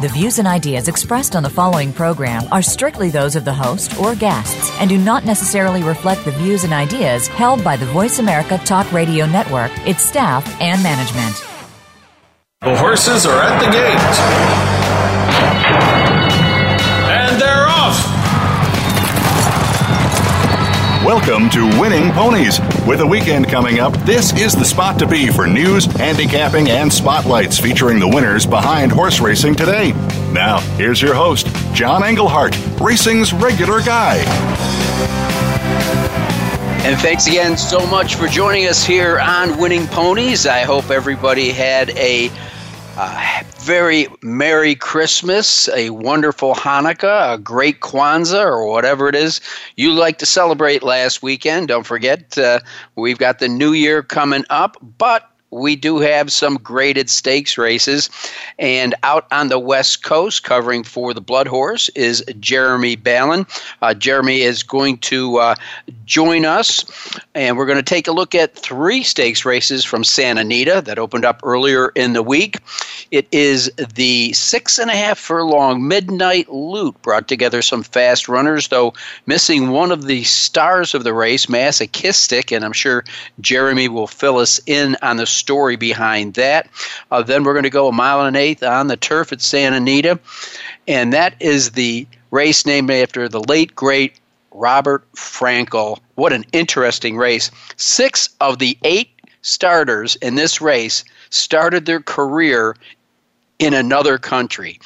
The 0.00 0.06
views 0.06 0.38
and 0.38 0.46
ideas 0.46 0.86
expressed 0.86 1.34
on 1.34 1.42
the 1.42 1.50
following 1.50 1.92
program 1.92 2.44
are 2.52 2.62
strictly 2.62 3.10
those 3.10 3.34
of 3.34 3.44
the 3.44 3.52
host 3.52 3.98
or 3.98 4.14
guests 4.14 4.70
and 4.78 4.88
do 4.88 4.96
not 4.96 5.24
necessarily 5.24 5.82
reflect 5.82 6.24
the 6.24 6.30
views 6.30 6.62
and 6.62 6.72
ideas 6.72 7.26
held 7.26 7.64
by 7.64 7.76
the 7.76 7.86
Voice 7.86 8.20
America 8.20 8.58
Talk 8.58 8.92
Radio 8.92 9.26
Network, 9.26 9.72
its 9.88 10.04
staff, 10.04 10.46
and 10.60 10.80
management. 10.84 11.44
The 12.60 12.76
horses 12.76 13.26
are 13.26 13.42
at 13.42 13.58
the 13.58 13.72
gate. 13.72 14.67
Welcome 21.08 21.48
to 21.52 21.64
Winning 21.80 22.10
Ponies. 22.12 22.60
With 22.86 23.00
a 23.00 23.06
weekend 23.06 23.48
coming 23.48 23.80
up, 23.80 23.94
this 24.04 24.38
is 24.38 24.54
the 24.54 24.62
spot 24.62 24.98
to 24.98 25.06
be 25.06 25.28
for 25.28 25.46
news, 25.46 25.86
handicapping, 25.86 26.68
and 26.68 26.92
spotlights 26.92 27.58
featuring 27.58 27.98
the 27.98 28.06
winners 28.06 28.44
behind 28.44 28.92
horse 28.92 29.18
racing 29.18 29.54
today. 29.54 29.92
Now, 30.34 30.60
here's 30.76 31.00
your 31.00 31.14
host, 31.14 31.46
John 31.72 32.04
Englehart, 32.04 32.54
racing's 32.78 33.32
regular 33.32 33.80
guy. 33.80 34.18
And 36.84 37.00
thanks 37.00 37.26
again 37.26 37.56
so 37.56 37.86
much 37.86 38.16
for 38.16 38.26
joining 38.26 38.66
us 38.66 38.84
here 38.84 39.18
on 39.18 39.58
Winning 39.58 39.86
Ponies. 39.86 40.46
I 40.46 40.60
hope 40.60 40.90
everybody 40.90 41.52
had 41.52 41.88
a 41.96 42.30
uh, 42.98 43.42
very 43.60 44.08
Merry 44.22 44.74
Christmas, 44.74 45.68
a 45.68 45.90
wonderful 45.90 46.54
Hanukkah, 46.54 47.34
a 47.34 47.38
great 47.38 47.78
Kwanzaa, 47.78 48.44
or 48.44 48.66
whatever 48.66 49.08
it 49.08 49.14
is 49.14 49.40
you 49.76 49.92
like 49.92 50.18
to 50.18 50.26
celebrate 50.26 50.82
last 50.82 51.22
weekend. 51.22 51.68
Don't 51.68 51.86
forget, 51.86 52.36
uh, 52.36 52.58
we've 52.96 53.18
got 53.18 53.38
the 53.38 53.48
new 53.48 53.72
year 53.72 54.02
coming 54.02 54.44
up, 54.50 54.76
but 54.98 55.30
we 55.50 55.76
do 55.76 55.98
have 55.98 56.32
some 56.32 56.56
graded 56.56 57.08
stakes 57.08 57.56
races. 57.56 58.10
And 58.58 58.94
out 59.02 59.26
on 59.30 59.48
the 59.48 59.58
West 59.58 60.02
Coast, 60.02 60.42
covering 60.42 60.84
for 60.84 61.14
the 61.14 61.20
Blood 61.20 61.46
Horse, 61.46 61.88
is 61.90 62.24
Jeremy 62.40 62.96
Balan. 62.96 63.46
Uh, 63.82 63.94
Jeremy 63.94 64.42
is 64.42 64.62
going 64.62 64.98
to 64.98 65.38
uh, 65.38 65.54
join 66.04 66.44
us, 66.44 66.84
and 67.34 67.56
we're 67.56 67.66
going 67.66 67.76
to 67.78 67.82
take 67.82 68.08
a 68.08 68.12
look 68.12 68.34
at 68.34 68.54
three 68.54 69.02
stakes 69.02 69.44
races 69.44 69.84
from 69.84 70.04
Santa 70.04 70.40
Anita 70.40 70.82
that 70.84 70.98
opened 70.98 71.24
up 71.24 71.40
earlier 71.42 71.90
in 71.90 72.12
the 72.12 72.22
week. 72.22 72.58
It 73.10 73.26
is 73.32 73.70
the 73.94 74.32
six 74.32 74.78
and 74.78 74.90
a 74.90 74.96
half 74.96 75.18
furlong 75.18 75.86
Midnight 75.86 76.50
Lute, 76.50 77.00
brought 77.02 77.28
together 77.28 77.62
some 77.62 77.82
fast 77.82 78.28
runners, 78.28 78.68
though 78.68 78.92
missing 79.26 79.70
one 79.70 79.92
of 79.92 80.06
the 80.06 80.24
stars 80.24 80.94
of 80.94 81.04
the 81.04 81.14
race, 81.14 81.48
Masochistic, 81.48 82.52
and 82.52 82.64
I'm 82.64 82.72
sure 82.72 83.04
Jeremy 83.40 83.88
will 83.88 84.06
fill 84.06 84.38
us 84.38 84.60
in 84.66 84.96
on 85.02 85.16
the 85.16 85.26
story 85.38 85.76
behind 85.76 86.34
that. 86.34 86.68
Uh, 87.10 87.22
then 87.22 87.44
we're 87.44 87.54
going 87.54 87.62
to 87.62 87.70
go 87.70 87.88
a 87.88 87.92
mile 87.92 88.20
and 88.20 88.36
an 88.36 88.42
eighth 88.42 88.62
on 88.62 88.88
the 88.88 88.96
turf 88.96 89.32
at 89.32 89.40
Santa 89.40 89.76
Anita, 89.76 90.18
and 90.86 91.12
that 91.12 91.34
is 91.40 91.70
the 91.72 92.06
race 92.30 92.66
named 92.66 92.90
after 92.90 93.28
the 93.28 93.40
late 93.40 93.74
great 93.74 94.14
Robert 94.52 95.10
Frankel. 95.12 95.98
What 96.16 96.32
an 96.32 96.44
interesting 96.52 97.16
race! 97.16 97.50
Six 97.76 98.30
of 98.40 98.58
the 98.58 98.76
eight 98.84 99.10
starters 99.42 100.16
in 100.16 100.34
this 100.34 100.60
race 100.60 101.04
started 101.30 101.86
their 101.86 102.00
career 102.00 102.76
in 103.58 103.74
another 103.74 104.18
country. 104.18 104.78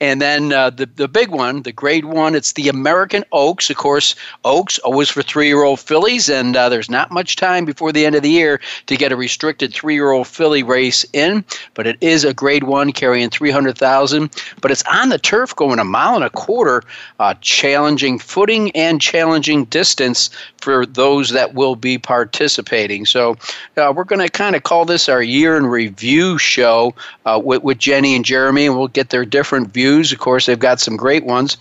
And 0.00 0.20
then 0.20 0.52
uh, 0.52 0.68
the, 0.68 0.84
the 0.84 1.08
big 1.08 1.30
one, 1.30 1.62
the 1.62 1.72
grade 1.72 2.04
one, 2.04 2.34
it's 2.34 2.52
the 2.52 2.68
American 2.68 3.24
Oaks. 3.32 3.70
Of 3.70 3.76
course, 3.76 4.14
Oaks 4.44 4.78
always 4.80 5.08
for 5.08 5.22
three 5.22 5.46
year 5.46 5.62
old 5.62 5.80
fillies, 5.80 6.28
and 6.28 6.54
uh, 6.54 6.68
there's 6.68 6.90
not 6.90 7.10
much 7.10 7.36
time 7.36 7.64
before 7.64 7.90
the 7.90 8.04
end 8.04 8.14
of 8.14 8.22
the 8.22 8.30
year 8.30 8.60
to 8.86 8.96
get 8.96 9.12
a 9.12 9.16
restricted 9.16 9.72
three 9.72 9.94
year 9.94 10.10
old 10.10 10.26
filly 10.26 10.62
race 10.62 11.06
in, 11.14 11.42
but 11.72 11.86
it 11.86 11.96
is 12.02 12.24
a 12.24 12.34
grade 12.34 12.64
one 12.64 12.92
carrying 12.92 13.30
300,000. 13.30 14.30
But 14.60 14.70
it's 14.70 14.84
on 14.84 15.08
the 15.08 15.18
turf 15.18 15.56
going 15.56 15.78
a 15.78 15.84
mile 15.84 16.16
and 16.16 16.24
a 16.24 16.30
quarter, 16.30 16.82
uh, 17.20 17.34
challenging 17.40 18.18
footing 18.18 18.70
and 18.72 19.00
challenging 19.00 19.64
distance 19.66 20.28
for 20.58 20.84
those 20.84 21.30
that 21.30 21.54
will 21.54 21.76
be 21.76 21.96
participating. 21.96 23.06
So 23.06 23.36
uh, 23.78 23.92
we're 23.94 24.04
going 24.04 24.20
to 24.20 24.28
kind 24.28 24.54
of 24.54 24.64
call 24.64 24.84
this 24.84 25.08
our 25.08 25.22
year 25.22 25.56
in 25.56 25.66
review 25.66 26.36
show 26.36 26.94
uh, 27.24 27.40
with, 27.42 27.62
with 27.62 27.78
Jennie 27.78 28.17
and 28.18 28.24
Jeremy, 28.24 28.66
and 28.66 28.76
we'll 28.76 28.88
get 28.88 29.10
their 29.10 29.24
different 29.24 29.72
views. 29.72 30.12
Of 30.12 30.18
course, 30.18 30.46
they've 30.46 30.58
got 30.58 30.80
some 30.80 30.96
great 30.96 31.24
ones, 31.24 31.56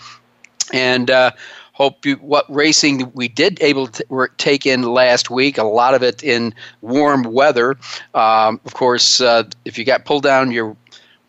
and 0.74 1.10
uh, 1.10 1.32
hope 1.74 2.06
you, 2.06 2.16
what 2.16 2.44
racing 2.54 3.12
we 3.14 3.28
did 3.28 3.62
able 3.62 3.88
to 3.88 4.28
take 4.38 4.66
in 4.66 4.82
last 4.82 5.30
week. 5.30 5.58
A 5.58 5.64
lot 5.64 5.94
of 5.94 6.02
it 6.02 6.24
in 6.24 6.54
warm 6.82 7.22
weather. 7.22 7.78
Um, 8.16 8.60
of 8.66 8.74
course, 8.74 9.22
uh, 9.22 9.44
if 9.66 9.78
you 9.78 9.86
got 9.86 10.06
pulled 10.06 10.24
down 10.24 10.52
your 10.52 10.76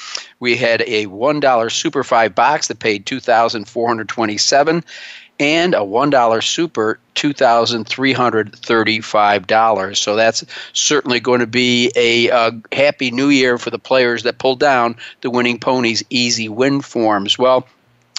We 0.40 0.56
had 0.56 0.82
a 0.82 1.06
$1 1.06 1.72
Super 1.72 2.04
5 2.04 2.34
box 2.34 2.68
that 2.68 2.78
paid 2.78 3.06
2427 3.06 4.84
and 5.38 5.74
a 5.74 5.80
$1 5.80 6.42
super 6.42 6.98
$2,335. 7.14 9.96
So 9.96 10.16
that's 10.16 10.44
certainly 10.72 11.20
going 11.20 11.40
to 11.40 11.46
be 11.46 11.92
a, 11.96 12.28
a, 12.28 12.52
happy 12.72 13.10
new 13.10 13.28
year 13.28 13.58
for 13.58 13.68
the 13.70 13.78
players 13.78 14.22
that 14.24 14.38
pulled 14.38 14.60
down 14.60 14.96
the 15.22 15.30
winning 15.30 15.58
ponies 15.58 16.04
easy 16.10 16.48
win 16.48 16.82
forms. 16.82 17.38
Well, 17.38 17.66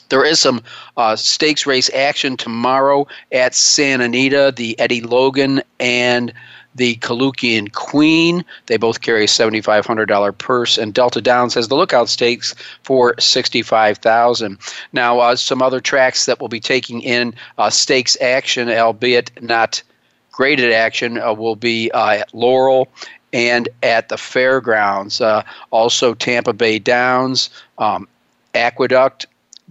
there 0.09 0.25
is 0.25 0.39
some 0.39 0.61
uh, 0.95 1.16
stakes 1.16 1.66
race 1.66 1.89
action 1.94 2.38
tomorrow 2.38 3.07
at 3.31 3.53
Santa 3.53 4.06
Anita. 4.06 4.53
The 4.56 4.79
Eddie 4.79 5.01
Logan 5.01 5.61
and 5.79 6.33
the 6.77 6.95
Kalookan 6.97 7.71
Queen. 7.73 8.45
They 8.67 8.77
both 8.77 9.01
carry 9.01 9.25
a 9.25 9.27
$7,500 9.27 10.38
purse, 10.38 10.77
and 10.77 10.93
Delta 10.93 11.21
Downs 11.21 11.53
has 11.55 11.67
the 11.67 11.75
Lookout 11.75 12.07
Stakes 12.07 12.55
for 12.83 13.13
65,000. 13.19 14.57
Now, 14.93 15.19
uh, 15.19 15.35
some 15.35 15.61
other 15.61 15.81
tracks 15.81 16.25
that 16.25 16.39
will 16.39 16.47
be 16.47 16.59
taking 16.59 17.01
in 17.01 17.33
uh, 17.57 17.69
stakes 17.69 18.15
action, 18.21 18.69
albeit 18.69 19.31
not 19.41 19.83
graded 20.31 20.71
action, 20.71 21.19
uh, 21.19 21.33
will 21.33 21.55
be 21.55 21.91
uh, 21.91 22.09
at 22.09 22.33
Laurel 22.33 22.88
and 23.33 23.67
at 23.83 24.09
the 24.09 24.17
fairgrounds. 24.17 25.19
Uh, 25.19 25.44
also, 25.71 26.13
Tampa 26.13 26.53
Bay 26.53 26.79
Downs, 26.79 27.49
um, 27.77 28.07
Aqueduct, 28.53 29.25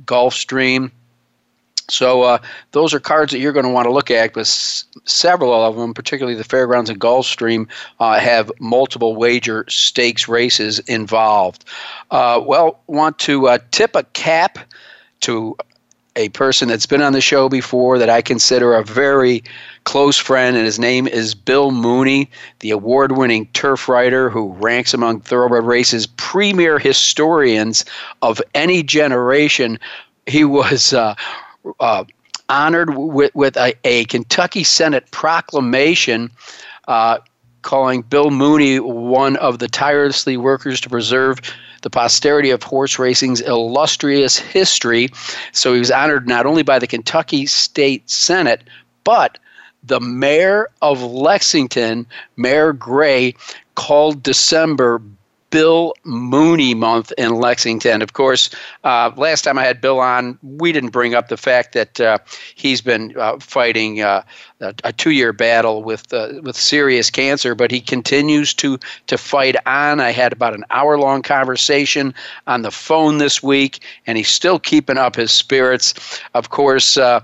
Gulfstream, 0.05 0.91
so 1.89 2.23
uh, 2.23 2.39
those 2.73 2.93
are 2.93 3.01
cards 3.01 3.33
that 3.33 3.39
you're 3.39 3.53
going 3.53 3.67
to 3.67 3.73
want 3.73 3.87
to 3.87 3.93
look 3.93 4.11
at 4.11 4.31
because 4.31 4.85
several 5.05 5.53
of 5.53 5.77
them, 5.77 5.95
particularly 5.95 6.37
the 6.37 6.45
Fairgrounds 6.45 6.91
and 6.91 7.01
Gulfstream, 7.01 7.69
uh, 8.01 8.19
have 8.19 8.51
multiple 8.59 9.15
wager 9.15 9.65
stakes 9.69 10.29
races 10.29 10.79
involved. 10.81 11.65
Uh, 12.11 12.41
well, 12.45 12.81
want 12.87 13.19
to 13.21 13.49
uh, 13.49 13.59
tip 13.71 13.95
a 13.95 14.03
cap 14.03 14.59
to 15.21 15.57
a 16.17 16.29
person 16.31 16.69
that's 16.69 16.87
been 16.87 17.03
on 17.03 17.13
the 17.13 17.21
show 17.21 17.49
before 17.49 17.99
that 17.99 18.09
I 18.09 18.23
consider 18.23 18.75
a 18.75 18.83
very 18.83 19.45
close 19.85 20.17
friend, 20.17 20.57
and 20.57 20.65
his 20.65 20.79
name 20.79 21.07
is 21.07 21.35
Bill 21.35 21.71
Mooney, 21.71 22.31
the 22.61 22.71
award 22.71 23.13
winning 23.13 23.47
turf 23.53 23.89
writer 23.89 24.31
who 24.31 24.53
ranks 24.55 24.95
among 24.95 25.21
thoroughbred 25.21 25.65
races 25.65 26.07
premier 26.07 26.79
historians 26.79 27.85
of 28.23 28.41
any 28.55 28.83
generation. 28.83 29.79
He 30.27 30.45
was 30.45 30.93
uh, 30.93 31.15
uh, 31.81 32.05
honored 32.49 32.97
with, 32.97 33.35
with 33.35 33.57
a, 33.57 33.75
a, 33.85 34.05
Kentucky 34.07 34.65
Senate 34.65 35.11
proclamation 35.11 36.31
uh, 36.89 37.19
calling 37.63 38.03
Bill 38.03 38.31
Mooney 38.31 38.79
one 38.79 39.37
of 39.37 39.59
the 39.59 39.69
tirelessly 39.69 40.37
workers 40.37 40.81
to 40.83 40.89
preserve 40.89 41.41
the 41.83 41.91
posterity 41.91 42.51
of 42.51 42.63
horse 42.63 42.99
racing's 42.99 43.41
illustrious 43.41 44.39
history. 44.39 45.11
So 45.53 45.73
he 45.73 45.79
was 45.79 45.91
honored 45.91 46.29
not 46.29 46.47
only 46.47 46.63
by 46.63 46.79
the 46.79 46.87
Kentucky 46.87 47.47
State 47.47 48.09
Senate, 48.09 48.63
but 49.05 49.39
the 49.83 50.01
mayor 50.01 50.69
of 50.83 51.03
Lexington, 51.03 52.07
Mayor 52.37 52.73
Gray, 52.73 53.35
called 53.75 54.23
December 54.23 55.01
Bill 55.57 55.95
Mooney 56.05 56.75
month 56.75 57.15
in 57.17 57.37
Lexington. 57.37 58.03
Of 58.03 58.13
course, 58.13 58.51
uh, 58.85 59.11
last 59.17 59.41
time 59.41 59.57
I 59.59 59.65
had 59.65 59.81
Bill 59.81 60.01
on, 60.01 60.39
we 60.43 60.71
didn't 60.71 60.91
bring 60.91 61.15
up 61.15 61.29
the 61.29 61.39
fact 61.39 61.73
that 61.73 61.99
uh, 61.99 62.19
he's 62.55 62.83
been 62.83 63.15
uh, 63.19 63.39
fighting 63.39 64.03
uh, 64.03 64.23
a, 64.61 64.75
a, 64.85 64.93
two-year 64.93 65.33
battle 65.33 65.83
with 65.83 66.13
uh, 66.13 66.41
with 66.43 66.59
serious 66.59 67.09
cancer, 67.09 67.55
but 67.55 67.71
he 67.71 67.81
continues 67.81 68.53
to 68.53 68.79
to 69.07 69.17
fight 69.17 69.57
on. 69.65 69.99
I 69.99 70.11
had 70.11 70.35
about 70.35 70.53
an 70.53 70.65
hour-long 70.69 71.23
conversation 71.23 72.13
on 72.47 72.61
the 72.61 72.71
phone 72.71 73.17
this 73.17 73.43
week, 73.43 73.83
and 74.07 74.19
he's 74.19 74.29
still 74.29 74.59
keeping 74.59 74.99
up 74.99 75.17
his 75.17 75.33
spirits. 75.33 76.21
Of 76.35 76.51
course, 76.51 76.99
uh, 76.99 77.23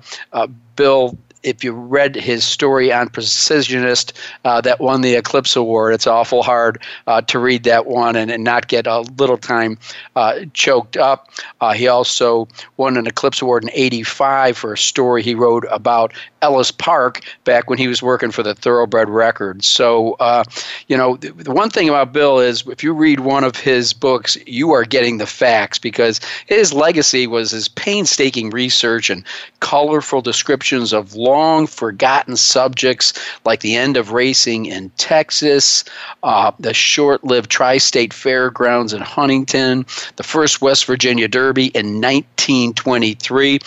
Bill 0.75 1.19
if 1.43 1.65
you 1.65 1.73
read 1.73 2.15
his 2.15 2.45
story 2.45 2.93
on 2.93 3.09
Precisionist 3.09 4.13
uh, 4.45 4.61
that 4.61 4.81
won 4.81 5.01
the 5.01 5.15
Eclipse 5.15 5.57
Award, 5.57 5.95
it's 5.95 6.07
awful 6.07 6.43
hard 6.43 6.83
uh, 7.07 7.21
to 7.23 7.39
read 7.39 7.65
that 7.65 7.87
one 7.87 8.17
and, 8.17 8.31
and 8.31 8.45
not 8.45 8.69
get 8.69 8.87
a 8.87 9.01
little 9.19 9.39
time 9.39 9.79
uh, 10.17 10.41
choked 10.55 10.97
up. 10.97 11.31
Uh, 11.61 11.73
he 11.73 11.89
also 11.89 12.49
won 12.77 12.97
an 12.97 13.07
Eclipse 13.07 13.43
Award 13.43 13.65
in 13.65 13.71
85 13.73 14.57
for 14.57 14.73
a 14.73 14.79
story 14.79 15.23
he 15.23 15.35
wrote 15.35 15.65
about 15.71 16.13
Ellis 16.43 16.73
Park 16.73 17.23
back 17.45 17.71
when 17.71 17.79
he 17.79 17.89
was 17.89 18.03
working 18.03 18.31
for 18.31 18.43
the 18.43 18.55
Thoroughbred 18.55 19.09
Records. 19.09 19.67
So, 19.67 20.15
uh, 20.15 20.45
you 20.89 20.97
know, 20.97 21.17
the, 21.17 21.31
the 21.31 21.53
one 21.53 21.71
thing 21.71 21.89
about 21.89 22.13
Bill 22.13 22.41
is 22.41 22.67
if 22.67 22.83
you 22.83 22.93
read 22.93 23.21
one 23.21 23.45
of 23.45 23.57
his 23.57 23.93
books, 23.93 24.37
you 24.47 24.73
are 24.73 24.85
getting 24.85 25.19
the 25.19 25.27
facts 25.27 25.79
because 25.79 26.21
his 26.47 26.73
legacy 26.73 27.27
was 27.27 27.53
his 27.53 27.69
painstaking 27.69 28.51
research 28.51 29.09
and 29.09 29.25
colorful 29.61 30.21
descriptions 30.21 30.93
of 30.93 31.15
long 31.33 31.67
forgotten 31.67 32.37
subjects 32.37 33.15
like 33.47 33.61
the 33.61 33.75
end 33.75 33.97
of 33.97 34.13
racing 34.13 34.67
in 34.67 34.91
Texas, 34.99 35.85
uh, 36.23 36.53
the 36.59 36.75
short 36.75 37.25
lived 37.25 37.51
Tri 37.51 37.79
State 37.79 38.13
Fairgrounds 38.13 38.93
in 38.93 39.01
Huntington, 39.01 39.87
the 40.17 40.23
first 40.23 40.61
West 40.61 40.85
Virginia 40.85 41.29
Derby 41.29 41.69
in 41.69 42.01
1923. 42.01 43.59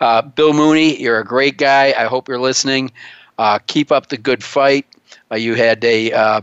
Uh, 0.00 0.22
Bill 0.22 0.52
Mooney, 0.52 1.00
you're 1.00 1.18
a 1.18 1.24
great 1.24 1.58
guy. 1.58 1.92
I 1.98 2.04
hope 2.04 2.28
you're 2.28 2.38
listening. 2.38 2.92
Uh, 3.38 3.58
keep 3.66 3.90
up 3.90 4.08
the 4.08 4.16
good 4.16 4.44
fight. 4.44 4.86
Uh, 5.30 5.36
you 5.36 5.54
had 5.54 5.84
a, 5.84 6.12
uh, 6.12 6.40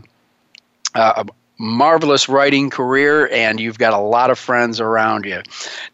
a 0.94 1.26
marvelous 1.58 2.28
writing 2.28 2.70
career, 2.70 3.28
and 3.28 3.60
you've 3.60 3.78
got 3.78 3.92
a 3.92 3.98
lot 3.98 4.30
of 4.30 4.38
friends 4.38 4.80
around 4.80 5.24
you. 5.24 5.42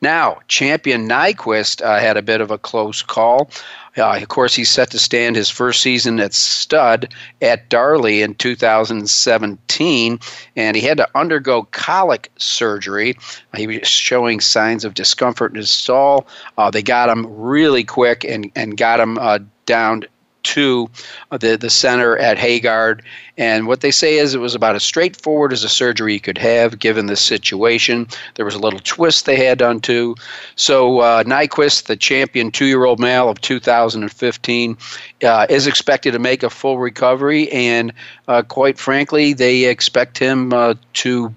Now, 0.01 0.41
Champion 0.49 1.09
Nyquist 1.09 1.83
uh, 1.83 2.01
had 2.01 2.17
a 2.17 2.23
bit 2.23 2.41
of 2.41 2.51
a 2.51 2.59
close 2.59 3.03
call. 3.03 3.51
Uh, 3.97 4.19
of 4.21 4.29
course, 4.29 4.55
he's 4.55 4.71
set 4.71 4.91
to 4.91 4.99
stand 4.99 5.37
his 5.37 5.51
first 5.51 5.83
season 5.83 6.19
at 6.19 6.33
stud 6.33 7.13
at 7.43 7.69
Darley 7.69 8.23
in 8.23 8.35
2017, 8.35 10.19
and 10.57 10.77
he 10.77 10.83
had 10.83 10.97
to 10.97 11.09
undergo 11.15 11.65
colic 11.73 12.31
surgery. 12.39 13.19
He 13.55 13.67
was 13.67 13.87
showing 13.87 14.41
signs 14.41 14.85
of 14.85 14.95
discomfort 14.95 15.53
in 15.53 15.59
his 15.59 15.71
stall. 15.71 16.27
Uh, 16.57 16.71
they 16.71 16.83
got 16.83 17.11
him 17.11 17.27
really 17.29 17.85
quick 17.85 18.25
and, 18.25 18.51
and 18.57 18.77
got 18.77 18.99
him 18.99 19.19
uh, 19.19 19.41
down 19.67 20.05
to 20.43 20.91
the, 21.31 21.57
the 21.57 21.71
center 21.71 22.17
at 22.19 22.37
Hagyard. 22.39 23.03
And 23.39 23.67
what 23.67 23.81
they 23.81 23.91
say 23.91 24.19
is 24.19 24.35
it 24.35 24.39
was 24.39 24.55
about 24.55 24.77
as 24.77 24.83
straightforward 24.83 25.53
as 25.53 25.65
a 25.65 25.69
surgery 25.69 26.15
you 26.15 26.21
could 26.21 26.39
have 26.39 26.79
given 26.79 27.07
this 27.07 27.21
situation. 27.21 28.07
There 28.35 28.45
was 28.45 28.55
a 28.55 28.59
little 28.59 28.81
twist 28.81 29.25
they 29.25 29.37
had 29.37 29.59
done 29.59 29.81
too. 29.81 30.17
So 30.57 31.01
uh, 31.01 31.23
Nyquist, 31.25 31.85
the 31.85 31.97
champion 31.97 32.51
two 32.51 32.67
year 32.67 32.85
old 32.85 33.01
male 33.01 33.29
of 33.29 33.41
2015, 33.41 34.77
uh, 35.25 35.47
is 35.49 35.67
expected 35.67 36.13
to 36.13 36.19
make 36.19 36.43
a 36.43 36.51
full 36.51 36.79
recovery. 36.79 37.51
And 37.53 37.93
uh, 38.29 38.43
quite 38.43 38.79
frankly, 38.79 39.33
they 39.33 39.65
expect 39.65 40.19
him 40.19 40.53
uh, 40.53 40.75
to 40.95 41.35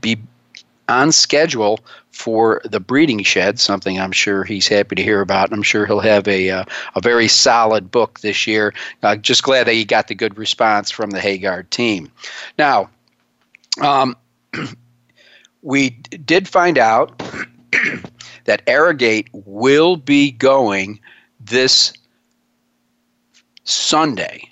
be 0.00 0.18
on 0.88 1.12
schedule 1.12 1.80
for 2.14 2.62
the 2.64 2.78
breeding 2.78 3.22
shed, 3.24 3.58
something 3.58 3.98
I'm 3.98 4.12
sure 4.12 4.44
he's 4.44 4.68
happy 4.68 4.94
to 4.94 5.02
hear 5.02 5.20
about. 5.20 5.52
I'm 5.52 5.64
sure 5.64 5.84
he'll 5.84 5.98
have 5.98 6.28
a 6.28 6.48
uh, 6.48 6.64
a 6.94 7.00
very 7.00 7.26
solid 7.26 7.90
book 7.90 8.20
this 8.20 8.46
year. 8.46 8.72
Uh, 9.02 9.16
just 9.16 9.42
glad 9.42 9.66
that 9.66 9.74
he 9.74 9.84
got 9.84 10.06
the 10.06 10.14
good 10.14 10.38
response 10.38 10.92
from 10.92 11.10
the 11.10 11.18
Hagyard 11.18 11.70
team. 11.70 12.10
Now, 12.56 12.88
um, 13.82 14.16
we 15.62 15.90
did 15.90 16.46
find 16.46 16.78
out 16.78 17.18
that 18.44 18.62
Arrogate 18.68 19.28
will 19.32 19.96
be 19.96 20.30
going 20.30 21.00
this 21.40 21.92
Sunday, 23.64 24.48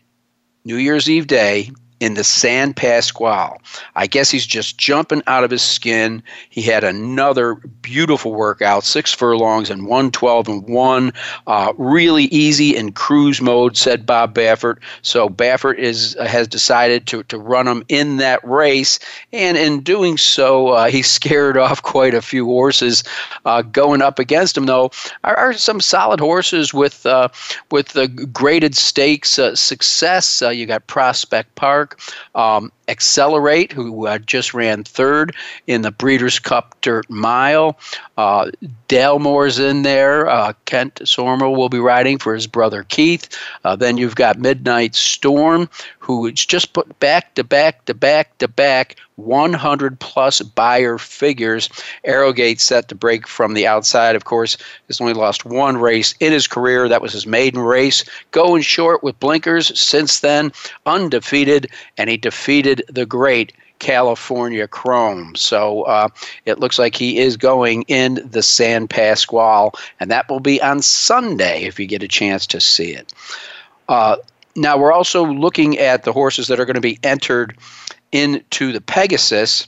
New 0.65 0.77
Year's 0.77 1.09
Eve 1.09 1.29
day, 1.29 1.71
in 2.03 2.15
the 2.15 2.25
San 2.25 2.75
Pasqual. 2.75 3.57
I 3.95 4.09
guess 4.09 4.29
he's 4.29 4.45
just 4.45 4.77
jumping 4.77 5.23
out 5.29 5.45
of 5.45 5.53
his 5.53 5.63
skin. 5.63 6.21
He 6.51 6.61
had 6.61 6.83
another 6.83 7.55
beautiful 7.81 8.33
workout, 8.33 8.83
six 8.83 9.15
furlongs 9.15 9.71
and 9.71 9.87
112 9.87 10.49
and 10.49 10.69
1. 10.69 11.13
Uh, 11.47 11.73
really 11.79 12.25
easy 12.25 12.75
in 12.75 12.91
cruise 12.91 13.41
mode, 13.41 13.77
said 13.77 14.05
Bob 14.05 14.35
Baffert. 14.35 14.79
So 15.03 15.29
Baffert 15.29 15.79
is 15.79 16.17
uh, 16.17 16.27
has 16.27 16.49
decided 16.49 17.07
to, 17.07 17.23
to 17.25 17.39
run 17.39 17.69
him 17.69 17.85
in 17.89 18.17
that 18.17 18.43
race. 18.43 18.99
And 19.33 19.57
in 19.57 19.83
doing 19.83 20.19
so, 20.19 20.69
uh, 20.71 20.89
he 20.89 21.03
scared 21.13 21.57
off 21.57 21.83
quite 21.83 22.15
a 22.15 22.23
few 22.23 22.47
horses. 22.47 23.05
Uh, 23.45 23.63
going 23.63 24.03
up 24.03 24.19
against 24.19 24.57
him, 24.57 24.67
though, 24.67 24.91
are, 25.23 25.37
are 25.37 25.53
some 25.53 25.81
solid 25.81 26.19
horses 26.19 26.75
with, 26.75 27.07
uh, 27.07 27.29
with 27.71 27.91
the 27.91 28.09
graded 28.09 28.75
stakes 28.75 29.39
uh, 29.39 29.55
success. 29.55 30.43
you 30.53 30.67
got 30.67 30.89
Prospect 30.89 31.55
Park. 31.55 31.92
Um, 32.35 32.73
Accelerate, 32.93 33.73
who 33.73 34.07
uh, 34.07 34.19
just 34.19 34.53
ran 34.53 34.85
third 34.85 35.35
in 35.67 35.81
the 35.81 35.91
Breeders' 35.91 36.39
Cup 36.39 36.77
Dirt 36.83 37.09
Mile. 37.09 37.79
Uh, 38.19 38.51
in 38.93 39.83
there. 39.83 40.29
Uh, 40.29 40.53
Kent 40.67 40.97
Desormeaux 40.97 41.57
will 41.57 41.71
be 41.71 41.79
riding 41.79 42.19
for 42.19 42.35
his 42.35 42.47
brother 42.47 42.85
Keith. 42.85 43.27
Uh, 43.65 43.75
then 43.75 43.97
you've 43.97 44.15
got 44.15 44.39
Midnight 44.39 44.95
Storm, 44.95 45.71
who 45.99 46.31
just 46.31 46.75
put 46.75 46.99
back 47.01 47.35
to 47.35 47.45
back 47.45 47.87
to 47.87 47.95
back 47.95 48.37
to 48.39 48.49
back 48.49 48.97
100 49.17 49.99
plus 50.01 50.41
Beyer 50.41 50.99
figures. 50.99 51.69
Arrogate 52.05 52.61
set 52.61 52.89
to 52.89 52.95
break 52.95 53.27
from 53.27 53.55
the 53.55 53.67
outside. 53.67 54.17
Of 54.17 54.25
course, 54.25 54.57
has 54.89 55.01
only 55.01 55.15
lost 55.15 55.45
one 55.45 55.79
race 55.79 56.15
in 56.21 56.33
his 56.33 56.47
career. 56.47 56.89
That 56.89 57.03
was 57.03 57.13
his 57.13 57.27
maiden 57.27 57.61
race. 57.61 58.05
Going 58.31 58.63
short 58.63 59.03
with 59.03 59.21
blinkers 59.21 59.79
since 59.79 60.21
then, 60.21 60.53
undefeated, 60.87 61.71
and 61.97 62.11
he 62.11 62.17
defeated 62.17 62.82
the 62.89 63.07
great 63.07 63.53
California 63.79 64.69
Chrome. 64.69 65.35
So 65.35 65.83
uh, 65.83 66.09
it 66.47 66.61
looks 66.61 66.79
like 66.79 66.95
he 66.95 67.19
is 67.19 67.37
going 67.37 67.83
in 67.89 68.21
the 68.25 68.43
San 68.43 68.87
Pasqual, 68.87 69.75
and 69.99 70.11
that 70.11 70.29
will 70.29 70.41
be 70.41 70.63
on 70.63 70.83
Sunday 70.83 71.65
if 71.65 71.81
you 71.81 71.87
get 71.87 72.03
a 72.03 72.09
chance 72.09 72.47
to 72.47 72.61
see 72.61 72.93
it. 72.93 73.13
Uh, 73.89 74.17
now, 74.55 74.77
we're 74.77 74.93
also 74.93 75.27
looking 75.27 75.79
at 75.79 76.05
the 76.05 76.13
horses 76.13 76.47
that 76.49 76.61
are 76.61 76.65
going 76.65 76.75
to 76.75 76.81
be 76.81 76.99
entered 77.03 77.57
into 78.13 78.73
the 78.73 78.81
Pegasus. 78.81 79.67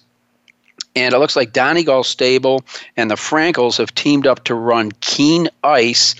And 0.96 1.12
it 1.12 1.18
looks 1.18 1.34
like 1.34 1.52
Donegal 1.52 2.04
Stable 2.04 2.62
and 2.96 3.10
the 3.10 3.16
Frankels 3.16 3.78
have 3.78 3.94
teamed 3.94 4.26
up 4.26 4.44
to 4.44 4.54
run 4.54 4.92
Keen 5.00 5.48
Ice 5.64 6.14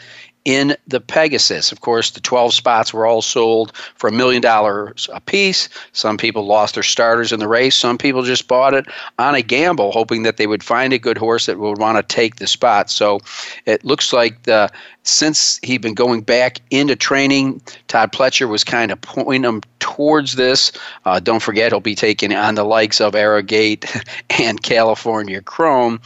in 0.44 0.76
the 0.86 1.00
Pegasus. 1.00 1.72
Of 1.72 1.80
course, 1.80 2.10
the 2.10 2.20
12 2.20 2.52
spots 2.52 2.92
were 2.92 3.06
all 3.06 3.22
sold 3.22 3.74
for 3.94 4.08
a 4.08 4.12
million 4.12 4.42
dollars 4.42 5.08
a 5.12 5.20
piece. 5.20 5.68
Some 5.92 6.16
people 6.16 6.46
lost 6.46 6.74
their 6.74 6.82
starters 6.82 7.32
in 7.32 7.40
the 7.40 7.48
race. 7.48 7.74
Some 7.74 7.96
people 7.98 8.22
just 8.22 8.46
bought 8.46 8.74
it 8.74 8.86
on 9.18 9.34
a 9.34 9.42
gamble, 9.42 9.92
hoping 9.92 10.22
that 10.22 10.36
they 10.36 10.46
would 10.46 10.62
find 10.62 10.92
a 10.92 10.98
good 10.98 11.18
horse 11.18 11.46
that 11.46 11.58
would 11.58 11.78
want 11.78 11.96
to 11.96 12.14
take 12.14 12.36
the 12.36 12.46
spot. 12.46 12.90
So 12.90 13.20
it 13.66 13.84
looks 13.84 14.12
like 14.12 14.42
the 14.42 14.70
since 15.04 15.60
he'd 15.62 15.82
been 15.82 15.94
going 15.94 16.22
back 16.22 16.60
into 16.70 16.96
training, 16.96 17.60
Todd 17.88 18.12
Pletcher 18.12 18.48
was 18.48 18.64
kind 18.64 18.90
of 18.90 19.00
pointing 19.02 19.44
him 19.44 19.62
towards 19.84 20.36
this. 20.36 20.72
Uh, 21.04 21.20
don't 21.20 21.42
forget, 21.42 21.70
he'll 21.70 21.78
be 21.78 21.94
taking 21.94 22.34
on 22.34 22.54
the 22.54 22.64
likes 22.64 23.02
of 23.02 23.14
Arrogate 23.14 23.84
and 24.40 24.62
California 24.62 25.42
Chrome. 25.42 26.00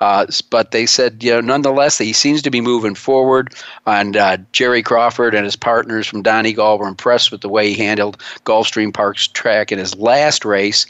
Uh, 0.00 0.26
but 0.50 0.70
they 0.70 0.86
said, 0.86 1.20
you 1.24 1.32
know, 1.32 1.40
nonetheless, 1.40 1.98
he 1.98 2.12
seems 2.12 2.42
to 2.42 2.50
be 2.50 2.60
moving 2.60 2.94
forward. 2.94 3.52
And 3.86 4.16
uh, 4.16 4.36
Jerry 4.52 4.84
Crawford 4.84 5.34
and 5.34 5.44
his 5.44 5.56
partners 5.56 6.06
from 6.06 6.22
Donegal 6.22 6.78
were 6.78 6.86
impressed 6.86 7.32
with 7.32 7.40
the 7.40 7.48
way 7.48 7.72
he 7.72 7.82
handled 7.82 8.18
Gulfstream 8.44 8.94
Park's 8.94 9.26
track 9.26 9.72
in 9.72 9.80
his 9.80 9.96
last 9.96 10.44
race. 10.44 10.86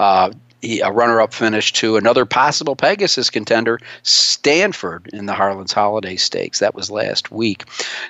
Uh, 0.00 0.32
he, 0.60 0.80
a 0.80 0.90
runner-up 0.90 1.32
finish 1.32 1.72
to 1.74 1.96
another 1.96 2.24
possible 2.24 2.74
Pegasus 2.74 3.30
contender, 3.30 3.78
Stanford, 4.02 5.08
in 5.12 5.26
the 5.26 5.34
Harlan's 5.34 5.72
Holiday 5.72 6.16
Stakes. 6.16 6.58
That 6.58 6.74
was 6.74 6.90
last 6.90 7.30
week. 7.30 7.64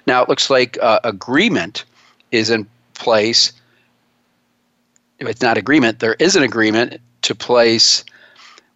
Now 0.07 0.23
it 0.23 0.31
looks 0.31 0.49
like 0.49 0.79
uh, 0.81 1.01
agreement 1.05 1.85
is 2.33 2.49
in 2.49 2.67
place. 2.95 3.53
It's 5.27 5.43
not 5.43 5.59
agreement. 5.59 5.99
There 5.99 6.17
is 6.19 6.37
an 6.37 6.43
agreement 6.43 7.01
to 7.23 7.35
place 7.35 8.05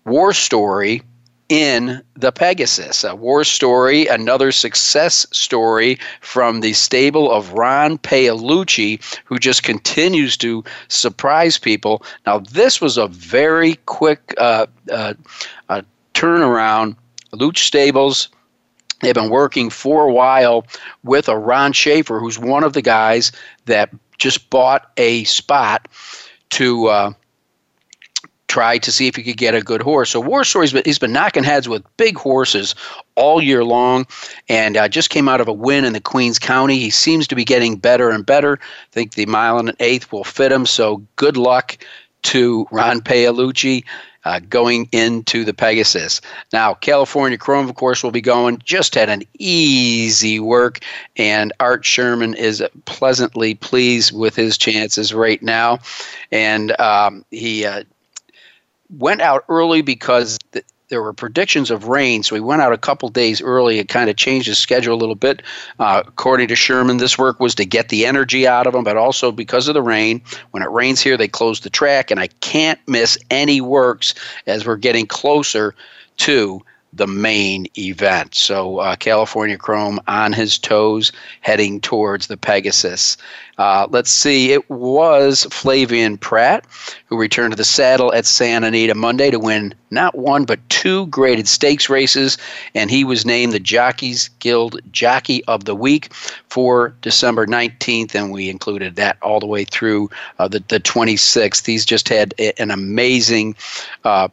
War 0.04 0.32
Story 0.32 1.02
in 1.48 2.02
the 2.14 2.30
Pegasus. 2.30 3.04
A 3.04 3.14
war 3.14 3.42
story, 3.44 4.06
another 4.06 4.52
success 4.52 5.26
story 5.32 5.98
from 6.20 6.60
the 6.60 6.74
stable 6.74 7.30
of 7.30 7.52
Ron 7.52 7.98
Paolucci, 7.98 9.00
who 9.24 9.38
just 9.38 9.62
continues 9.62 10.36
to 10.38 10.62
surprise 10.88 11.58
people. 11.58 12.02
Now, 12.26 12.40
this 12.40 12.80
was 12.80 12.98
a 12.98 13.08
very 13.08 13.76
quick 13.86 14.34
uh, 14.36 14.66
uh, 14.90 15.14
uh, 15.68 15.82
turnaround. 16.14 16.96
Loooch 17.32 17.58
Stables. 17.58 18.28
They've 19.00 19.14
been 19.14 19.30
working 19.30 19.70
for 19.70 20.06
a 20.06 20.12
while 20.12 20.66
with 21.04 21.28
a 21.28 21.38
Ron 21.38 21.72
Schaefer, 21.72 22.18
who's 22.18 22.38
one 22.38 22.64
of 22.64 22.72
the 22.72 22.82
guys 22.82 23.32
that 23.66 23.90
just 24.18 24.50
bought 24.50 24.90
a 24.96 25.24
spot 25.24 25.88
to 26.50 26.86
uh, 26.86 27.12
try 28.48 28.78
to 28.78 28.90
see 28.90 29.06
if 29.06 29.16
he 29.16 29.22
could 29.22 29.36
get 29.36 29.54
a 29.54 29.60
good 29.60 29.82
horse. 29.82 30.10
So 30.10 30.20
War 30.20 30.42
Stories, 30.42 30.72
he's 30.84 30.98
been 30.98 31.12
knocking 31.12 31.44
heads 31.44 31.68
with 31.68 31.84
big 31.96 32.16
horses 32.16 32.74
all 33.14 33.42
year 33.42 33.62
long, 33.62 34.06
and 34.48 34.76
uh, 34.76 34.88
just 34.88 35.10
came 35.10 35.28
out 35.28 35.40
of 35.40 35.48
a 35.48 35.52
win 35.52 35.84
in 35.84 35.92
the 35.92 36.00
Queens 36.00 36.38
County. 36.38 36.78
He 36.78 36.90
seems 36.90 37.28
to 37.28 37.34
be 37.34 37.44
getting 37.44 37.76
better 37.76 38.10
and 38.10 38.24
better. 38.24 38.58
I 38.60 38.92
think 38.92 39.14
the 39.14 39.26
mile 39.26 39.58
and 39.58 39.68
an 39.68 39.76
eighth 39.80 40.10
will 40.10 40.24
fit 40.24 40.50
him. 40.50 40.66
So 40.66 41.02
good 41.16 41.36
luck 41.36 41.78
to 42.22 42.66
Ron 42.70 43.00
Paolucci. 43.00 43.84
Uh, 44.28 44.40
going 44.50 44.86
into 44.92 45.42
the 45.42 45.54
Pegasus. 45.54 46.20
Now, 46.52 46.74
California 46.74 47.38
Chrome, 47.38 47.66
of 47.66 47.74
course, 47.76 48.04
will 48.04 48.10
be 48.10 48.20
going. 48.20 48.58
Just 48.62 48.94
had 48.94 49.08
an 49.08 49.22
easy 49.38 50.38
work, 50.38 50.80
and 51.16 51.50
Art 51.60 51.82
Sherman 51.82 52.34
is 52.34 52.62
pleasantly 52.84 53.54
pleased 53.54 54.12
with 54.12 54.36
his 54.36 54.58
chances 54.58 55.14
right 55.14 55.42
now. 55.42 55.78
And 56.30 56.78
um, 56.78 57.24
he 57.30 57.64
uh, 57.64 57.84
went 58.98 59.22
out 59.22 59.46
early 59.48 59.80
because 59.80 60.36
th- 60.52 60.66
there 60.88 61.02
were 61.02 61.12
predictions 61.12 61.70
of 61.70 61.88
rain, 61.88 62.22
so 62.22 62.34
he 62.34 62.40
went 62.40 62.62
out 62.62 62.72
a 62.72 62.78
couple 62.78 63.08
days 63.08 63.42
early 63.42 63.78
and 63.78 63.88
kind 63.88 64.08
of 64.08 64.16
changed 64.16 64.48
his 64.48 64.58
schedule 64.58 64.94
a 64.94 64.96
little 64.96 65.14
bit. 65.14 65.42
Uh, 65.78 66.02
according 66.06 66.48
to 66.48 66.56
Sherman, 66.56 66.96
this 66.96 67.18
work 67.18 67.40
was 67.40 67.54
to 67.56 67.64
get 67.64 67.90
the 67.90 68.06
energy 68.06 68.46
out 68.46 68.66
of 68.66 68.74
him, 68.74 68.84
but 68.84 68.96
also 68.96 69.30
because 69.30 69.68
of 69.68 69.74
the 69.74 69.82
rain. 69.82 70.22
When 70.52 70.62
it 70.62 70.70
rains 70.70 71.00
here, 71.00 71.16
they 71.16 71.28
close 71.28 71.60
the 71.60 71.70
track, 71.70 72.10
and 72.10 72.18
I 72.18 72.28
can't 72.40 72.80
miss 72.86 73.18
any 73.30 73.60
works 73.60 74.14
as 74.46 74.66
we're 74.66 74.76
getting 74.76 75.06
closer 75.06 75.74
to 76.18 76.62
the 76.94 77.06
main 77.06 77.66
event. 77.76 78.34
So 78.34 78.78
uh, 78.78 78.96
California 78.96 79.58
Chrome 79.58 80.00
on 80.08 80.32
his 80.32 80.58
toes, 80.58 81.12
heading 81.42 81.80
towards 81.80 82.28
the 82.28 82.36
Pegasus. 82.38 83.18
Uh, 83.58 83.88
let's 83.90 84.10
see, 84.10 84.52
it 84.52 84.70
was 84.70 85.44
Flavien 85.50 86.18
Prat 86.18 86.64
who 87.06 87.18
returned 87.18 87.52
to 87.52 87.56
the 87.56 87.64
saddle 87.64 88.12
at 88.14 88.24
Santa 88.24 88.68
Anita 88.68 88.94
Monday 88.94 89.30
to 89.30 89.38
win 89.40 89.74
not 89.90 90.16
one 90.16 90.44
but 90.44 90.60
two 90.68 91.06
graded 91.06 91.48
stakes 91.48 91.88
races, 91.88 92.38
and 92.74 92.90
he 92.90 93.02
was 93.02 93.26
named 93.26 93.52
the 93.52 93.58
Jockeys 93.58 94.28
Guild 94.38 94.80
Jockey 94.92 95.42
of 95.46 95.64
the 95.64 95.74
Week 95.74 96.12
for 96.14 96.94
December 97.02 97.46
19th, 97.46 98.14
and 98.14 98.30
we 98.30 98.48
included 98.48 98.94
that 98.96 99.16
all 99.22 99.40
the 99.40 99.46
way 99.46 99.64
through 99.64 100.08
uh, 100.38 100.46
the, 100.46 100.62
the 100.68 100.78
26th. 100.78 101.66
He's 101.66 101.84
just 101.84 102.08
had 102.08 102.34
an 102.58 102.70
amazing 102.70 103.56
uh, 104.04 104.28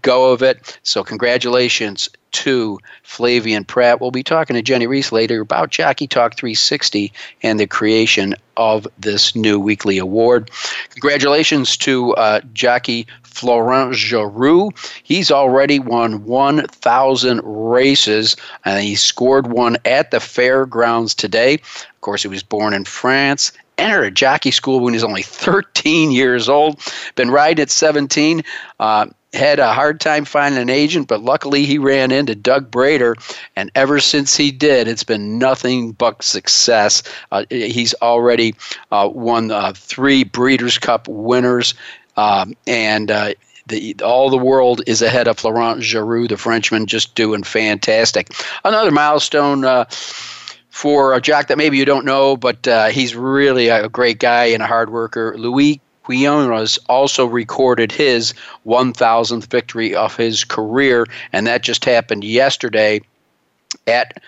go 0.00 0.32
of 0.32 0.42
it. 0.42 0.78
So, 0.84 1.04
congratulations 1.04 2.08
to 2.32 2.78
Flavien 3.04 3.66
Prat. 3.66 4.00
We'll 4.00 4.10
be 4.10 4.22
talking 4.22 4.54
to 4.54 4.62
Jennie 4.62 4.86
Rees 4.86 5.12
later 5.12 5.40
about 5.40 5.70
Jockey 5.70 6.06
Talk 6.06 6.36
360 6.36 7.12
and 7.42 7.58
the 7.58 7.66
creation 7.66 8.34
of 8.56 8.86
this 8.98 9.34
new 9.34 9.58
weekly 9.58 9.98
award. 9.98 10.50
Congratulations 10.90 11.76
to 11.78 12.14
uh, 12.14 12.40
Florent 13.22 13.94
Geroux. 13.94 14.70
He's 15.02 15.30
already 15.30 15.78
won 15.78 16.24
1,000 16.24 17.40
races, 17.44 18.36
and 18.64 18.82
he 18.82 18.96
scored 18.96 19.46
one 19.46 19.76
at 19.84 20.10
the 20.10 20.20
fairgrounds 20.20 21.14
today. 21.14 21.54
Of 21.54 22.00
course, 22.00 22.22
he 22.22 22.28
was 22.28 22.42
born 22.42 22.74
in 22.74 22.84
France 22.84 23.52
entered 23.80 24.04
a 24.04 24.10
jockey 24.10 24.50
school 24.50 24.80
when 24.80 24.92
he 24.92 24.96
was 24.96 25.04
only 25.04 25.22
13 25.22 26.10
years 26.10 26.48
old. 26.48 26.78
Been 27.16 27.30
riding 27.30 27.62
at 27.62 27.70
17. 27.70 28.42
Uh, 28.78 29.06
had 29.32 29.60
a 29.60 29.72
hard 29.72 30.00
time 30.00 30.24
finding 30.24 30.60
an 30.60 30.70
agent, 30.70 31.06
but 31.06 31.22
luckily 31.22 31.64
he 31.64 31.78
ran 31.78 32.10
into 32.10 32.34
Doug 32.34 32.70
Bredar, 32.70 33.14
and 33.56 33.70
ever 33.74 34.00
since 34.00 34.36
he 34.36 34.50
did, 34.50 34.88
it's 34.88 35.04
been 35.04 35.38
nothing 35.38 35.92
but 35.92 36.22
success. 36.22 37.02
Uh, 37.30 37.44
he's 37.48 37.94
already 38.02 38.54
uh, 38.90 39.08
won 39.12 39.50
uh, 39.50 39.72
three 39.74 40.24
Breeders' 40.24 40.78
Cup 40.78 41.06
winners, 41.08 41.74
um, 42.16 42.54
and 42.66 43.10
uh, 43.10 43.34
the, 43.66 43.94
all 44.02 44.30
the 44.30 44.36
world 44.36 44.82
is 44.86 45.00
ahead 45.00 45.28
of 45.28 45.38
Florent 45.38 45.80
Geroux, 45.80 46.28
the 46.28 46.36
Frenchman, 46.36 46.86
just 46.86 47.14
doing 47.14 47.44
fantastic. 47.44 48.32
Another 48.64 48.90
milestone 48.90 49.64
uh, 49.64 49.84
for 50.70 51.14
a 51.14 51.20
jock 51.20 51.46
that 51.46 51.58
maybe 51.58 51.78
you 51.78 51.84
don't 51.84 52.04
know, 52.04 52.36
but 52.36 52.66
uh, 52.66 52.88
he's 52.88 53.14
really 53.14 53.68
a 53.68 53.88
great 53.88 54.18
guy 54.18 54.46
and 54.46 54.62
a 54.62 54.66
hard 54.66 54.90
worker. 54.90 55.36
Louis 55.38 55.80
Quinones 56.10 56.76
also 56.88 57.24
recorded 57.24 57.92
his 57.92 58.34
1,000th 58.66 59.46
victory 59.46 59.94
of 59.94 60.16
his 60.16 60.42
career, 60.42 61.06
and 61.32 61.46
that 61.46 61.62
just 61.62 61.84
happened 61.84 62.24
yesterday 62.24 63.00
at 63.86 64.20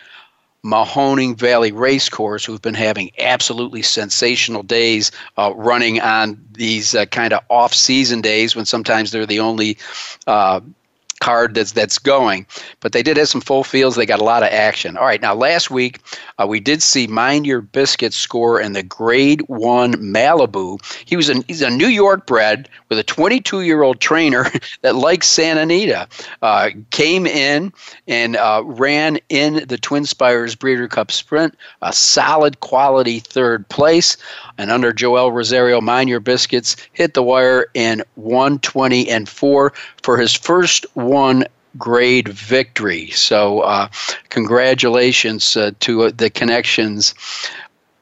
Mahoning 0.64 1.36
Valley 1.36 1.72
Racecourse, 1.72 2.44
who've 2.44 2.62
been 2.62 2.74
having 2.74 3.10
absolutely 3.18 3.82
sensational 3.82 4.62
days 4.62 5.10
uh, 5.36 5.52
running 5.56 6.00
on 6.00 6.40
these 6.52 6.94
uh, 6.94 7.04
kind 7.06 7.32
of 7.32 7.42
off 7.50 7.74
season 7.74 8.20
days 8.20 8.54
when 8.54 8.64
sometimes 8.64 9.10
they're 9.10 9.26
the 9.26 9.40
only 9.40 9.76
uh, 10.28 10.60
card 11.23 11.55
that's 11.55 11.73
that's 11.73 11.99
going. 11.99 12.45
But 12.81 12.93
they 12.93 13.02
did 13.02 13.17
have 13.17 13.29
some 13.29 13.41
full 13.41 13.62
fields. 13.62 13.95
They 13.95 14.07
got 14.07 14.21
a 14.21 14.25
lot 14.25 14.43
of 14.43 14.49
action. 14.49 14.97
All 14.97 15.07
right, 15.07 15.23
now 15.23 15.35
last 15.35 15.71
week 15.71 16.00
uh, 16.38 16.47
we 16.49 16.59
did 16.59 16.83
see 16.83 17.07
Mind 17.07 17.47
Your 17.47 17.61
Biscuit 17.61 18.12
score 18.12 18.61
in 18.61 18.73
the 18.73 18.83
Grade 18.83 19.43
One 19.43 19.95
Malibu. 19.95 20.81
He 21.05 21.17
was 21.17 21.31
a 21.31 21.41
he's 21.47 21.62
a 21.62 21.71
New 21.71 21.87
York 21.87 22.26
bred 22.26 22.69
with 22.88 22.99
a 22.99 23.05
22 23.05 23.62
year 23.62 23.83
old 23.83 24.00
trainer 24.00 24.47
that 24.83 24.97
likes 24.97 25.29
Santa 25.29 25.62
Anita. 25.62 26.09
Uh, 26.43 26.71
came 26.91 27.26
in 27.26 27.73
and 28.09 28.37
uh, 28.37 28.62
ran 28.67 29.19
in 29.29 29.64
the 29.69 29.79
Twin 29.79 30.05
Spires 30.05 30.57
Breeder 30.57 30.88
Cup 30.88 31.12
Sprint, 31.12 31.55
a 31.83 31.93
solid 31.93 32.59
quality 32.59 33.21
third 33.21 33.69
place. 33.69 34.17
And 34.59 34.71
under 34.71 34.92
Joel 34.92 35.32
Rosario, 35.32 35.80
Mind 35.80 36.09
Your 36.09 36.21
Biscuits 36.21 36.76
hit 36.92 37.14
the 37.14 37.23
wire 37.23 37.66
in 37.75 38.02
120 38.14 39.09
and 39.09 39.28
4 39.28 39.73
for 40.02 40.16
his 40.18 40.35
first 40.35 40.87
one 40.94 41.44
grade 41.78 42.28
victory. 42.28 43.11
So, 43.11 43.61
uh, 43.61 43.88
congratulations 44.28 45.56
uh, 45.56 45.73
to 45.80 46.04
uh, 46.04 46.12
the 46.14 46.30
connections 46.30 47.14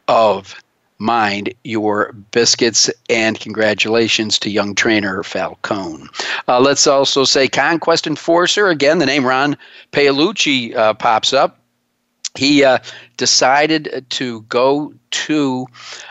of 0.09 0.57
Mind 0.99 1.55
Your 1.65 2.13
Biscuits, 2.31 2.91
and 3.09 3.41
congratulations 3.41 4.39
to 4.41 4.51
young 4.51 4.75
trainer 4.75 5.23
Falcone. 5.23 6.07
Uh, 6.47 6.61
let's 6.61 6.87
also 6.87 7.25
say 7.25 7.49
Conquest 7.49 8.07
Enforcer. 8.07 8.69
Again, 8.69 8.99
the 8.99 9.07
name 9.07 9.25
Ron 9.25 9.57
Paolucci 9.93 10.77
uh, 10.77 10.93
pops 10.93 11.33
up 11.33 11.60
he 12.37 12.65
uh, 12.65 12.79
decided 13.17 14.05
to 14.11 14.43
go 14.43 14.93
to 15.11 15.67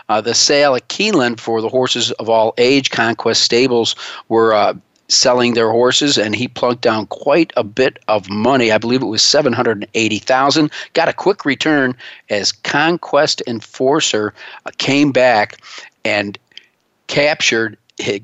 uh, 0.08 0.20
the 0.20 0.34
sale 0.34 0.74
at 0.74 0.88
Keeneland 0.88 1.40
for 1.40 1.60
the 1.60 1.68
horses 1.68 2.12
of 2.12 2.28
all 2.28 2.54
age. 2.58 2.90
Conquest 2.90 3.42
Stables 3.42 3.96
were 4.28 4.52
uh, 4.52 4.74
selling 5.08 5.54
their 5.54 5.70
horses, 5.70 6.18
and 6.18 6.36
he 6.36 6.46
plunked 6.46 6.82
down 6.82 7.06
quite 7.06 7.52
a 7.56 7.64
bit 7.64 7.98
of 8.06 8.28
money. 8.30 8.70
I 8.70 8.78
believe 8.78 9.02
it 9.02 9.06
was 9.06 9.22
seven 9.22 9.52
hundred 9.52 9.88
eighty 9.94 10.18
thousand. 10.18 10.70
Got 10.92 11.08
a 11.08 11.12
quick 11.12 11.44
return 11.44 11.96
as 12.28 12.52
Conquest 12.52 13.42
Enforcer 13.46 14.34
uh, 14.66 14.70
came 14.78 15.12
back 15.12 15.56
and 16.04 16.38
captured 17.06 17.76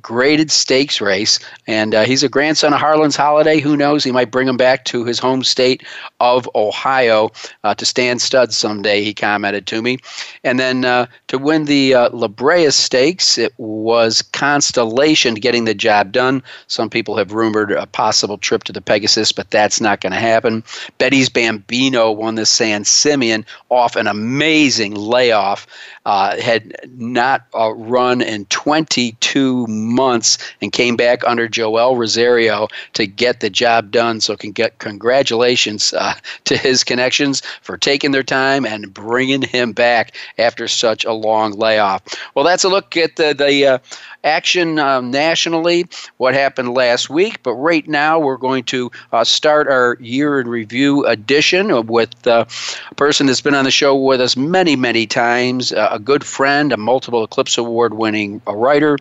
graded 0.02 0.50
stakes 0.50 1.00
race, 1.00 1.38
and 1.66 1.94
uh, 1.94 2.04
he's 2.04 2.22
a 2.22 2.28
grandson 2.28 2.72
of 2.72 2.80
Harlan's 2.80 3.16
Holiday. 3.16 3.60
Who 3.60 3.76
knows? 3.76 4.04
He 4.04 4.12
might 4.12 4.30
bring 4.30 4.48
him 4.48 4.56
back 4.56 4.84
to 4.86 5.04
his 5.04 5.18
home 5.18 5.44
state 5.44 5.82
of 6.20 6.48
Ohio 6.54 7.30
uh, 7.64 7.74
to 7.74 7.84
stand 7.84 8.20
studs 8.22 8.56
someday. 8.56 9.02
He 9.02 9.14
commented 9.14 9.66
to 9.68 9.82
me, 9.82 9.98
and 10.44 10.58
then 10.58 10.84
uh, 10.84 11.06
to 11.28 11.38
win 11.38 11.64
the 11.64 11.94
uh, 11.94 12.10
La 12.12 12.28
Brea 12.28 12.70
Stakes, 12.70 13.38
it 13.38 13.52
was 13.58 14.22
Constellation 14.22 15.34
getting 15.34 15.64
the 15.64 15.74
job 15.74 16.12
done. 16.12 16.42
Some 16.66 16.90
people 16.90 17.16
have 17.16 17.32
rumored 17.32 17.72
a 17.72 17.86
possible 17.86 18.38
trip 18.38 18.64
to 18.64 18.72
the 18.72 18.80
Pegasus, 18.80 19.32
but 19.32 19.50
that's 19.50 19.80
not 19.80 20.00
going 20.00 20.12
to 20.12 20.18
happen. 20.18 20.62
Betty's 20.98 21.28
Bambino 21.28 22.10
won 22.10 22.34
the 22.34 22.46
San 22.46 22.84
Simeon 22.84 23.44
off 23.70 23.96
an 23.96 24.06
amazing 24.06 24.94
layoff. 24.94 25.66
Uh, 26.04 26.40
had 26.40 26.72
not 26.96 27.46
uh, 27.52 27.72
run 27.74 28.22
in 28.22 28.44
22 28.46 29.65
months 29.66 30.38
and 30.60 30.72
came 30.72 30.96
back 30.96 31.24
under 31.26 31.48
Joel 31.48 31.96
Rosario 31.96 32.68
to 32.94 33.06
get 33.06 33.40
the 33.40 33.50
job 33.50 33.90
done. 33.90 34.20
So, 34.20 34.36
can 34.36 34.52
get 34.52 34.78
congratulations 34.78 35.92
uh, 35.92 36.14
to 36.44 36.56
his 36.56 36.84
connections 36.84 37.42
for 37.62 37.76
taking 37.76 38.12
their 38.12 38.22
time 38.22 38.64
and 38.64 38.92
bringing 38.92 39.42
him 39.42 39.72
back 39.72 40.16
after 40.38 40.68
such 40.68 41.04
a 41.04 41.12
long 41.12 41.52
layoff. 41.52 42.02
Well, 42.34 42.44
that's 42.44 42.64
a 42.64 42.68
look 42.68 42.96
at 42.96 43.16
the, 43.16 43.34
the 43.34 43.66
uh, 43.66 43.78
action 44.24 44.78
um, 44.78 45.10
nationally, 45.10 45.86
what 46.16 46.34
happened 46.34 46.74
last 46.74 47.10
week. 47.10 47.42
But 47.42 47.54
right 47.54 47.86
now, 47.88 48.18
we're 48.18 48.36
going 48.36 48.64
to 48.64 48.90
uh, 49.12 49.24
start 49.24 49.68
our 49.68 49.96
year 50.00 50.40
in 50.40 50.48
review 50.48 51.04
edition 51.06 51.86
with 51.86 52.26
uh, 52.26 52.44
a 52.90 52.94
person 52.94 53.26
that's 53.26 53.40
been 53.40 53.54
on 53.54 53.64
the 53.64 53.70
show 53.70 53.96
with 53.96 54.20
us 54.20 54.36
many, 54.36 54.76
many 54.76 55.06
times, 55.06 55.72
uh, 55.72 55.88
a 55.90 55.98
good 55.98 56.24
friend, 56.24 56.72
a 56.72 56.76
multiple 56.76 57.24
Eclipse 57.24 57.58
Award 57.58 57.94
winning 57.94 58.40
writer, 58.46 58.98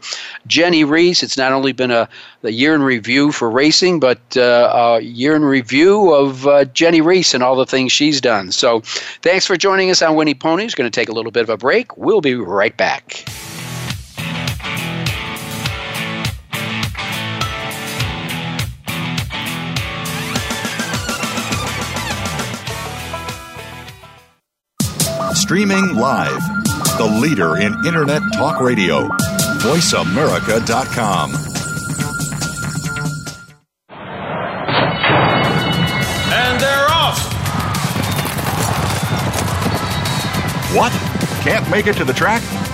Jennie 0.48 0.84
Rees. 0.84 1.24
It's 1.24 1.38
not 1.38 1.52
only 1.52 1.72
been 1.72 1.92
a, 1.92 2.08
a 2.44 2.52
year 2.52 2.76
in 2.76 2.84
review 2.84 3.32
for 3.32 3.50
racing, 3.50 4.00
but 4.00 4.38
uh, 4.38 4.72
a 4.74 5.02
year 5.02 5.36
in 5.36 5.44
review 5.44 6.14
of 6.14 6.48
uh, 6.48 6.66
Jennie 6.66 7.02
Rees 7.02 7.34
and 7.34 7.44
all 7.44 7.56
the 7.56 7.66
things 7.66 7.92
she's 7.92 8.22
done. 8.22 8.52
So 8.52 8.82
thanks 9.22 9.46
for 9.46 9.58
joining 9.58 9.90
us 9.90 10.02
on 10.02 10.16
Winning 10.16 10.38
Ponies. 10.38 10.76
Going 10.76 10.90
to 10.90 11.00
take 11.00 11.10
a 11.10 11.14
little 11.14 11.32
bit 11.32 11.44
of 11.44 11.50
a 11.50 11.58
break. 11.58 11.98
We'll 11.98 12.22
be 12.22 12.36
right 12.36 12.76
back. 12.76 13.26
Streaming 25.46 25.94
live, 25.94 26.42
the 26.98 27.06
leader 27.22 27.58
in 27.58 27.72
Internet 27.86 28.24
talk 28.34 28.60
radio, 28.60 29.08
voiceamerica.com. 29.62 31.36
And 36.34 36.60
they're 36.60 36.88
off. 36.90 37.20
What? 40.74 40.92
Can't 41.44 41.70
make 41.70 41.86
it 41.86 41.96
to 41.98 42.06
the 42.06 42.14
track? 42.14 42.42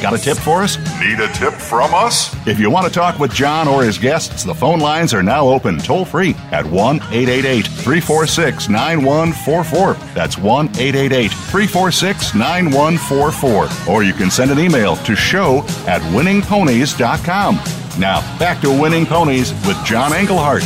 Got 0.00 0.14
a 0.14 0.18
tip 0.18 0.36
for 0.38 0.62
us? 0.62 0.76
Need 1.00 1.18
a 1.18 1.26
tip 1.32 1.54
from 1.54 1.92
us? 1.92 2.34
If 2.46 2.60
you 2.60 2.70
want 2.70 2.86
to 2.86 2.92
talk 2.92 3.18
with 3.18 3.32
John 3.32 3.66
or 3.66 3.82
his 3.82 3.98
guests, 3.98 4.44
the 4.44 4.54
phone 4.54 4.78
lines 4.78 5.12
are 5.12 5.24
now 5.24 5.48
open 5.48 5.78
toll 5.78 6.04
free 6.04 6.36
at 6.52 6.64
1 6.64 6.96
888 6.96 7.66
346 7.66 8.68
9144. 8.68 9.94
That's 10.14 10.38
1 10.38 10.66
888 10.68 11.28
346 11.32 12.34
9144. 12.34 13.92
Or 13.92 14.04
you 14.04 14.12
can 14.12 14.30
send 14.30 14.52
an 14.52 14.60
email 14.60 14.94
to 14.98 15.16
show 15.16 15.58
at 15.88 16.00
winningponies.com. 16.12 17.56
Now, 17.98 18.38
back 18.38 18.60
to 18.60 18.70
Winning 18.70 19.04
Ponies 19.04 19.52
with 19.66 19.84
John 19.84 20.12
Englehart. 20.12 20.62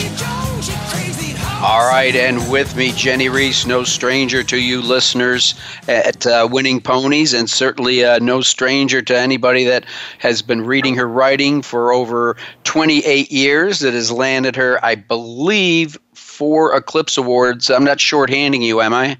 All 1.62 1.88
right, 1.88 2.16
and 2.16 2.50
with 2.50 2.74
me, 2.74 2.90
Jennie 2.90 3.28
Rees, 3.28 3.64
no 3.66 3.84
stranger 3.84 4.42
to 4.42 4.56
you 4.56 4.82
listeners 4.82 5.54
at 5.86 6.26
uh, 6.26 6.48
Winning 6.50 6.80
Ponies, 6.80 7.32
and 7.34 7.48
certainly 7.48 8.04
uh, 8.04 8.18
no 8.18 8.40
stranger 8.40 9.00
to 9.00 9.16
anybody 9.16 9.62
that 9.66 9.84
has 10.18 10.42
been 10.42 10.66
reading 10.66 10.96
her 10.96 11.06
writing 11.06 11.62
for 11.62 11.92
over 11.92 12.36
28 12.64 13.30
years. 13.30 13.78
That 13.78 13.94
has 13.94 14.10
landed 14.10 14.56
her, 14.56 14.84
I 14.84 14.96
believe, 14.96 15.96
four 16.14 16.74
Eclipse 16.74 17.16
Awards. 17.16 17.70
I'm 17.70 17.84
not 17.84 17.98
shorthanding 17.98 18.62
you, 18.62 18.80
am 18.80 18.92
I? 18.92 19.16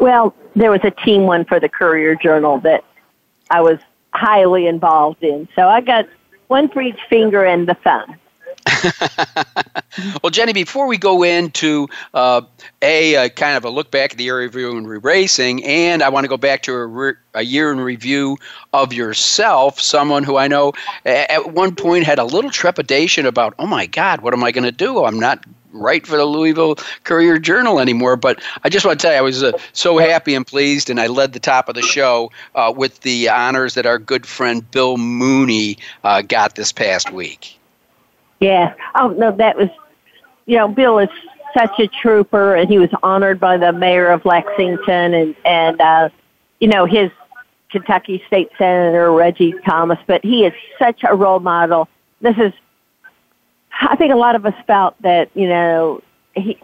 Well, 0.00 0.34
there 0.56 0.70
was 0.70 0.80
a 0.84 0.90
team 0.90 1.24
one 1.24 1.44
for 1.44 1.60
the 1.60 1.68
Courier 1.68 2.14
Journal 2.14 2.60
that 2.60 2.82
I 3.50 3.60
was 3.60 3.78
highly 4.14 4.66
involved 4.66 5.22
in. 5.22 5.48
So 5.54 5.68
I 5.68 5.82
got 5.82 6.08
one 6.48 6.70
for 6.70 6.80
each 6.80 6.98
finger 7.10 7.44
and 7.44 7.68
the 7.68 7.74
thumb. 7.74 8.16
well, 10.22 10.30
Jennie, 10.30 10.52
before 10.52 10.86
we 10.86 10.96
go 10.98 11.22
into 11.22 11.88
uh, 12.12 12.42
a, 12.82 13.14
a 13.14 13.28
kind 13.30 13.56
of 13.56 13.64
a 13.64 13.70
look 13.70 13.90
back 13.90 14.12
at 14.12 14.18
the 14.18 14.24
year 14.24 14.38
review 14.38 14.76
and 14.76 14.88
re-racing, 14.88 15.64
and 15.64 16.02
I 16.02 16.08
want 16.08 16.24
to 16.24 16.28
go 16.28 16.36
back 16.36 16.62
to 16.64 16.74
a, 16.74 16.86
re- 16.86 17.14
a 17.34 17.42
year 17.42 17.70
in 17.72 17.80
review 17.80 18.38
of 18.72 18.92
yourself, 18.92 19.80
someone 19.80 20.24
who 20.24 20.36
I 20.36 20.48
know 20.48 20.72
at 21.04 21.52
one 21.52 21.74
point 21.74 22.04
had 22.04 22.18
a 22.18 22.24
little 22.24 22.50
trepidation 22.50 23.26
about, 23.26 23.54
oh 23.58 23.66
my 23.66 23.86
God, 23.86 24.20
what 24.20 24.34
am 24.34 24.44
I 24.44 24.52
going 24.52 24.64
to 24.64 24.72
do? 24.72 25.04
I'm 25.04 25.20
not 25.20 25.44
write 25.74 26.06
for 26.06 26.16
the 26.16 26.24
Louisville 26.24 26.76
Courier 27.02 27.38
Journal 27.38 27.80
anymore. 27.80 28.16
But 28.16 28.40
I 28.62 28.68
just 28.68 28.86
want 28.86 29.00
to 29.00 29.02
tell 29.02 29.12
you, 29.12 29.18
I 29.18 29.22
was 29.22 29.42
uh, 29.42 29.58
so 29.72 29.98
happy 29.98 30.34
and 30.34 30.46
pleased, 30.46 30.88
and 30.88 31.00
I 31.00 31.08
led 31.08 31.32
the 31.32 31.40
top 31.40 31.68
of 31.68 31.74
the 31.74 31.82
show 31.82 32.30
uh, 32.54 32.72
with 32.74 33.00
the 33.00 33.28
honors 33.28 33.74
that 33.74 33.86
our 33.86 33.98
good 33.98 34.24
friend 34.26 34.68
Bill 34.70 34.96
Mooney 34.96 35.78
uh, 36.04 36.22
got 36.22 36.54
this 36.54 36.72
past 36.72 37.12
week. 37.12 37.58
Yeah. 38.40 38.74
Oh 38.94 39.08
no, 39.08 39.32
that 39.36 39.56
was, 39.56 39.68
you 40.46 40.56
know, 40.56 40.68
Bill 40.68 40.98
is 40.98 41.08
such 41.56 41.78
a 41.78 41.86
trooper, 41.86 42.56
and 42.56 42.68
he 42.68 42.78
was 42.78 42.90
honored 43.02 43.40
by 43.40 43.56
the 43.56 43.72
mayor 43.72 44.10
of 44.10 44.24
Lexington, 44.24 45.14
and 45.14 45.36
and 45.44 45.80
uh, 45.80 46.08
you 46.60 46.68
know 46.68 46.84
his 46.84 47.10
Kentucky 47.70 48.22
State 48.26 48.50
Senator 48.58 49.12
Reggie 49.12 49.54
Thomas. 49.66 49.98
But 50.06 50.24
he 50.24 50.44
is 50.44 50.52
such 50.78 51.00
a 51.08 51.14
role 51.14 51.40
model. 51.40 51.88
This 52.20 52.36
is, 52.38 52.52
I 53.80 53.96
think, 53.96 54.12
a 54.12 54.16
lot 54.16 54.34
of 54.34 54.44
us 54.44 54.54
felt 54.66 55.00
that 55.02 55.30
you 55.34 55.48
know 55.48 56.02
he, 56.34 56.58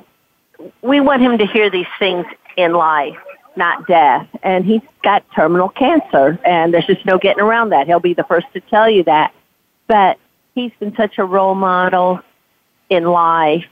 we 0.83 1.01
want 1.01 1.23
him 1.23 1.39
to 1.39 1.47
hear 1.47 1.71
these 1.71 1.87
things 1.99 2.27
in 2.57 2.73
life, 2.73 3.17
not 3.57 3.87
death, 3.87 4.29
and 4.43 4.65
he's 4.65 4.83
got 5.03 5.25
terminal 5.35 5.69
cancer, 5.69 6.39
and 6.45 6.75
there's 6.75 6.87
just 6.87 7.07
no 7.07 7.19
getting 7.19 7.43
around 7.43 7.71
that. 7.71 7.87
He'll 7.87 8.01
be 8.01 8.15
the 8.15 8.25
first 8.25 8.47
to 8.55 8.61
tell 8.61 8.91
you 8.91 9.05
that, 9.05 9.33
but 9.87 10.19
he's 10.55 10.73
been 10.81 10.95
such 10.97 11.19
a 11.19 11.25
role 11.25 11.55
model 11.55 12.21
in 12.89 13.05
life 13.05 13.67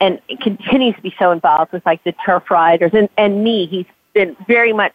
and 0.00 0.20
continues 0.40 0.94
to 0.96 1.02
be 1.02 1.14
so 1.18 1.30
involved 1.30 1.72
with 1.72 1.84
like 1.86 2.02
the 2.04 2.12
turf 2.24 2.50
riders 2.50 2.90
and, 2.92 3.08
and 3.16 3.42
me. 3.42 3.66
He's 3.66 3.86
been 4.12 4.36
very 4.46 4.72
much, 4.72 4.94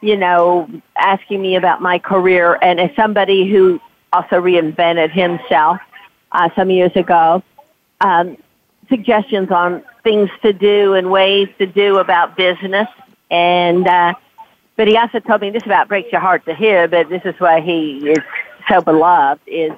you 0.00 0.16
know, 0.16 0.68
asking 0.96 1.42
me 1.42 1.56
about 1.56 1.80
my 1.80 1.98
career 1.98 2.58
and 2.62 2.78
as 2.78 2.94
somebody 2.94 3.50
who 3.50 3.80
also 4.12 4.40
reinvented 4.40 5.10
himself 5.10 5.78
uh, 6.32 6.48
some 6.54 6.70
years 6.70 6.92
ago, 6.94 7.42
um, 8.00 8.36
suggestions 8.88 9.50
on 9.50 9.82
things 10.02 10.30
to 10.42 10.52
do 10.52 10.94
and 10.94 11.10
ways 11.10 11.48
to 11.58 11.66
do 11.66 11.98
about 11.98 12.36
business. 12.36 12.88
And, 13.30 13.86
uh, 13.86 14.14
but 14.76 14.88
he 14.88 14.96
also 14.96 15.20
told 15.20 15.40
me 15.40 15.50
this 15.50 15.64
about 15.64 15.88
breaks 15.88 16.10
your 16.12 16.20
heart 16.20 16.44
to 16.46 16.54
hear, 16.54 16.88
but 16.88 17.08
this 17.08 17.22
is 17.24 17.34
why 17.38 17.60
he 17.60 17.98
is 18.10 18.18
so 18.68 18.80
beloved 18.80 19.42
is 19.46 19.72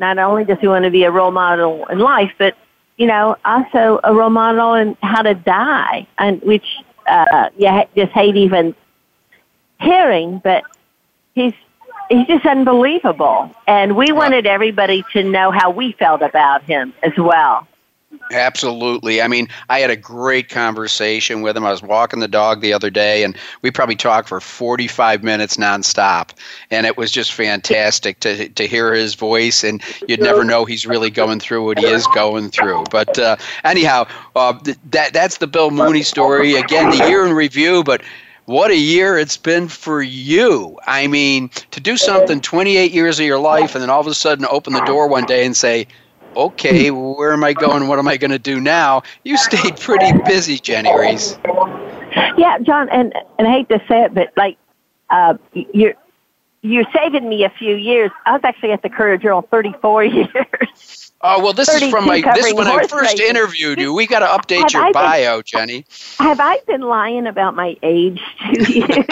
not 0.00 0.18
only 0.18 0.44
does 0.44 0.58
he 0.60 0.66
want 0.66 0.84
to 0.84 0.90
be 0.90 1.04
a 1.04 1.10
role 1.10 1.30
model 1.30 1.86
in 1.86 1.98
life, 1.98 2.32
but 2.38 2.56
you 2.96 3.06
know, 3.06 3.36
also 3.44 4.00
a 4.02 4.12
role 4.12 4.30
model 4.30 4.74
in 4.74 4.96
how 5.02 5.22
to 5.22 5.34
die, 5.34 6.06
and 6.18 6.42
which 6.42 6.66
uh, 7.06 7.50
you 7.56 7.68
just 7.96 8.12
hate 8.12 8.36
even 8.36 8.74
hearing. 9.80 10.40
But 10.42 10.64
he's 11.34 11.54
he's 12.10 12.26
just 12.26 12.44
unbelievable, 12.44 13.54
and 13.66 13.96
we 13.96 14.10
wanted 14.12 14.46
everybody 14.46 15.04
to 15.12 15.22
know 15.22 15.50
how 15.50 15.70
we 15.70 15.92
felt 15.92 16.22
about 16.22 16.62
him 16.64 16.92
as 17.02 17.12
well. 17.16 17.66
Absolutely. 18.32 19.22
I 19.22 19.28
mean, 19.28 19.48
I 19.68 19.80
had 19.80 19.90
a 19.90 19.96
great 19.96 20.48
conversation 20.48 21.42
with 21.42 21.56
him. 21.56 21.64
I 21.64 21.70
was 21.70 21.82
walking 21.82 22.20
the 22.20 22.28
dog 22.28 22.60
the 22.60 22.72
other 22.72 22.90
day, 22.90 23.22
and 23.24 23.36
we 23.62 23.70
probably 23.70 23.96
talked 23.96 24.28
for 24.28 24.40
45 24.40 25.22
minutes 25.22 25.56
nonstop. 25.56 26.30
And 26.70 26.86
it 26.86 26.96
was 26.96 27.10
just 27.10 27.32
fantastic 27.32 28.20
to, 28.20 28.48
to 28.48 28.66
hear 28.66 28.94
his 28.94 29.14
voice, 29.14 29.64
and 29.64 29.82
you'd 30.08 30.20
never 30.20 30.44
know 30.44 30.64
he's 30.64 30.86
really 30.86 31.10
going 31.10 31.40
through 31.40 31.64
what 31.64 31.78
he 31.78 31.86
is 31.86 32.06
going 32.08 32.50
through. 32.50 32.84
But 32.90 33.18
uh, 33.18 33.36
anyhow, 33.64 34.06
uh, 34.34 34.58
that, 34.90 35.12
that's 35.12 35.38
the 35.38 35.46
Bill 35.46 35.70
Mooney 35.70 36.02
story. 36.02 36.54
Again, 36.56 36.90
the 36.90 37.08
year 37.08 37.24
in 37.24 37.32
review, 37.32 37.84
but 37.84 38.02
what 38.46 38.72
a 38.72 38.76
year 38.76 39.18
it's 39.18 39.36
been 39.36 39.68
for 39.68 40.02
you. 40.02 40.76
I 40.86 41.06
mean, 41.06 41.50
to 41.70 41.80
do 41.80 41.96
something 41.96 42.40
28 42.40 42.90
years 42.90 43.20
of 43.20 43.26
your 43.26 43.38
life 43.38 43.76
and 43.76 43.82
then 43.82 43.90
all 43.90 44.00
of 44.00 44.08
a 44.08 44.14
sudden 44.14 44.46
open 44.50 44.72
the 44.72 44.84
door 44.84 45.06
one 45.06 45.24
day 45.26 45.46
and 45.46 45.56
say, 45.56 45.86
okay, 46.36 46.90
where 46.90 47.32
am 47.32 47.44
I 47.44 47.52
going? 47.52 47.88
What 47.88 47.98
am 47.98 48.08
I 48.08 48.16
going 48.16 48.30
to 48.30 48.38
do 48.38 48.60
now? 48.60 49.02
You 49.24 49.36
stayed 49.36 49.78
pretty 49.78 50.12
busy, 50.26 50.58
Jennie 50.58 50.96
Rees. 50.98 51.38
Yeah, 52.36 52.58
John, 52.60 52.88
and 52.90 53.14
and 53.38 53.46
I 53.46 53.50
hate 53.50 53.68
to 53.68 53.78
say 53.88 54.04
it, 54.04 54.14
but 54.14 54.32
like 54.36 54.56
uh, 55.10 55.34
you're 55.52 55.94
you're 56.62 56.84
saving 56.94 57.28
me 57.28 57.44
a 57.44 57.50
few 57.50 57.74
years. 57.76 58.10
I 58.26 58.32
was 58.32 58.40
actually 58.44 58.72
at 58.72 58.82
the 58.82 58.88
Courier 58.88 59.16
Journal 59.16 59.42
34 59.42 60.04
years. 60.04 61.09
Oh 61.22 61.42
well, 61.42 61.52
this 61.52 61.68
is 61.68 61.90
from 61.90 62.06
my 62.06 62.22
this 62.34 62.46
is 62.46 62.54
when 62.54 62.66
I 62.66 62.86
first 62.86 63.18
racing. 63.18 63.26
interviewed 63.26 63.78
you. 63.78 63.92
We 63.92 64.06
got 64.06 64.20
to 64.20 64.26
update 64.26 64.62
have 64.62 64.72
your 64.72 64.84
I 64.84 64.92
bio, 64.92 65.36
been, 65.38 65.44
Jennie. 65.44 65.86
Have 66.18 66.40
I 66.40 66.60
been 66.66 66.80
lying 66.80 67.26
about 67.26 67.54
my 67.54 67.76
age 67.82 68.22
to 68.54 68.72
you? 68.72 68.86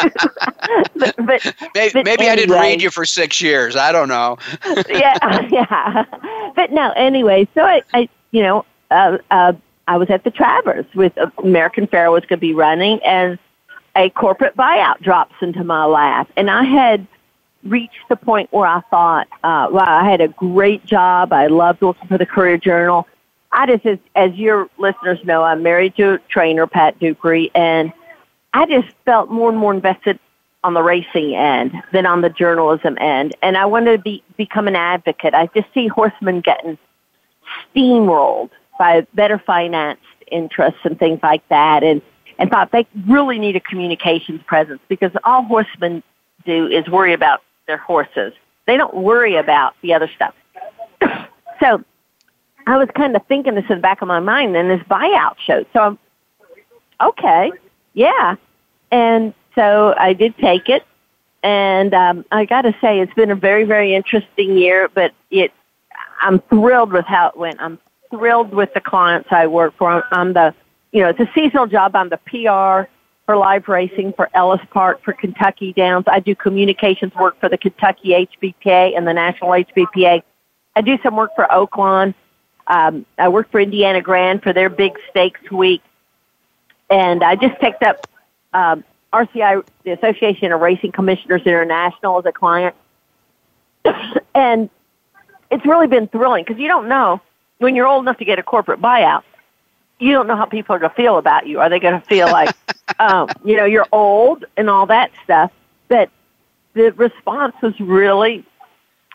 but, 0.97 1.15
but, 1.19 1.55
maybe, 1.75 1.93
but 1.93 2.05
maybe 2.07 2.25
anyway. 2.25 2.29
I 2.29 2.37
didn't 2.37 2.55
read 2.55 2.83
you 2.83 2.91
for 2.91 3.05
six 3.05 3.43
years. 3.43 3.77
I 3.77 3.93
don't 3.93 4.09
know. 4.09 4.39
yeah, 4.89 5.49
yeah. 5.51 6.53
But 6.57 6.73
no, 6.73 6.93
anyway. 6.93 7.47
So 7.53 7.61
I, 7.61 7.83
I 7.93 8.09
you 8.31 8.43
know, 8.43 8.65
uh, 8.91 9.19
uh, 9.31 9.53
I 9.87 9.99
was 9.99 10.09
at 10.09 10.25
the 10.25 10.31
Travers 10.31 10.87
with 10.95 11.17
uh, 11.19 11.31
American 11.45 11.87
Pharoah 11.87 12.13
was 12.13 12.23
going 12.23 12.39
to 12.39 12.41
be 12.41 12.55
running, 12.55 13.01
and 13.05 13.39
a 13.97 14.09
corporate 14.11 14.57
buyout 14.57 15.03
drops 15.03 15.35
into 15.43 15.63
my 15.63 15.85
lap, 15.85 16.31
and 16.37 16.51
I 16.51 16.65
had 16.65 17.07
reached 17.69 18.09
the 18.09 18.17
point 18.17 18.53
where 18.53 18.67
I 18.67 18.81
thought, 18.91 19.29
uh, 19.45 19.69
wow, 19.71 20.01
I 20.01 20.09
had 20.09 20.21
a 20.21 20.29
great 20.29 20.85
job. 20.85 21.33
I 21.33 21.47
loved 21.47 21.81
working 21.83 22.09
for 22.09 22.19
the 22.19 22.27
Courier 22.27 22.59
Journal. 22.59 23.07
I 23.53 23.67
just, 23.67 23.87
as, 23.87 23.99
as 24.15 24.35
your 24.35 24.69
listeners 24.79 25.19
know, 25.25 25.43
I'm 25.43 25.63
married 25.63 25.97
to 25.97 26.15
a 26.15 26.19
trainer, 26.29 26.67
Pat 26.67 26.99
Dupuy, 26.99 27.51
and 27.55 27.93
I 28.53 28.67
just 28.67 28.89
felt 29.05 29.31
more 29.31 29.49
and 29.49 29.59
more 29.59 29.73
invested 29.73 30.19
on 30.65 30.75
the 30.75 30.83
racing 30.83 31.35
end 31.35 31.73
than 31.93 32.05
on 32.05 32.21
the 32.21 32.31
journalism 32.31 32.99
end. 33.01 33.35
And 33.43 33.57
I 33.57 33.67
wanted 33.67 33.99
to 33.99 34.03
be, 34.03 34.23
become 34.37 34.69
an 34.69 34.77
advocate. 34.77 35.35
I 35.35 35.49
just 35.55 35.73
see 35.73 35.87
horsemen 35.87 36.41
getting 36.41 36.77
steamrolled 37.75 38.51
by 38.79 39.07
better 39.15 39.39
financed 39.39 40.03
interests 40.31 40.81
and 40.85 40.99
things 40.99 41.21
like 41.23 41.47
that. 41.49 41.83
And, 41.83 42.03
and 42.39 42.51
thought 42.51 42.71
they 42.73 42.87
really 43.07 43.39
need 43.39 43.57
a 43.57 43.61
communications 43.61 44.43
presence 44.47 44.81
because 44.89 45.13
all 45.25 45.43
horsemen 45.43 46.03
do 46.45 46.67
is 46.67 46.89
worry 46.89 47.13
about 47.13 47.43
their 47.69 47.77
horses. 47.77 48.33
They 48.67 48.77
don't 48.77 48.95
worry 48.95 49.37
about 49.37 49.75
the 49.83 49.95
other 49.95 50.11
stuff. 50.17 50.35
so 51.61 51.85
I 52.67 52.77
was 52.77 52.89
kind 52.97 53.15
of 53.15 53.25
thinking 53.27 53.55
this 53.55 53.65
in 53.69 53.77
the 53.77 53.83
back 53.83 54.03
of 54.03 54.09
my 54.09 54.19
mind, 54.19 54.57
and 54.57 54.69
this 54.69 54.83
buyout 54.89 55.37
showed. 55.39 55.67
So 55.73 55.81
I'm, 55.81 55.99
okay, 57.01 57.53
yeah. 57.95 58.35
And 58.91 59.33
so 59.55 59.95
I 59.97 60.13
did 60.15 60.37
take 60.39 60.69
it, 60.69 60.85
and 61.45 61.95
um, 61.95 62.25
I 62.33 62.45
got 62.45 62.63
to 62.63 62.75
say 62.81 63.01
it's 63.01 63.15
been 63.15 63.31
a 63.31 63.37
very, 63.37 63.65
very 63.65 63.95
interesting 63.95 64.57
year. 64.57 64.89
But 64.93 65.13
it, 65.31 65.53
I'm 66.21 66.41
thrilled 66.41 66.93
with 66.93 67.05
how 67.05 67.29
it 67.29 67.37
went. 67.37 67.61
I'm 67.61 67.79
thrilled 68.11 68.53
with 68.53 68.75
the 68.75 68.81
clients 68.81 69.29
I 69.31 69.47
work 69.47 69.75
for. 69.77 69.91
I'm, 69.91 70.03
I'm 70.11 70.33
the, 70.33 70.55
you 70.93 71.03
know, 71.03 71.11
it's 71.11 71.21
a 71.21 71.31
seasonal 71.35 71.67
job. 71.67 71.95
I'm 71.95 72.09
the 72.09 72.19
PR 72.19 72.91
for 73.29 73.37
live 73.37 73.69
racing 73.69 74.15
for 74.15 74.31
Ellis 74.33 74.63
Park, 74.71 75.03
for 75.05 75.13
Kentucky 75.13 75.75
Downs. 75.75 76.07
I 76.09 76.19
do 76.19 76.35
communications 76.35 77.15
work 77.15 77.39
for 77.39 77.51
the 77.51 77.59
Kentucky 77.59 78.27
HBPA 78.27 78.97
and 78.97 79.07
the 79.07 79.13
National 79.13 79.51
HBPA. 79.51 80.23
I 80.75 80.81
do 80.81 80.97
some 81.03 81.15
work 81.15 81.33
for 81.37 81.47
Oaklawn. 81.51 82.15
Um, 82.69 83.05
I 83.19 83.29
work 83.29 83.51
for 83.51 83.61
Indiana 83.61 84.01
Grand 84.01 84.43
for 84.43 84.55
their 84.55 84.71
big 84.71 84.93
stakes 85.11 85.51
week. 85.51 85.83
And 86.89 87.23
I 87.23 87.37
just 87.37 87.61
picked 87.61 87.83
up 87.83 88.07
um, 88.55 88.83
RCI, 89.13 89.63
the 89.85 89.91
Association 89.91 90.51
of 90.51 90.63
Racing 90.63 90.93
Commissioners 90.93 91.43
International, 91.43 92.19
as 92.19 92.25
a 92.25 92.33
client. 92.33 92.75
and 94.35 94.71
it's 95.51 95.67
really 95.67 95.87
been 95.87 96.09
thrilling 96.09 96.45
because 96.45 96.59
you 96.59 96.69
don't 96.69 96.89
know 96.89 97.21
when 97.59 97.77
you're 97.77 97.87
old 97.87 98.05
enough 98.05 98.17
to 98.21 98.25
get 98.25 98.39
a 98.39 98.43
corporate 98.43 98.81
buyout 98.81 99.25
you 99.99 100.13
don't 100.13 100.27
know 100.27 100.37
how 100.37 100.45
people 100.45 100.75
are 100.75 100.79
going 100.79 100.91
to 100.91 100.97
feel 100.97 101.19
about 101.19 101.47
you. 101.47 101.61
Are 101.61 101.69
they 101.69 101.81
going 101.81 102.01
to 102.01 102.07
feel 102.07 102.27
like, 102.33 102.55
um, 102.99 103.29
you 103.45 103.57
know, 103.57 103.65
you're 103.65 103.87
old 103.93 104.45
and 104.57 104.71
all 104.71 104.87
that 104.87 105.11
stuff? 105.25 105.53
But 105.89 106.11
the 106.75 106.93
response 106.93 107.55
was 107.63 107.79
really 107.81 108.45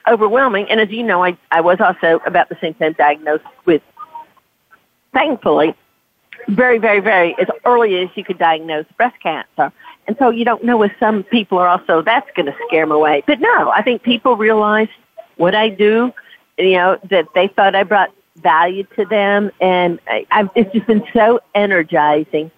overwhelming. 0.07 0.67
And 0.69 0.79
as 0.79 0.89
you 0.89 1.03
know, 1.03 1.23
I, 1.23 1.37
I 1.51 1.61
was 1.61 1.79
also 1.79 2.21
about 2.25 2.49
the 2.49 2.57
same 2.59 2.73
time 2.73 2.93
diagnosed 2.93 3.45
with, 3.65 3.81
thankfully, 5.13 5.75
very, 6.49 6.77
very, 6.77 6.99
very, 6.99 7.35
as 7.39 7.47
early 7.65 7.97
as 7.99 8.09
you 8.15 8.23
could 8.23 8.37
diagnose 8.37 8.85
breast 8.97 9.15
cancer. 9.21 9.71
And 10.07 10.17
so 10.19 10.29
you 10.29 10.43
don't 10.43 10.63
know 10.63 10.81
if 10.83 10.91
some 10.99 11.23
people 11.23 11.57
are 11.57 11.67
also, 11.67 12.01
that's 12.01 12.29
going 12.35 12.47
to 12.47 12.55
scare 12.67 12.83
them 12.83 12.91
away. 12.91 13.23
But 13.25 13.39
no, 13.39 13.69
I 13.69 13.81
think 13.81 14.03
people 14.03 14.35
realize 14.35 14.89
what 15.37 15.55
I 15.55 15.69
do, 15.69 16.11
you 16.57 16.73
know, 16.73 16.99
that 17.09 17.27
they 17.33 17.47
thought 17.47 17.75
I 17.75 17.83
brought 17.83 18.13
value 18.37 18.83
to 18.95 19.05
them. 19.05 19.51
And 19.61 19.99
I, 20.07 20.25
I've, 20.31 20.49
it's 20.55 20.71
just 20.73 20.87
been 20.87 21.03
so 21.13 21.39
energizing 21.53 22.51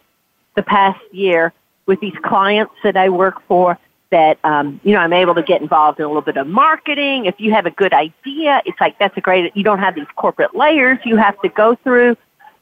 the 0.55 0.63
past 0.63 1.01
year 1.11 1.53
with 1.85 1.99
these 1.99 2.15
clients 2.23 2.73
that 2.83 2.97
I 2.97 3.09
work 3.09 3.41
for 3.47 3.77
that, 4.11 4.39
um, 4.43 4.79
you 4.83 4.93
know, 4.93 4.99
I'm 4.99 5.13
able 5.13 5.35
to 5.35 5.43
get 5.43 5.61
involved 5.61 5.99
in 5.99 6.05
a 6.05 6.07
little 6.07 6.21
bit 6.21 6.37
of 6.37 6.47
marketing. 6.47 7.25
If 7.25 7.35
you 7.39 7.51
have 7.51 7.65
a 7.65 7.71
good 7.71 7.93
idea, 7.93 8.61
it's 8.65 8.79
like, 8.79 8.97
that's 8.97 9.17
a 9.17 9.21
great, 9.21 9.55
you 9.55 9.63
don't 9.63 9.79
have 9.79 9.95
these 9.95 10.07
corporate 10.15 10.55
layers 10.55 10.97
you 11.03 11.17
have 11.17 11.39
to 11.41 11.49
go 11.49 11.75
through. 11.75 12.15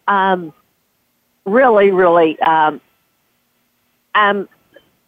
Um, 0.07 0.53
really, 1.45 1.91
really, 1.91 2.39
um, 2.41 2.81
um, 4.15 4.49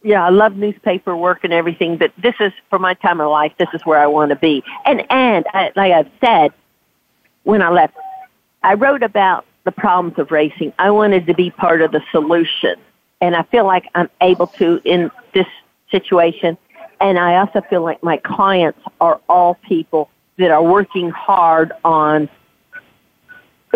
yeah, 0.03 0.23
I 0.23 0.29
love 0.29 0.55
newspaper 0.55 1.15
work 1.17 1.43
and 1.43 1.51
everything, 1.51 1.97
but 1.97 2.11
this 2.21 2.35
is 2.39 2.53
for 2.69 2.77
my 2.77 2.93
time 2.93 3.19
of 3.19 3.31
life. 3.31 3.53
This 3.57 3.69
is 3.73 3.81
where 3.85 3.99
I 3.99 4.05
want 4.05 4.29
to 4.29 4.35
be. 4.35 4.63
And 4.85 5.03
and 5.09 5.45
I, 5.51 5.71
like 5.75 5.91
I've 5.91 6.11
said, 6.23 6.53
when 7.45 7.61
I 7.61 7.69
left, 7.69 7.95
I 8.63 8.73
wrote 8.73 9.03
about 9.03 9.45
the 9.63 9.71
problems 9.71 10.19
of 10.19 10.31
racing. 10.31 10.73
I 10.77 10.91
wanted 10.91 11.25
to 11.27 11.33
be 11.33 11.49
part 11.49 11.81
of 11.81 11.91
the 11.91 12.01
solution. 12.11 12.75
And 13.21 13.35
I 13.35 13.43
feel 13.43 13.65
like 13.65 13.85
I'm 13.95 14.09
able 14.21 14.47
to 14.47 14.81
in 14.83 15.09
this 15.33 15.47
situation. 15.89 16.57
And 16.99 17.17
I 17.17 17.37
also 17.37 17.61
feel 17.69 17.81
like 17.81 18.03
my 18.03 18.17
clients 18.17 18.79
are 18.99 19.21
all 19.29 19.55
people 19.67 20.09
that 20.37 20.51
are 20.51 20.63
working 20.63 21.09
hard 21.11 21.71
on 21.83 22.29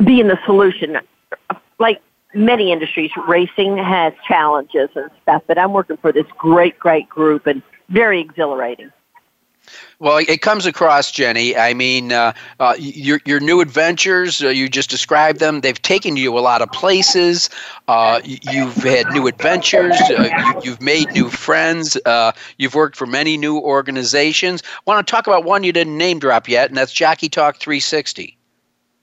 being 0.03 0.27
the 0.27 0.39
solution. 0.45 0.97
Like 1.79 2.01
many 2.33 2.71
industries, 2.71 3.11
racing 3.27 3.77
has 3.77 4.13
challenges 4.27 4.89
and 4.95 5.09
stuff, 5.21 5.43
but 5.47 5.57
I'm 5.57 5.73
working 5.73 5.97
for 5.97 6.11
this 6.11 6.25
great, 6.37 6.77
great 6.79 7.07
group 7.07 7.47
and 7.47 7.61
very 7.89 8.19
exhilarating. 8.19 8.91
Well, 9.99 10.17
it 10.17 10.41
comes 10.41 10.65
across, 10.65 11.11
Jennie. 11.11 11.57
I 11.57 11.73
mean, 11.73 12.13
uh, 12.13 12.31
uh, 12.59 12.75
your 12.79 13.19
your 13.25 13.41
new 13.41 13.59
adventures. 13.59 14.41
Uh, 14.41 14.47
you 14.47 14.69
just 14.69 14.89
described 14.89 15.39
them. 15.39 15.59
They've 15.59 15.81
taken 15.81 16.15
you 16.15 16.37
a 16.37 16.39
lot 16.39 16.61
of 16.61 16.71
places. 16.71 17.49
Uh, 17.89 18.21
you've 18.23 18.75
had 18.75 19.07
new 19.11 19.27
adventures. 19.27 19.99
Uh, 20.09 20.29
you, 20.63 20.71
have 20.71 20.81
made 20.81 21.11
new 21.11 21.29
friends. 21.29 21.97
Uh, 22.05 22.31
you've 22.57 22.75
worked 22.75 22.95
for 22.95 23.05
many 23.05 23.35
new 23.35 23.57
organizations. 23.57 24.63
I 24.65 24.79
want 24.85 25.05
to 25.05 25.11
talk 25.11 25.27
about 25.27 25.43
one 25.43 25.65
you 25.65 25.73
didn't 25.73 25.97
name 25.97 26.19
drop 26.19 26.47
yet, 26.47 26.69
and 26.69 26.77
that's 26.77 26.93
Jockey 26.93 27.27
Talk 27.27 27.57
360. 27.57 28.37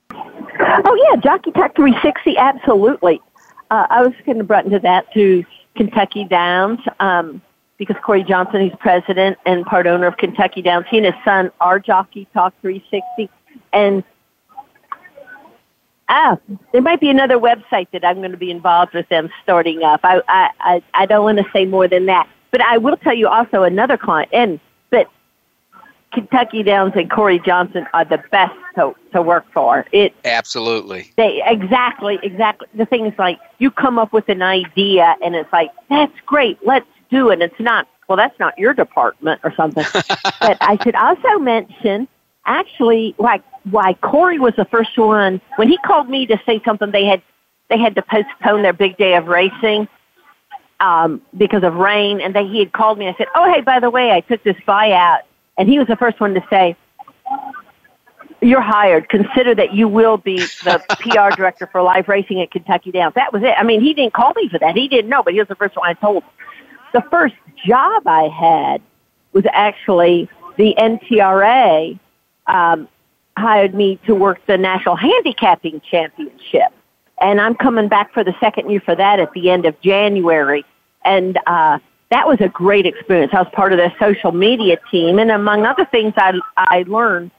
Oh 0.09 1.09
yeah, 1.09 1.15
Jockey 1.17 1.51
Talk 1.51 1.75
360. 1.75 2.37
Absolutely. 2.37 3.21
I 3.69 4.01
was 4.01 4.13
going 4.25 4.37
to 4.37 4.43
brought 4.43 4.65
into 4.65 4.79
that 4.79 5.13
to 5.13 5.45
Kentucky 5.75 6.23
Downs. 6.23 6.79
Um, 6.99 7.41
because 7.77 7.95
Corey 8.03 8.23
Johnson, 8.23 8.61
who's 8.61 8.77
president 8.79 9.37
and 9.45 9.65
part 9.65 9.87
owner 9.87 10.07
of 10.07 10.17
Kentucky 10.17 10.61
Downs, 10.61 10.85
he 10.89 10.97
and 10.97 11.05
his 11.05 11.15
son 11.23 11.51
are 11.61 11.79
Jockey 11.79 12.27
Talk 12.33 12.53
360. 12.61 13.29
And 13.71 14.03
ah, 16.09 16.37
there 16.71 16.81
might 16.81 16.99
be 16.99 17.09
another 17.09 17.37
website 17.37 17.87
that 17.91 18.03
I'm 18.03 18.17
going 18.17 18.31
to 18.31 18.37
be 18.37 18.51
involved 18.51 18.93
with 18.93 19.07
them 19.09 19.29
starting 19.43 19.83
up. 19.83 20.01
I 20.03 20.21
I 20.27 20.49
I, 20.59 20.83
I 20.93 21.05
don't 21.05 21.23
want 21.23 21.37
to 21.37 21.45
say 21.53 21.65
more 21.65 21.87
than 21.87 22.07
that, 22.07 22.27
but 22.51 22.61
I 22.61 22.77
will 22.77 22.97
tell 22.97 23.13
you 23.13 23.27
also 23.27 23.63
another 23.63 23.97
client. 23.97 24.29
And 24.33 24.59
but 24.89 25.07
Kentucky 26.13 26.63
Downs 26.63 26.93
and 26.95 27.11
Corey 27.11 27.39
Johnson 27.39 27.85
are 27.93 28.05
the 28.05 28.23
best 28.31 28.55
to 28.75 28.95
to 29.13 29.21
work 29.21 29.45
for. 29.53 29.85
It 29.91 30.15
absolutely 30.25 31.11
they 31.17 31.41
exactly 31.45 32.19
exactly 32.23 32.67
the 32.73 32.85
thing 32.85 33.05
is 33.05 33.13
like 33.19 33.39
you 33.59 33.69
come 33.69 33.99
up 33.99 34.13
with 34.13 34.29
an 34.29 34.41
idea 34.41 35.15
and 35.23 35.35
it's 35.35 35.51
like 35.51 35.69
that's 35.89 36.17
great. 36.25 36.57
Let's 36.65 36.87
do 37.09 37.29
it. 37.29 37.41
It's 37.41 37.59
not, 37.59 37.87
well, 38.07 38.17
that's 38.17 38.37
not 38.39 38.57
your 38.57 38.73
department 38.73 39.41
or 39.43 39.53
something. 39.55 39.85
but 39.93 40.57
I 40.61 40.77
should 40.83 40.95
also 40.95 41.39
mention 41.39 42.07
actually, 42.45 43.13
like, 43.17 43.43
why 43.69 43.93
Corey 43.95 44.39
was 44.39 44.53
the 44.55 44.65
first 44.65 44.97
one 44.97 45.41
when 45.57 45.67
he 45.67 45.77
called 45.79 46.09
me 46.09 46.25
to 46.27 46.39
say 46.45 46.61
something 46.63 46.91
they 46.91 47.05
had 47.05 47.21
they 47.69 47.77
had 47.77 47.95
to 47.95 48.01
postpone 48.01 48.61
their 48.61 48.73
big 48.73 48.97
day 48.97 49.15
of 49.15 49.27
racing 49.27 49.87
um, 50.79 51.21
because 51.35 51.63
of 51.63 51.75
rain, 51.75 52.21
and 52.21 52.33
they, 52.35 52.45
he 52.45 52.59
had 52.59 52.71
called 52.71 52.97
me. 52.97 53.05
and 53.05 53.15
I 53.15 53.17
said, 53.17 53.27
"Oh, 53.35 53.51
hey, 53.51 53.61
by 53.61 53.79
the 53.79 53.89
way, 53.89 54.11
I 54.11 54.21
took 54.21 54.43
this 54.43 54.55
buyout," 54.67 55.19
and 55.57 55.67
he 55.67 55.79
was 55.79 55.87
the 55.87 55.95
first 55.95 56.19
one 56.19 56.33
to 56.33 56.43
say, 56.49 56.75
"You're 58.41 58.61
hired. 58.61 59.09
Consider 59.09 59.55
that 59.55 59.73
you 59.73 59.87
will 59.87 60.17
be 60.17 60.37
the 60.37 60.81
PR 60.99 61.35
director 61.35 61.67
for 61.71 61.81
live 61.81 62.07
racing 62.07 62.41
at 62.41 62.51
Kentucky 62.51 62.91
Downs." 62.91 63.15
That 63.15 63.33
was 63.33 63.43
it. 63.43 63.55
I 63.57 63.63
mean, 63.63 63.81
he 63.81 63.93
didn't 63.93 64.13
call 64.13 64.33
me 64.35 64.49
for 64.49 64.59
that. 64.59 64.75
He 64.75 64.87
didn't 64.87 65.09
know, 65.09 65.23
but 65.23 65.33
he 65.33 65.39
was 65.39 65.47
the 65.47 65.55
first 65.55 65.75
one 65.75 65.89
I 65.89 65.93
told. 65.93 66.23
The 66.93 67.01
first 67.11 67.35
job 67.65 68.07
I 68.07 68.27
had 68.29 68.81
was 69.33 69.45
actually 69.51 70.29
the 70.57 70.73
NTRA 70.77 71.99
um, 72.47 72.87
hired 73.37 73.73
me 73.73 73.99
to 74.05 74.15
work 74.15 74.39
the 74.47 74.57
National 74.57 74.95
Handicapping 74.95 75.81
Championship 75.89 76.71
and 77.19 77.41
I'm 77.41 77.55
coming 77.55 77.87
back 77.87 78.13
for 78.13 78.23
the 78.23 78.35
second 78.39 78.69
year 78.69 78.81
for 78.81 78.95
that 78.95 79.19
at 79.19 79.33
the 79.33 79.49
end 79.49 79.65
of 79.65 79.79
January. 79.81 80.63
And 81.03 81.39
uh, 81.47 81.79
that 82.09 82.27
was 82.27 82.39
a 82.41 82.49
great 82.49 82.85
experience. 82.85 83.33
I 83.33 83.41
was 83.41 83.51
part 83.53 83.73
of 83.73 83.77
their 83.77 83.93
social 83.99 84.31
media 84.31 84.77
team, 84.91 85.19
and 85.19 85.31
among 85.31 85.65
other 85.65 85.85
things, 85.85 86.13
I 86.17 86.39
I 86.57 86.83
learned, 86.87 87.31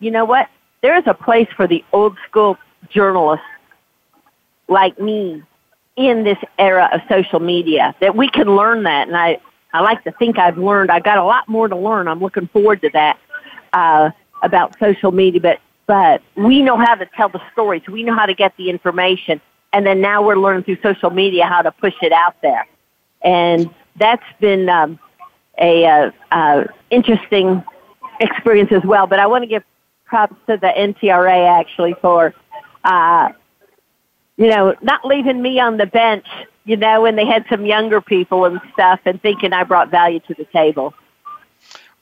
you 0.00 0.10
know 0.10 0.24
what? 0.24 0.48
There 0.82 0.96
is 0.96 1.04
a 1.06 1.14
place 1.14 1.48
for 1.56 1.66
the 1.66 1.84
old 1.92 2.16
school 2.28 2.56
journalists 2.88 3.44
like 4.68 4.98
me 5.00 5.42
in 5.96 6.24
this 6.24 6.38
era 6.58 6.88
of 6.92 7.00
social 7.08 7.40
media 7.40 7.94
that 8.00 8.14
we 8.14 8.28
can 8.28 8.54
learn 8.54 8.82
that, 8.84 9.08
and 9.08 9.16
I 9.16 9.38
I 9.72 9.80
like 9.80 10.04
to 10.04 10.12
think 10.12 10.38
I've 10.38 10.58
learned. 10.58 10.90
I 10.90 11.00
got 11.00 11.18
a 11.18 11.24
lot 11.24 11.48
more 11.48 11.68
to 11.68 11.76
learn. 11.76 12.08
I'm 12.08 12.20
looking 12.20 12.48
forward 12.48 12.80
to 12.82 12.90
that 12.90 13.18
uh, 13.72 14.10
about 14.42 14.78
social 14.78 15.12
media, 15.12 15.40
but 15.40 15.60
but 15.86 16.22
we 16.34 16.62
know 16.62 16.76
how 16.76 16.94
to 16.94 17.06
tell 17.16 17.28
the 17.28 17.40
stories. 17.52 17.82
We 17.88 18.02
know 18.02 18.14
how 18.14 18.26
to 18.26 18.34
get 18.34 18.56
the 18.56 18.70
information. 18.70 19.40
And 19.72 19.86
then 19.86 20.00
now 20.00 20.22
we're 20.22 20.36
learning 20.36 20.64
through 20.64 20.78
social 20.82 21.10
media 21.10 21.46
how 21.46 21.62
to 21.62 21.70
push 21.70 21.94
it 22.02 22.12
out 22.12 22.34
there. 22.42 22.66
And 23.22 23.72
that's 23.96 24.24
been 24.40 24.68
um, 24.68 24.98
a 25.58 25.84
uh, 25.86 26.10
uh, 26.32 26.64
interesting 26.90 27.62
experience 28.20 28.72
as 28.72 28.82
well. 28.84 29.06
But 29.06 29.20
I 29.20 29.26
want 29.26 29.42
to 29.42 29.46
give 29.46 29.62
props 30.06 30.34
to 30.46 30.56
the 30.56 30.68
NTRA 30.68 31.60
actually 31.60 31.94
for, 32.00 32.34
uh, 32.84 33.30
you 34.36 34.48
know, 34.48 34.74
not 34.82 35.04
leaving 35.04 35.40
me 35.40 35.60
on 35.60 35.76
the 35.76 35.86
bench, 35.86 36.26
you 36.64 36.76
know, 36.76 37.02
when 37.02 37.16
they 37.16 37.26
had 37.26 37.44
some 37.48 37.64
younger 37.64 38.00
people 38.00 38.44
and 38.44 38.60
stuff 38.72 39.00
and 39.04 39.20
thinking 39.22 39.52
I 39.52 39.64
brought 39.64 39.90
value 39.90 40.20
to 40.20 40.34
the 40.34 40.44
table. 40.46 40.94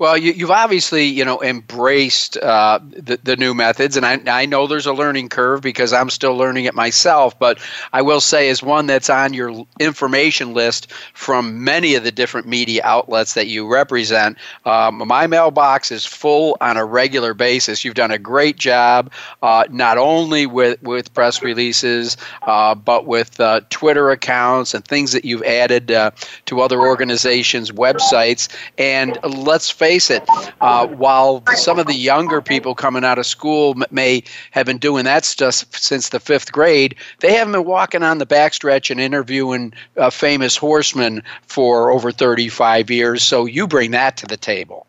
Well, 0.04 0.18
you, 0.18 0.34
have 0.34 0.50
obviously, 0.50 1.06
you 1.06 1.24
know, 1.24 1.42
embraced 1.42 2.36
uh, 2.36 2.78
the, 2.90 3.18
the 3.22 3.36
new 3.38 3.54
methods, 3.54 3.96
and 3.96 4.04
I, 4.04 4.20
I 4.26 4.44
know 4.44 4.66
there's 4.66 4.84
a 4.84 4.92
learning 4.92 5.30
curve 5.30 5.62
because 5.62 5.94
I'm 5.94 6.10
still 6.10 6.36
learning 6.36 6.66
it 6.66 6.74
myself. 6.74 7.38
But 7.38 7.58
I 7.94 8.02
will 8.02 8.20
say, 8.20 8.50
as 8.50 8.62
one 8.62 8.84
that's 8.84 9.08
on 9.08 9.32
your 9.32 9.64
information 9.80 10.52
list 10.52 10.92
from 11.14 11.64
many 11.64 11.94
of 11.94 12.04
the 12.04 12.12
different 12.12 12.46
media 12.46 12.82
outlets 12.84 13.32
that 13.32 13.46
you 13.46 13.66
represent, 13.66 14.36
um, 14.66 15.08
my 15.08 15.26
mailbox 15.26 15.90
is 15.90 16.04
full 16.04 16.58
on 16.60 16.76
a 16.76 16.84
regular 16.84 17.32
basis. 17.32 17.82
You've 17.82 17.94
done 17.94 18.10
a 18.10 18.18
great 18.18 18.58
job, 18.58 19.10
uh, 19.40 19.64
not 19.70 19.96
only 19.96 20.44
with 20.44 20.82
with 20.82 21.14
press 21.14 21.42
releases, 21.42 22.18
uh, 22.42 22.74
but 22.74 23.06
with 23.06 23.40
uh, 23.40 23.62
Twitter 23.70 24.10
accounts 24.10 24.74
and 24.74 24.84
things 24.84 25.12
that 25.12 25.24
you've 25.24 25.44
added 25.44 25.92
uh, 25.92 26.10
to 26.44 26.60
other 26.60 26.80
organizations' 26.80 27.70
websites. 27.70 28.54
And 28.76 29.18
let's 29.24 29.70
face 29.70 29.93
it, 30.10 30.22
uh, 30.60 30.86
while 30.86 31.42
some 31.54 31.78
of 31.78 31.86
the 31.86 31.94
younger 31.94 32.40
people 32.40 32.74
coming 32.74 33.04
out 33.04 33.18
of 33.18 33.26
school 33.26 33.74
may 33.90 34.22
have 34.50 34.66
been 34.66 34.78
doing 34.78 35.04
that 35.04 35.24
stuff 35.24 35.64
since 35.72 36.08
the 36.08 36.20
fifth 36.20 36.52
grade, 36.52 36.94
they 37.20 37.32
haven't 37.32 37.52
been 37.52 37.64
walking 37.64 38.02
on 38.02 38.18
the 38.18 38.26
backstretch 38.26 38.90
and 38.90 39.00
interviewing 39.00 39.72
uh, 39.96 40.10
famous 40.10 40.56
horsemen 40.56 41.22
for 41.42 41.90
over 41.90 42.10
35 42.10 42.90
years. 42.90 43.22
So 43.22 43.46
you 43.46 43.66
bring 43.66 43.92
that 43.92 44.16
to 44.18 44.26
the 44.26 44.36
table. 44.36 44.86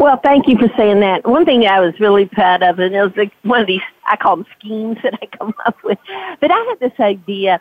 Well, 0.00 0.18
thank 0.22 0.48
you 0.48 0.58
for 0.58 0.68
saying 0.76 1.00
that. 1.00 1.26
One 1.26 1.44
thing 1.44 1.66
I 1.66 1.80
was 1.80 1.98
really 2.00 2.26
proud 2.26 2.62
of, 2.62 2.78
and 2.78 2.94
it 2.94 3.02
was 3.02 3.16
like 3.16 3.32
one 3.42 3.60
of 3.60 3.66
these, 3.66 3.80
I 4.06 4.16
call 4.16 4.36
them 4.36 4.46
schemes 4.58 4.98
that 5.02 5.14
I 5.22 5.26
come 5.26 5.54
up 5.64 5.82
with, 5.84 5.98
but 6.40 6.50
I 6.50 6.58
had 6.68 6.80
this 6.80 6.98
idea 6.98 7.60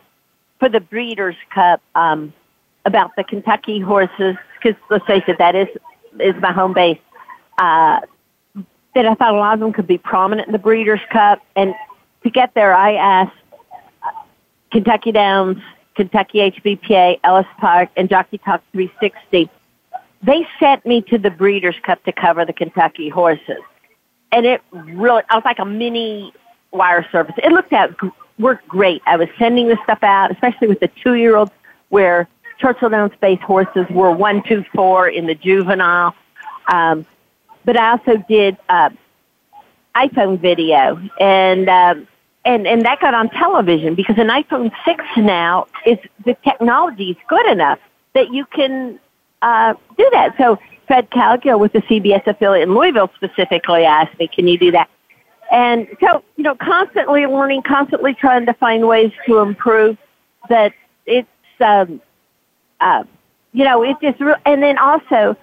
for 0.60 0.68
the 0.68 0.80
Breeders' 0.80 1.36
Cup 1.54 1.82
um, 1.96 2.34
about 2.86 3.16
the 3.16 3.24
Kentucky 3.24 3.80
horses 3.80 4.36
because 4.64 4.80
let's 4.90 5.06
face 5.06 5.24
it, 5.28 5.38
that 5.38 5.56
is 5.56 5.68
is 6.20 6.36
my 6.42 6.52
home 6.52 6.74
base. 6.74 7.00
Uh, 7.58 8.00
that 8.96 9.06
I 9.06 9.16
thought 9.16 9.34
a 9.34 9.38
lot 9.38 9.56
of 9.56 9.60
them 9.60 9.74
could 9.74 9.88
be 9.88 9.98
prominent 9.98 10.48
in 10.48 10.52
the 10.52 10.60
Breeders' 10.60 11.00
Cup, 11.12 11.42
and 11.56 11.74
to 12.24 12.30
get 12.30 12.54
there, 12.54 12.76
I 12.76 12.94
asked 12.94 13.36
uh, 14.04 14.12
Kentucky 14.72 15.12
Downs, 15.12 15.58
Kentucky 15.96 16.52
HBPA, 16.52 17.20
Ellis 17.24 17.48
Park, 17.60 17.90
and 17.98 18.08
Jockey 18.08 18.38
Talk 18.38 18.62
360. 18.72 19.50
They 20.22 20.48
sent 20.60 20.86
me 20.86 21.02
to 21.02 21.18
the 21.18 21.32
Breeders' 21.32 21.76
Cup 21.84 22.04
to 22.06 22.12
cover 22.12 22.46
the 22.46 22.54
Kentucky 22.54 23.10
horses, 23.10 23.62
and 24.32 24.46
it 24.46 24.62
really 24.72 25.24
I 25.30 25.36
was 25.36 25.46
like 25.46 25.60
a 25.60 25.66
mini 25.66 26.34
wire 26.72 27.08
service. 27.12 27.36
It 27.38 27.52
looked 27.52 27.74
at 27.74 27.96
worked 28.40 28.68
great. 28.68 29.02
I 29.06 29.18
was 29.18 29.28
sending 29.38 29.68
this 29.68 29.80
stuff 29.84 30.02
out, 30.02 30.32
especially 30.32 30.68
with 30.68 30.80
the 30.80 30.90
two 31.04 31.16
year 31.16 31.36
olds, 31.36 31.52
where 31.90 32.28
Churchill 32.60 32.90
Downs 32.90 33.14
Space 33.14 33.40
horses 33.42 33.86
were 33.90 34.12
one, 34.12 34.44
two, 34.44 34.64
four 34.74 35.08
in 35.08 35.28
the 35.28 35.36
juvenile. 35.36 36.16
Um, 36.72 37.06
but 37.66 37.78
I 37.78 37.92
also 37.92 38.18
did 38.28 38.58
uh, 38.70 38.90
iPhone 39.96 40.40
video, 40.40 41.02
and 41.20 41.70
um, 41.70 42.08
and 42.46 42.68
and 42.68 42.84
that 42.84 43.00
got 43.00 43.14
on 43.14 43.30
television 43.30 43.96
because 43.96 44.18
an 44.18 44.28
iPhone 44.28 44.72
six 44.86 45.04
now 45.18 45.68
is 45.86 45.98
the 46.26 46.36
technology 46.44 47.12
is 47.12 47.18
good 47.28 47.46
enough 47.48 47.80
that 48.14 48.34
you 48.34 48.46
can 48.46 49.00
uh, 49.42 49.74
do 49.98 50.10
that. 50.12 50.36
So 50.38 50.58
Fred 50.88 51.10
Cowgill 51.12 51.60
with 51.60 51.74
the 51.74 51.82
CBS 51.82 52.26
affiliate 52.28 52.68
in 52.68 52.76
Louisville 52.76 53.12
specifically 53.16 53.86
asked 53.86 54.18
me, 54.20 54.28
"Can 54.28 54.48
you 54.48 54.58
do 54.58 54.72
that?" 54.72 54.90
And 55.52 55.88
so 56.00 56.24
you 56.36 56.44
know, 56.44 56.56
constantly 56.56 57.26
learning, 57.26 57.64
constantly 57.64 58.14
trying 58.14 58.46
to 58.46 58.54
find 58.54 58.88
ways 58.88 59.12
to 59.26 59.40
improve. 59.40 59.98
That 60.50 60.74
it's 61.06 61.28
um, 61.62 62.02
uh, 62.84 63.04
you 63.54 63.64
know, 63.64 63.84
it's 63.84 64.00
just, 64.02 64.20
real, 64.20 64.36
and 64.46 64.62
then 64.62 64.78
also 64.78 65.38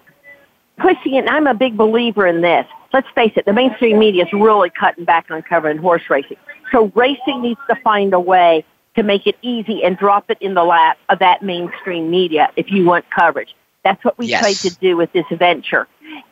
pushing 0.79 1.15
it. 1.15 1.21
And 1.21 1.31
I'm 1.31 1.47
a 1.47 1.55
big 1.55 1.77
believer 1.77 2.27
in 2.27 2.43
this. 2.43 2.67
Let's 2.93 3.09
face 3.15 3.33
it, 3.37 3.45
the 3.47 3.53
mainstream 3.53 3.99
media 3.99 4.25
is 4.25 4.33
really 4.33 4.71
cutting 4.71 5.05
back 5.05 5.31
on 5.31 5.43
covering 5.43 5.79
horse 5.79 6.03
racing. 6.11 6.37
So 6.73 6.93
racing 6.95 7.43
needs 7.43 7.61
to 7.69 7.77
find 7.77 8.13
a 8.13 8.21
way 8.21 8.65
to 8.97 9.03
make 9.03 9.27
it 9.27 9.37
easy 9.43 9.85
and 9.85 9.97
drop 9.97 10.31
it 10.31 10.39
in 10.41 10.55
the 10.55 10.65
lap 10.65 10.99
of 11.09 11.21
that 11.21 11.43
mainstream 11.43 12.11
media 12.11 12.51
if 12.57 12.71
you 12.71 12.85
want 12.85 13.09
coverage. 13.11 13.55
That's 13.85 14.05
what 14.05 14.19
we 14.19 14.27
yes. 14.27 14.41
tried 14.41 14.71
to 14.71 14.77
do 14.81 14.97
with 14.97 15.13
this 15.13 15.25
venture. 15.31 15.87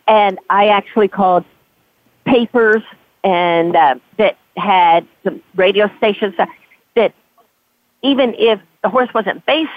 And 0.06 0.38
I 0.50 0.68
actually 0.68 1.08
called 1.08 1.44
papers 2.24 2.82
and 3.22 3.74
uh, 3.76 3.94
that 4.16 4.36
had 4.56 5.06
some 5.22 5.40
radio 5.54 5.88
stations 5.98 6.34
that 6.36 6.48
even 8.02 8.34
if 8.34 8.60
the 8.82 8.88
horse 8.88 9.12
wasn't 9.14 9.44
based 9.46 9.70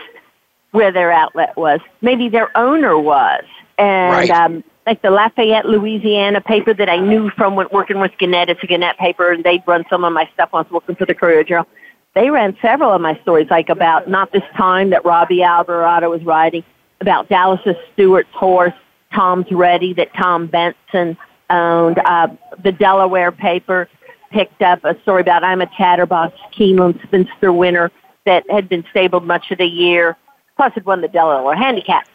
where 0.71 0.91
their 0.91 1.11
outlet 1.11 1.55
was. 1.57 1.79
Maybe 2.01 2.29
their 2.29 2.55
owner 2.57 2.97
was. 2.97 3.43
And 3.77 4.11
right. 4.11 4.29
um, 4.29 4.63
like 4.85 5.01
the 5.01 5.11
Lafayette, 5.11 5.65
Louisiana 5.65 6.41
paper 6.41 6.73
that 6.73 6.89
I 6.89 6.97
knew 6.97 7.29
from 7.31 7.55
when 7.55 7.67
working 7.71 7.99
with 7.99 8.11
Gannett, 8.17 8.49
it's 8.49 8.63
a 8.63 8.67
Gannett 8.67 8.97
paper, 8.97 9.31
and 9.31 9.43
they'd 9.43 9.63
run 9.67 9.85
some 9.89 10.03
of 10.03 10.13
my 10.13 10.29
stuff 10.33 10.51
when 10.51 10.61
I 10.61 10.63
was 10.63 10.71
working 10.71 10.95
for 10.95 11.05
the 11.05 11.13
Courier 11.13 11.43
Journal. 11.43 11.67
They 12.13 12.29
ran 12.29 12.57
several 12.61 12.91
of 12.91 13.01
my 13.01 13.17
stories, 13.21 13.47
like 13.49 13.69
about 13.69 14.09
not 14.09 14.31
this 14.31 14.43
time 14.55 14.89
that 14.89 15.05
Robby 15.05 15.37
Albarado 15.37 16.09
was 16.09 16.23
riding, 16.23 16.63
about 16.99 17.29
Dallas 17.29 17.61
Stewart's 17.93 18.33
horse, 18.33 18.73
Tom's 19.13 19.51
Ready, 19.51 19.93
that 19.93 20.13
Tom 20.13 20.47
Benson 20.47 21.17
owned. 21.49 21.99
Uh, 21.99 22.27
the 22.63 22.71
Delaware 22.71 23.31
paper 23.31 23.87
picked 24.31 24.61
up 24.61 24.83
a 24.83 24.99
story 25.01 25.21
about 25.21 25.43
I'm 25.43 25.61
a 25.61 25.67
Chatterbox 25.77 26.37
Keeneland 26.53 27.01
Spinster 27.03 27.53
winner 27.53 27.91
that 28.25 28.49
had 28.49 28.67
been 28.67 28.83
stabled 28.89 29.25
much 29.25 29.51
of 29.51 29.57
the 29.57 29.65
year 29.65 30.17
plus 30.61 30.73
had 30.75 30.85
won 30.85 31.01
the 31.01 31.07
Delaware 31.07 31.55
Handicap. 31.55 32.07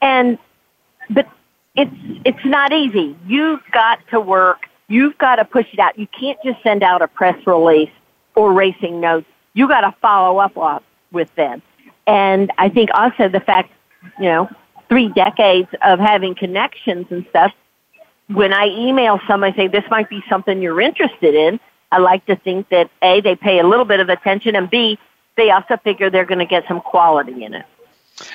And 0.00 0.38
but 1.10 1.28
it's 1.74 1.90
it's 2.24 2.44
not 2.44 2.72
easy. 2.72 3.16
You've 3.26 3.60
got 3.72 3.98
to 4.10 4.20
work. 4.20 4.68
You've 4.86 5.18
got 5.18 5.36
to 5.36 5.44
push 5.44 5.66
it 5.72 5.80
out. 5.80 5.98
You 5.98 6.06
can't 6.06 6.38
just 6.44 6.62
send 6.62 6.84
out 6.84 7.02
a 7.02 7.08
press 7.08 7.36
release 7.44 7.90
or 8.36 8.52
racing 8.52 9.00
notes. 9.00 9.26
You 9.54 9.66
got 9.66 9.80
to 9.80 9.92
follow 10.00 10.38
up 10.38 10.84
with 11.10 11.34
them. 11.34 11.60
And 12.06 12.52
I 12.56 12.68
think 12.68 12.90
also 12.94 13.28
the 13.28 13.40
fact, 13.40 13.72
you 14.20 14.26
know, 14.26 14.48
three 14.88 15.08
decades 15.08 15.68
of 15.82 15.98
having 15.98 16.36
connections 16.36 17.06
and 17.10 17.26
stuff. 17.30 17.52
When 18.28 18.52
I 18.52 18.66
email 18.68 19.18
somebody 19.26 19.56
say 19.56 19.66
this 19.66 19.84
might 19.90 20.08
be 20.08 20.22
something 20.28 20.62
you're 20.62 20.80
interested 20.80 21.34
in, 21.34 21.58
I 21.90 21.98
like 21.98 22.24
to 22.26 22.36
think 22.36 22.68
that 22.68 22.92
a 23.02 23.20
they 23.22 23.34
pay 23.34 23.58
a 23.58 23.66
little 23.66 23.84
bit 23.84 23.98
of 23.98 24.08
attention 24.08 24.54
and 24.54 24.70
b 24.70 25.00
they 25.36 25.50
also 25.50 25.76
figure 25.78 26.10
they're 26.10 26.26
going 26.26 26.38
to 26.38 26.46
get 26.46 26.64
some 26.68 26.80
quality 26.80 27.42
in 27.44 27.54
it. 27.54 27.66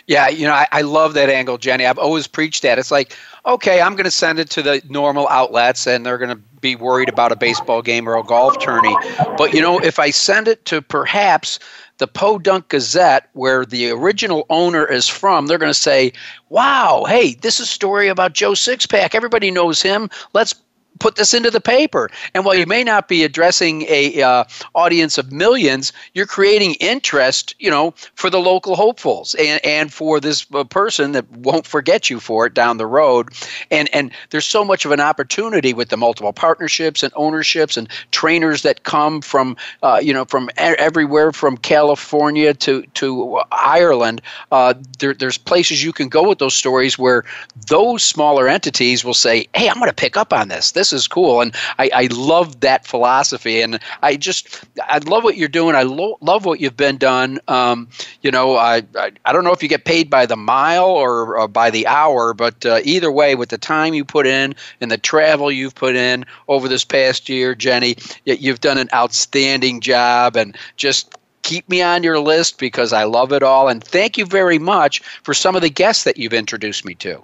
Yeah, 0.08 0.28
you 0.30 0.46
know, 0.46 0.54
I, 0.54 0.68
I 0.72 0.82
love 0.82 1.14
that 1.14 1.30
angle, 1.30 1.58
Jennie. 1.58 1.86
I've 1.86 1.98
always 1.98 2.28
preached 2.28 2.64
that. 2.64 2.80
It's 2.80 2.92
like, 2.92 3.16
okay, 3.46 3.82
I'm 3.82 3.94
going 3.94 4.06
to 4.06 4.12
send 4.12 4.40
it 4.40 4.50
to 4.52 4.62
the 4.62 4.82
normal 4.90 5.28
outlets, 5.30 5.88
and 5.88 6.06
they're 6.06 6.18
going 6.18 6.30
to 6.36 6.42
be 6.62 6.76
worried 6.76 7.10
about 7.10 7.32
a 7.32 7.36
baseball 7.36 7.82
game 7.82 8.08
or 8.08 8.18
a 8.18 8.24
golf 8.24 8.58
tourney. 8.60 8.96
But 9.38 9.54
you 9.54 9.62
know, 9.62 9.80
if 9.80 10.00
I 10.00 10.10
send 10.12 10.48
it 10.48 10.66
to 10.66 10.82
perhaps 10.82 11.60
the 11.98 12.08
Podunk 12.08 12.70
Gazette, 12.70 13.30
where 13.34 13.66
the 13.66 13.90
original 13.92 14.46
owner 14.50 14.86
is 14.86 15.08
from, 15.08 15.48
they're 15.48 15.58
going 15.58 15.70
to 15.70 15.80
say, 15.80 16.14
"Wow, 16.50 17.06
hey, 17.08 17.36
this 17.36 17.60
is 17.60 17.68
a 17.68 17.72
story 17.72 18.08
about 18.08 18.34
Joe 18.34 18.54
Sixpack. 18.54 19.14
Everybody 19.14 19.52
knows 19.52 19.82
him. 19.82 20.10
Let's 20.34 20.56
put 21.00 21.16
this 21.16 21.34
into 21.34 21.50
the 21.50 21.62
paper. 21.62 22.10
And 22.34 22.46
while 22.46 22.56
you 22.56 22.66
may 22.66 22.84
not 22.84 23.08
be 23.08 23.24
addressing 23.24 23.84
a 23.84 24.22
uh, 24.22 24.44
audience 24.76 25.18
of 25.18 25.32
millions, 25.32 25.92
you're 26.14 26.26
creating 26.26 26.76
interest, 26.76 27.56
you 27.60 27.70
know, 27.70 27.94
for 28.16 28.30
the 28.30 28.40
local 28.40 28.76
hopefuls 28.76 29.36
and, 29.36 29.64
and 29.66 29.94
for 29.94 30.20
this 30.20 30.46
uh, 30.54 30.64
person 30.64 31.12
that 31.14 31.30
won't 31.32 31.66
forget 31.66 32.10
you 32.10 32.20
for 32.20 32.46
it 32.46 32.54
down 32.54 32.78
the 32.78 32.86
road. 32.86 33.30
And 33.72 33.90
and 33.94 34.12
there's 34.30 34.46
so 34.46 34.64
much 34.64 34.86
of 34.86 34.92
an 34.92 35.00
opportunity 35.00 35.74
with 35.74 35.90
the 35.90 35.98
multiple 35.98 36.34
partnerships 36.34 37.04
and 37.04 37.14
ownerships 37.16 37.78
and 37.78 37.88
trainers 38.12 38.62
that 38.62 38.84
come 38.84 39.22
from, 39.22 39.58
uh, 39.82 40.00
you 40.02 40.14
know, 40.14 40.26
from 40.26 40.50
everywhere 40.58 41.32
from 41.32 41.58
California 41.58 42.54
to 42.54 42.84
to 42.94 43.42
Ireland. 43.52 44.22
Uh, 44.52 44.74
there, 45.00 45.14
there's 45.14 45.38
places 45.38 45.84
you 45.84 45.94
can 45.94 46.10
go 46.10 46.28
with 46.30 46.40
those 46.40 46.56
stories 46.56 46.98
where 46.98 47.24
those 47.68 48.04
smaller 48.04 48.48
entities 48.48 49.04
will 49.04 49.14
say, 49.14 49.48
"Hey, 49.54 49.70
I'm 49.70 49.78
going 49.78 49.90
to 49.90 49.94
pick 49.94 50.18
up 50.18 50.34
on 50.34 50.48
this. 50.48 50.72
This 50.84 50.92
is 50.92 51.08
cool. 51.08 51.40
And 51.40 51.56
I, 51.80 51.90
I 51.94 52.10
love 52.12 52.60
that 52.60 52.86
philosophy. 52.86 53.62
And 53.62 53.80
I 54.02 54.18
just, 54.18 54.66
I 54.82 54.98
love 54.98 55.24
what 55.24 55.38
you're 55.38 55.48
doing. 55.48 55.78
I 55.78 55.84
lo- 55.84 56.18
love 56.20 56.44
what 56.44 56.60
you've 56.60 56.76
been 56.76 56.98
done. 56.98 57.40
Um, 57.48 57.88
you 58.22 58.32
know, 58.32 58.58
I, 58.58 58.84
I, 58.98 59.14
I, 59.24 59.32
don't 59.32 59.46
know 59.46 59.54
if 59.54 59.64
you 59.64 59.70
get 59.70 59.86
paid 59.86 60.10
by 60.10 60.26
the 60.26 60.36
mile 60.36 60.84
or, 60.84 61.48
by 61.48 61.70
the 61.70 61.88
hour, 61.88 62.34
but 62.34 62.66
uh, 62.66 62.82
either 62.84 63.10
way, 63.10 63.34
with 63.36 63.48
the 63.48 63.58
time 63.58 63.94
you 63.94 64.04
put 64.04 64.28
in 64.28 64.56
and 64.82 64.92
the 64.92 64.98
travel 64.98 65.50
you've 65.50 65.74
put 65.74 65.96
in 65.96 66.26
over 66.50 66.68
this 66.68 66.84
past 66.84 67.30
year, 67.30 67.56
Jennie, 67.56 67.96
you've 68.26 68.60
done 68.60 68.78
an 68.78 68.90
outstanding 68.94 69.80
job 69.80 70.36
and 70.36 70.58
just 70.76 71.18
keep 71.44 71.70
me 71.70 71.82
on 71.82 72.04
your 72.04 72.20
list 72.20 72.60
because 72.60 72.92
I 72.92 73.06
love 73.06 73.32
it 73.32 73.42
all. 73.42 73.70
And 73.70 73.82
thank 73.82 74.18
you 74.18 74.26
very 74.26 74.60
much 74.60 75.00
for 75.24 75.34
some 75.34 75.56
of 75.56 75.62
the 75.62 75.70
guests 75.70 76.04
that 76.04 76.18
you've 76.18 76.34
introduced 76.34 76.84
me 76.84 76.94
to. 76.96 77.24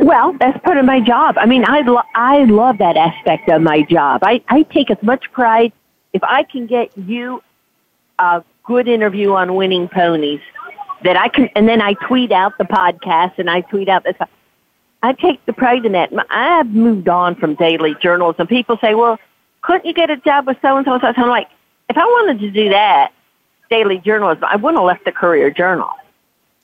Well, 0.00 0.32
that's 0.40 0.58
part 0.64 0.78
of 0.78 0.86
my 0.86 1.00
job. 1.00 1.36
I 1.36 1.44
mean, 1.44 1.64
I, 1.66 1.82
lo- 1.82 2.02
I 2.14 2.44
love 2.44 2.78
that 2.78 2.96
aspect 2.96 3.50
of 3.50 3.60
my 3.60 3.82
job. 3.82 4.22
I, 4.24 4.42
I 4.48 4.62
take 4.62 4.90
as 4.90 5.02
much 5.02 5.30
pride 5.32 5.72
if 6.14 6.22
I 6.24 6.42
can 6.42 6.66
get 6.66 6.96
you 6.96 7.42
a 8.18 8.42
good 8.64 8.88
interview 8.88 9.32
on 9.32 9.54
winning 9.54 9.88
ponies 9.88 10.40
that 11.04 11.16
I 11.16 11.28
can, 11.28 11.50
and 11.54 11.68
then 11.68 11.82
I 11.82 11.94
tweet 11.94 12.32
out 12.32 12.56
the 12.56 12.64
podcast 12.64 13.38
and 13.38 13.50
I 13.50 13.60
tweet 13.60 13.88
out 13.88 14.04
this. 14.04 14.16
I 15.02 15.12
take 15.12 15.44
the 15.44 15.52
pride 15.52 15.84
in 15.84 15.92
that. 15.92 16.10
I've 16.30 16.68
moved 16.68 17.08
on 17.08 17.34
from 17.34 17.54
daily 17.54 17.94
journalism. 18.02 18.46
People 18.46 18.78
say, 18.80 18.94
well, 18.94 19.18
couldn't 19.62 19.84
you 19.84 19.92
get 19.92 20.10
a 20.10 20.16
job 20.16 20.46
with 20.46 20.56
so 20.62 20.76
and 20.76 20.86
so? 20.86 20.98
So 20.98 21.08
I'm 21.08 21.28
like, 21.28 21.48
if 21.90 21.96
I 21.96 22.04
wanted 22.04 22.40
to 22.40 22.50
do 22.50 22.70
that, 22.70 23.12
daily 23.68 23.98
journalism, 23.98 24.44
I 24.44 24.56
wouldn't 24.56 24.78
have 24.80 24.86
left 24.86 25.04
the 25.04 25.12
Courier 25.12 25.50
Journal. 25.50 25.90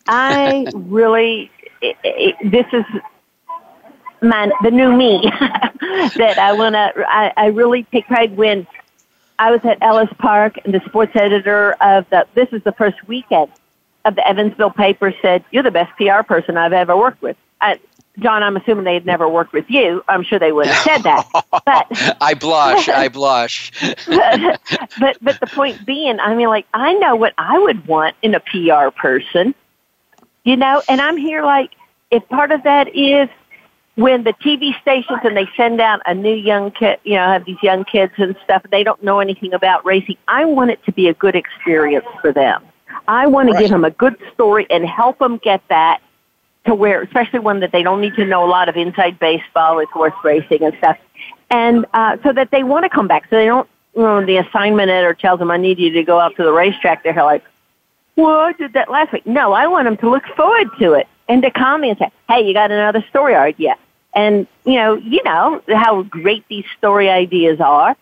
I 0.09 0.66
really, 0.75 1.51
it, 1.83 1.96
it, 2.03 2.51
this 2.51 2.66
is 2.72 2.85
my 4.22 4.50
the 4.62 4.70
new 4.70 4.96
me 4.96 5.31
that 5.40 6.38
I 6.38 6.52
want 6.52 6.74
to. 6.74 7.05
I, 7.09 7.33
I 7.37 7.46
really 7.46 7.85
take 7.85 8.07
pride 8.07 8.37
when 8.37 8.66
I 9.38 9.50
was 9.50 9.61
at 9.64 9.79
Ellis 9.83 10.11
Park 10.18 10.59
and 10.64 10.72
the 10.72 10.81
sports 10.87 11.12
editor 11.14 11.72
of 11.81 12.09
the. 12.11 12.26
This 12.35 12.48
is 12.52 12.62
the 12.64 12.72
first 12.72 13.07
weekend 13.07 13.50
of 14.05 14.14
the 14.14 14.26
Evansville 14.26 14.70
paper 14.70 15.12
said 15.20 15.44
you're 15.50 15.62
the 15.62 15.70
best 15.70 15.96
PR 15.96 16.22
person 16.22 16.57
I've 16.57 16.72
ever 16.72 16.96
worked 16.96 17.20
with. 17.22 17.37
I, 17.61 17.81
John, 18.18 18.42
I'm 18.42 18.57
assuming 18.57 18.85
they 18.85 18.94
had 18.94 19.05
never 19.05 19.29
worked 19.29 19.52
with 19.52 19.68
you. 19.68 20.02
I'm 20.09 20.22
sure 20.22 20.38
they 20.38 20.52
would 20.52 20.66
have 20.66 20.83
said 20.85 21.02
that. 21.02 21.26
But 21.66 22.16
I 22.20 22.35
blush. 22.35 22.88
I 22.88 23.09
blush. 23.09 23.72
but, 24.07 24.61
but 25.00 25.16
but 25.20 25.40
the 25.40 25.48
point 25.48 25.85
being, 25.85 26.20
I 26.20 26.35
mean, 26.35 26.48
like 26.48 26.66
I 26.72 26.94
know 26.94 27.16
what 27.16 27.35
I 27.37 27.59
would 27.59 27.87
want 27.87 28.14
in 28.22 28.35
a 28.35 28.40
PR 28.40 28.90
person, 28.96 29.55
you 30.44 30.57
know, 30.57 30.81
and 30.88 31.00
I'm 31.00 31.16
here 31.16 31.42
like 31.42 31.74
if 32.11 32.26
part 32.29 32.52
of 32.52 32.62
that 32.62 32.94
is 32.94 33.29
when 33.96 34.24
the 34.24 34.35
TV 34.35 34.78
stations 34.80 35.20
and 35.24 35.37
they 35.37 35.48
send 35.56 35.80
out 35.80 36.00
a 36.06 36.14
new 36.14 36.35
young 36.35 36.70
kid, 36.70 37.00
you 37.04 37.14
know, 37.14 37.26
have 37.26 37.46
these 37.46 37.56
young 37.62 37.85
kids 37.85 38.12
and 38.18 38.37
stuff, 38.44 38.62
they 38.70 38.85
don't 38.85 39.02
know 39.02 39.20
anything 39.20 39.54
about 39.54 39.85
racing. 39.85 40.16
I 40.28 40.44
want 40.44 40.70
it 40.70 40.85
to 40.85 40.92
be 40.92 41.09
a 41.09 41.14
good 41.14 41.35
experience 41.35 42.06
for 42.20 42.30
them. 42.30 42.62
I 43.09 43.26
want 43.26 43.50
to 43.50 43.59
give 43.59 43.70
them 43.70 43.85
a 43.85 43.90
good 43.90 44.16
story 44.35 44.66
and 44.70 44.87
help 44.87 45.18
them 45.18 45.38
get 45.38 45.62
that 45.68 46.00
to 46.66 46.74
where, 46.74 47.02
especially 47.02 47.38
one 47.38 47.61
that 47.61 47.72
they 47.72 47.82
don't 47.82 48.00
need 48.00 48.14
to 48.16 48.24
know 48.26 48.44
a 48.44 48.50
lot 48.50 48.68
of 48.68 48.76
inside 48.76 49.18
baseball 49.18 49.76
with 49.76 49.88
horse 49.90 50.14
racing 50.22 50.62
and 50.62 50.76
stuff, 50.78 50.98
and 51.50 51.87
uh, 51.94 52.16
so 52.22 52.32
that 52.32 52.50
they 52.50 52.64
want 52.64 52.85
to 52.85 52.90
come 52.90 53.09
back. 53.09 53.24
So 53.30 53.37
they 53.37 53.46
don't, 53.46 53.68
you 53.94 54.02
know, 54.02 54.26
the 54.26 54.38
assignment 54.38 54.90
editor 54.90 55.14
tells 55.14 55.38
them, 55.38 55.50
"I 55.50 55.56
need 55.56 55.78
you 55.78 55.90
to 55.92 56.02
go 56.02 56.18
out 56.18 56.37
to 56.37 56.42
the 56.42 56.52
racetrack." 56.52 57.04
They're 57.04 57.14
like, 57.14 57.44
"Well, 58.16 58.40
I 58.40 58.52
did 58.52 58.72
that 58.72 58.90
last 58.90 59.12
week." 59.12 59.26
No, 59.26 59.52
I 59.52 59.68
want 59.68 59.87
them 59.87 59.96
to 59.98 60.11
look 60.11 60.24
forward 60.37 60.68
to 60.80 60.94
it 60.94 61.06
and 61.28 61.40
to 61.42 61.50
call 61.50 61.78
me 61.78 61.90
and 61.90 61.98
say, 61.98 62.11
"Hey, 62.28 62.44
you 62.46 62.52
got 62.52 62.72
another 62.72 63.04
story 63.11 63.37
idea?" 63.37 63.76
And 64.16 64.46
you 64.64 64.74
know, 64.74 64.94
you 64.96 65.22
know 65.24 65.61
how 65.68 66.02
great 66.02 66.48
these 66.48 66.64
story 66.79 67.09
ideas 67.11 67.61
are, 67.61 67.94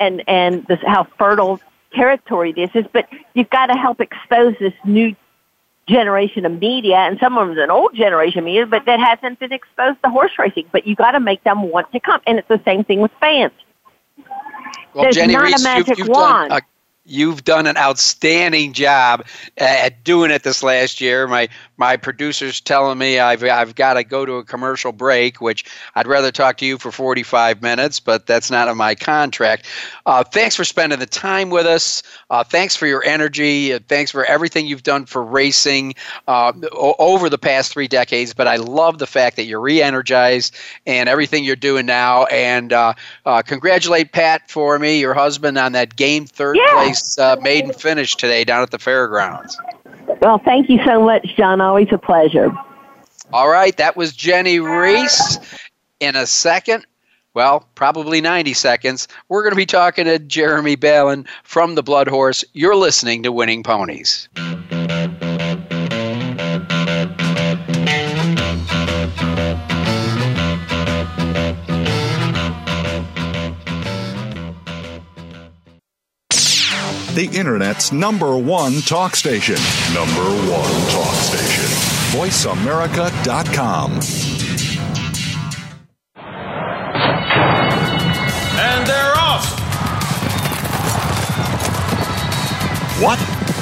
and 0.00 0.24
and 0.26 0.66
this, 0.66 0.80
how 0.84 1.04
fertile 1.18 1.60
territory 1.92 2.52
this 2.52 2.70
is. 2.74 2.86
But 2.90 3.08
you've 3.34 3.50
got 3.50 3.66
to 3.66 3.74
help 3.74 4.00
expose 4.00 4.54
this 4.58 4.72
new 4.84 5.14
generation 5.86 6.46
of 6.46 6.58
media, 6.58 6.96
and 6.96 7.18
some 7.20 7.36
of 7.36 7.46
them 7.46 7.58
is 7.58 7.62
an 7.62 7.70
old 7.70 7.94
generation 7.94 8.38
of 8.38 8.46
media, 8.46 8.64
but 8.64 8.86
that 8.86 9.00
hasn't 9.00 9.38
been 9.38 9.52
exposed 9.52 10.02
to 10.02 10.08
horse 10.08 10.32
racing. 10.38 10.64
But 10.72 10.86
you've 10.86 10.98
got 10.98 11.12
to 11.12 11.20
make 11.20 11.44
them 11.44 11.62
want 11.68 11.92
to 11.92 12.00
come, 12.00 12.22
and 12.26 12.38
it's 12.38 12.48
the 12.48 12.60
same 12.64 12.82
thing 12.82 13.00
with 13.00 13.12
fans. 13.20 13.52
Well, 14.94 15.04
There's 15.04 15.16
Jennie 15.16 15.34
not 15.34 15.44
Rees, 15.44 15.60
a 15.60 15.64
magic 15.64 15.88
you've, 15.88 15.98
you've 15.98 16.08
wand. 16.08 16.50
done 16.50 16.58
a 16.58 16.62
You've 17.10 17.44
done 17.44 17.66
an 17.66 17.76
outstanding 17.76 18.72
job 18.72 19.26
at 19.58 20.04
doing 20.04 20.30
it 20.30 20.42
this 20.42 20.62
last 20.62 21.00
year. 21.00 21.26
My 21.26 21.48
my 21.76 21.96
producer's 21.96 22.60
telling 22.60 22.98
me 22.98 23.18
I've 23.18 23.42
I've 23.42 23.74
got 23.74 23.94
to 23.94 24.04
go 24.04 24.24
to 24.24 24.34
a 24.34 24.44
commercial 24.44 24.92
break, 24.92 25.40
which 25.40 25.64
I'd 25.94 26.06
rather 26.06 26.30
talk 26.30 26.56
to 26.58 26.66
you 26.66 26.78
for 26.78 26.92
45 26.92 27.62
minutes, 27.62 28.00
but 28.00 28.26
that's 28.26 28.50
not 28.50 28.68
in 28.68 28.76
my 28.76 28.94
contract. 28.94 29.66
Uh, 30.06 30.22
thanks 30.22 30.54
for 30.56 30.64
spending 30.64 30.98
the 30.98 31.06
time 31.06 31.50
with 31.50 31.66
us. 31.66 32.02
Uh, 32.30 32.44
thanks 32.44 32.76
for 32.76 32.86
your 32.86 33.02
energy. 33.04 33.72
Uh, 33.72 33.78
thanks 33.88 34.10
for 34.10 34.24
everything 34.24 34.66
you've 34.66 34.82
done 34.82 35.06
for 35.06 35.24
racing 35.24 35.94
uh, 36.28 36.52
o- 36.72 36.94
over 36.98 37.28
the 37.28 37.38
past 37.38 37.72
three 37.72 37.88
decades. 37.88 38.34
But 38.34 38.46
I 38.46 38.56
love 38.56 38.98
the 38.98 39.06
fact 39.06 39.36
that 39.36 39.44
you're 39.44 39.60
re-energized 39.60 40.54
and 40.86 41.08
everything 41.08 41.44
you're 41.44 41.56
doing 41.56 41.86
now. 41.86 42.24
And 42.26 42.72
uh, 42.72 42.92
uh, 43.26 43.42
congratulate 43.42 44.12
Pat 44.12 44.50
for 44.50 44.78
me, 44.78 45.00
your 45.00 45.14
husband, 45.14 45.56
on 45.58 45.72
that 45.72 45.96
game 45.96 46.26
third 46.26 46.56
Yeah. 46.56 46.70
place 46.72 46.99
uh, 47.18 47.36
maiden 47.42 47.72
finish 47.72 48.14
today 48.14 48.44
down 48.44 48.62
at 48.62 48.70
the 48.70 48.78
fairgrounds. 48.78 49.58
Well, 50.20 50.38
thank 50.38 50.68
you 50.68 50.80
so 50.84 51.02
much, 51.02 51.36
John. 51.36 51.60
Always 51.60 51.88
a 51.92 51.98
pleasure. 51.98 52.52
All 53.32 53.48
right, 53.48 53.76
that 53.76 53.96
was 53.96 54.12
Jennie 54.12 54.60
Rees. 54.60 55.38
In 56.00 56.16
a 56.16 56.26
second, 56.26 56.86
well, 57.34 57.68
probably 57.74 58.20
90 58.20 58.54
seconds, 58.54 59.06
we're 59.28 59.42
going 59.42 59.52
to 59.52 59.56
be 59.56 59.66
talking 59.66 60.06
to 60.06 60.18
Jeremy 60.18 60.76
Balan 60.76 61.26
from 61.44 61.74
the 61.74 61.82
Blood 61.82 62.08
Horse. 62.08 62.44
You're 62.54 62.76
listening 62.76 63.22
to 63.22 63.32
Winning 63.32 63.62
Ponies. 63.62 64.28
The 77.14 77.28
Internet's 77.36 77.90
number 77.90 78.38
one 78.38 78.80
talk 78.82 79.16
station. 79.16 79.56
Number 79.92 80.22
one 80.48 80.70
talk 80.90 81.12
station. 81.16 81.64
VoiceAmerica.com. 82.16 83.90
And 88.60 88.86
they're 88.86 89.16
off. 89.16 89.44
What? 93.02 93.18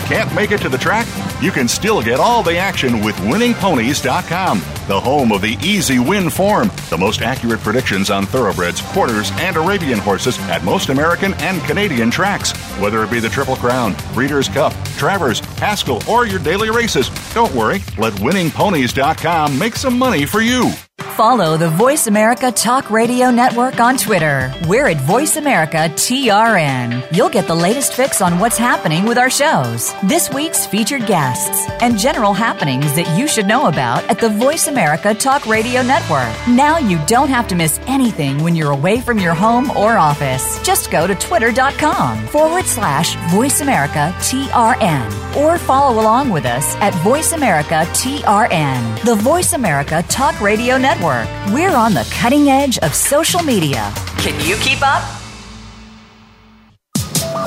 Can't 0.09 0.35
make 0.35 0.51
it 0.51 0.61
to 0.61 0.69
the 0.69 0.77
track? 0.77 1.07
You 1.43 1.51
can 1.51 1.69
still 1.69 2.03
get 2.03 2.21
all 2.21 2.43
the 2.43 2.59
action 2.59 3.03
with 3.03 3.17
winningponies.com, 3.17 4.61
the 4.89 4.99
home 4.99 5.31
of 5.31 5.43
the 5.43 5.57
easy 5.63 5.99
win 5.99 6.31
form, 6.31 6.71
the 6.91 6.99
most 6.99 7.21
accurate 7.21 7.61
predictions 7.61 8.11
on 8.11 8.27
thoroughbreds, 8.27 8.81
quarters, 8.81 9.31
and 9.35 9.57
Arabian 9.57 9.99
horses 9.99 10.39
at 10.49 10.65
most 10.65 10.89
American 10.89 11.35
and 11.35 11.63
Canadian 11.63 12.11
tracks. 12.11 12.53
Whether 12.81 13.05
it 13.05 13.11
be 13.11 13.21
the 13.21 13.29
Triple 13.29 13.57
Crown, 13.57 13.95
Breeders' 14.15 14.49
Cup, 14.49 14.73
Travers, 14.97 15.41
Haskell, 15.61 16.03
or 16.09 16.27
your 16.27 16.41
daily 16.41 16.71
races, 16.71 17.11
don't 17.35 17.55
worry, 17.55 17.83
let 17.99 18.15
winningponies.com 18.15 19.59
make 19.59 19.77
some 19.77 19.99
money 19.99 20.25
for 20.25 20.41
you. 20.41 20.73
Follow 21.19 21.57
the 21.57 21.69
Voice 21.71 22.07
America 22.07 22.53
Talk 22.53 22.91
Radio 22.91 23.31
Network 23.31 23.81
on 23.81 23.97
Twitter. 23.97 24.53
We're 24.69 24.87
at 24.87 25.01
Voice 25.01 25.37
America 25.37 25.89
TRN. 25.95 27.05
You'll 27.13 27.29
get 27.29 27.49
the 27.49 27.55
latest 27.57 27.95
fix 27.95 28.21
on 28.21 28.39
what's 28.39 28.57
happening 28.57 29.05
with 29.05 29.19
our 29.19 29.31
shows, 29.31 29.93
this 30.05 30.33
week's 30.33 30.65
featured 30.65 31.07
guests, 31.07 31.69
and 31.83 31.99
general 31.99 32.35
happenings 32.35 32.95
that 32.95 33.19
you 33.19 33.27
should 33.27 33.47
know 33.47 33.67
about 33.67 34.05
at 34.09 34.21
the 34.21 34.29
Voice 34.29 34.69
America 34.69 34.78
Talk 34.79 35.47
Radio 35.47 35.83
Network. 35.83 36.33
Now 36.47 36.79
you 36.79 37.01
don't 37.07 37.31
have 37.31 37.49
to 37.49 37.57
miss 37.57 37.81
anything 37.89 38.45
when 38.45 38.55
you're 38.55 38.71
away 38.71 39.01
from 39.01 39.19
your 39.19 39.35
home 39.35 39.71
or 39.73 39.99
office. 39.99 40.63
Just 40.63 40.93
go 40.93 41.05
to 41.05 41.17
twitter.com 41.17 42.29
forward 42.29 42.65
slash 42.65 43.17
Voice 43.33 43.61
America 43.61 44.15
TRN 44.19 45.37
or 45.37 45.59
follow 45.59 46.01
along 46.01 46.31
with 46.31 46.45
us 46.45 46.77
at 46.77 46.95
Voice 47.03 47.33
America 47.33 47.85
TRN, 47.93 49.05
the 49.05 49.17
Voice 49.17 49.53
America 49.53 50.05
Talk 50.09 50.41
Radio 50.41 50.79
Network. 50.79 51.27
We're 51.53 51.75
on 51.75 51.93
the 51.93 52.09
cutting 52.15 52.49
edge 52.49 52.79
of 52.79 52.95
social 52.95 53.43
media. 53.43 53.93
Can 54.19 54.39
you 54.47 54.55
keep 54.59 54.79
up? 54.83 55.03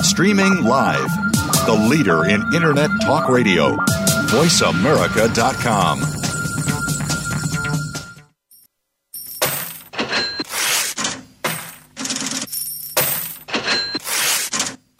Streaming 0.03 0.65
live, 0.65 1.07
the 1.65 1.87
leader 1.89 2.25
in 2.25 2.41
Internet 2.53 2.89
talk 3.01 3.29
radio, 3.29 3.77
voiceamerica.com. 4.27 6.20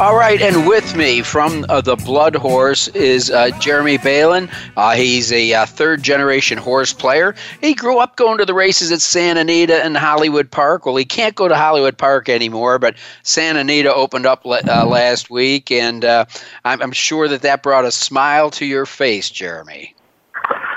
All 0.00 0.16
right, 0.16 0.40
and 0.42 0.66
with 0.66 0.96
me 0.96 1.22
from 1.22 1.64
uh, 1.68 1.80
the 1.80 1.94
Blood 1.94 2.34
Horse 2.34 2.88
is 2.88 3.30
uh, 3.30 3.50
Jeremy 3.60 3.98
Balan. 3.98 4.48
Uh, 4.76 4.94
he's 4.94 5.30
a 5.30 5.52
uh, 5.52 5.66
third 5.66 6.02
generation 6.02 6.58
horse 6.58 6.92
player. 6.92 7.34
He 7.60 7.74
grew 7.74 7.98
up 7.98 8.16
going 8.16 8.38
to 8.38 8.44
the 8.44 8.54
races 8.54 8.90
at 8.90 9.00
Santa 9.00 9.40
Anita 9.40 9.84
and 9.84 9.96
Hollywood 9.96 10.50
Park. 10.50 10.86
Well, 10.86 10.96
he 10.96 11.04
can't 11.04 11.36
go 11.36 11.46
to 11.46 11.54
Hollywood 11.54 11.98
Park 11.98 12.28
anymore, 12.28 12.78
but 12.78 12.96
Santa 13.22 13.60
Anita 13.60 13.94
opened 13.94 14.26
up 14.26 14.44
le- 14.44 14.62
uh, 14.66 14.86
last 14.86 15.30
week, 15.30 15.70
and 15.70 16.04
uh, 16.04 16.24
I'm, 16.64 16.82
I'm 16.82 16.92
sure 16.92 17.28
that 17.28 17.42
that 17.42 17.62
brought 17.62 17.84
a 17.84 17.92
smile 17.92 18.50
to 18.52 18.66
your 18.66 18.86
face, 18.86 19.30
Jeremy. 19.30 19.94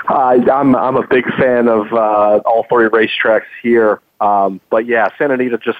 Uh, 0.08 0.38
I'm 0.52 0.76
I'm 0.76 0.96
a 0.96 1.06
big 1.06 1.24
fan 1.34 1.68
of 1.68 1.92
uh, 1.92 2.40
all 2.46 2.64
three 2.68 2.88
racetracks 2.88 3.46
here, 3.60 4.00
um, 4.20 4.60
but 4.70 4.86
yeah, 4.86 5.08
Santa 5.18 5.34
Anita 5.34 5.58
just 5.58 5.78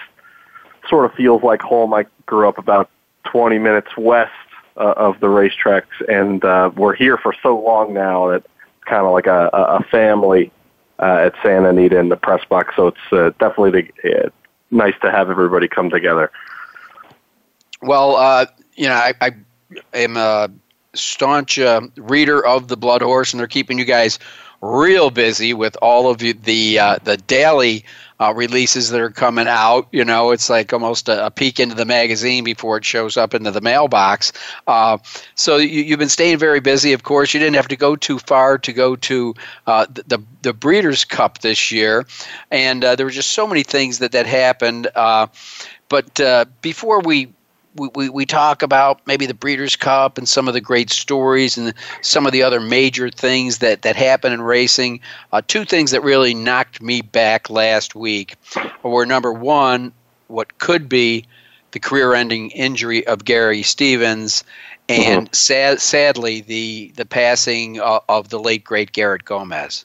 sort 0.88 1.04
of 1.04 1.14
feels 1.14 1.42
like 1.42 1.62
home. 1.62 1.94
I 1.94 2.06
grew 2.26 2.48
up 2.48 2.58
about 2.58 2.90
20 3.30 3.58
minutes 3.58 3.96
west 3.96 4.32
uh, 4.76 4.94
of 4.96 5.20
the 5.20 5.26
racetracks, 5.26 5.84
and 6.08 6.44
uh, 6.44 6.70
we're 6.76 6.94
here 6.94 7.16
for 7.16 7.34
so 7.42 7.58
long 7.58 7.94
now 7.94 8.28
that 8.28 8.44
it's 8.44 8.84
kind 8.84 9.06
of 9.06 9.12
like 9.12 9.26
a, 9.26 9.48
a 9.52 9.82
family 9.84 10.50
uh, 10.98 11.26
at 11.26 11.34
Santa 11.42 11.70
Anita 11.70 11.98
in 11.98 12.08
the 12.08 12.16
press 12.16 12.44
box. 12.44 12.74
So 12.76 12.88
it's 12.88 13.12
uh, 13.12 13.30
definitely 13.38 13.92
the, 14.02 14.24
uh, 14.24 14.30
nice 14.70 14.94
to 15.02 15.10
have 15.10 15.30
everybody 15.30 15.68
come 15.68 15.90
together. 15.90 16.30
Well, 17.82 18.16
uh, 18.16 18.46
you 18.74 18.88
know, 18.88 18.94
I, 18.94 19.14
I 19.20 19.30
am 19.94 20.16
a 20.16 20.50
staunch 20.94 21.58
uh, 21.58 21.82
reader 21.96 22.44
of 22.44 22.68
the 22.68 22.76
Blood 22.76 23.02
Horse, 23.02 23.32
and 23.32 23.40
they're 23.40 23.46
keeping 23.46 23.78
you 23.78 23.84
guys 23.84 24.18
real 24.60 25.10
busy 25.10 25.54
with 25.54 25.76
all 25.82 26.10
of 26.10 26.22
you, 26.22 26.34
the 26.34 26.78
uh, 26.78 26.98
the 27.04 27.16
daily 27.16 27.84
uh, 28.20 28.32
releases 28.34 28.90
that 28.90 29.00
are 29.00 29.10
coming 29.10 29.46
out. 29.46 29.88
You 29.92 30.04
know, 30.04 30.30
it's 30.30 30.48
like 30.48 30.72
almost 30.72 31.08
a, 31.08 31.26
a, 31.26 31.30
peek 31.30 31.60
into 31.60 31.74
the 31.74 31.84
magazine 31.84 32.44
before 32.44 32.78
it 32.78 32.84
shows 32.84 33.16
up 33.16 33.34
into 33.34 33.50
the 33.50 33.60
mailbox. 33.60 34.32
Uh, 34.66 34.98
so 35.34 35.56
you, 35.56 35.90
have 35.90 35.98
been 35.98 36.08
staying 36.08 36.38
very 36.38 36.60
busy. 36.60 36.92
Of 36.92 37.02
course, 37.02 37.34
you 37.34 37.40
didn't 37.40 37.56
have 37.56 37.68
to 37.68 37.76
go 37.76 37.96
too 37.96 38.18
far 38.18 38.58
to 38.58 38.72
go 38.72 38.96
to 38.96 39.34
uh, 39.66 39.86
the, 39.90 40.22
the 40.42 40.52
Breeders' 40.52 41.04
Cup 41.04 41.38
this 41.38 41.70
year, 41.70 42.06
and 42.50 42.84
uh, 42.84 42.96
there 42.96 43.06
were 43.06 43.12
just 43.12 43.32
so 43.32 43.46
many 43.46 43.62
things 43.62 43.98
that 43.98 44.12
that 44.12 44.26
happened. 44.26 44.88
Uh, 44.94 45.26
but 45.88 46.20
before 46.62 47.00
we 47.00 47.32
we, 47.76 47.88
we, 47.94 48.08
we 48.08 48.26
talk 48.26 48.62
about 48.62 49.00
maybe 49.06 49.26
the 49.26 49.34
Breeders' 49.34 49.76
Cup 49.76 50.18
and 50.18 50.28
some 50.28 50.48
of 50.48 50.54
the 50.54 50.60
great 50.60 50.90
stories 50.90 51.56
and 51.56 51.72
some 52.02 52.26
of 52.26 52.32
the 52.32 52.42
other 52.42 52.60
major 52.60 53.10
things 53.10 53.58
that, 53.58 53.82
that 53.82 53.96
happen 53.96 54.32
in 54.32 54.42
racing. 54.42 55.00
Uh, 55.32 55.42
two 55.46 55.64
things 55.64 55.90
that 55.90 56.02
really 56.02 56.34
knocked 56.34 56.80
me 56.80 57.02
back 57.02 57.50
last 57.50 57.94
week 57.94 58.36
were 58.82 59.06
number 59.06 59.32
one, 59.32 59.92
what 60.28 60.58
could 60.58 60.88
be 60.88 61.24
the 61.72 61.80
career 61.80 62.14
ending 62.14 62.50
injury 62.50 63.06
of 63.06 63.24
Gary 63.24 63.62
Stevens, 63.62 64.44
and 64.88 65.26
mm-hmm. 65.26 65.34
sad, 65.34 65.80
sadly, 65.80 66.40
the, 66.40 66.92
the 66.96 67.04
passing 67.04 67.80
of, 67.80 68.02
of 68.08 68.28
the 68.28 68.38
late, 68.38 68.64
great 68.64 68.92
Garrett 68.92 69.24
Gomez. 69.24 69.84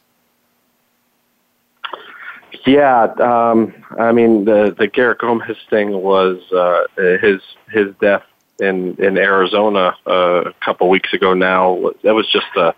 Yeah, 2.66 3.04
um, 3.20 3.74
I 3.98 4.12
mean 4.12 4.46
the 4.46 4.76
the 4.78 4.88
Garrett 4.88 5.20
Gomez 5.20 5.58
thing 5.70 5.92
was 6.02 6.40
uh, 6.52 6.84
his 6.96 7.42
his 7.72 7.94
death 8.00 8.24
in 8.60 8.96
in 9.04 9.18
Arizona 9.18 9.96
uh, 10.08 10.44
a 10.46 10.54
couple 10.64 10.90
weeks 10.90 11.14
ago. 11.14 11.34
Now 11.34 11.92
that 12.04 12.14
was 12.14 12.28
just 12.32 12.48
a 12.56 12.74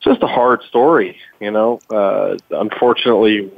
just 0.00 0.22
a 0.22 0.26
hard 0.26 0.62
story, 0.62 1.18
you 1.40 1.50
know. 1.50 1.80
Uh, 1.90 2.36
unfortunately, 2.50 3.50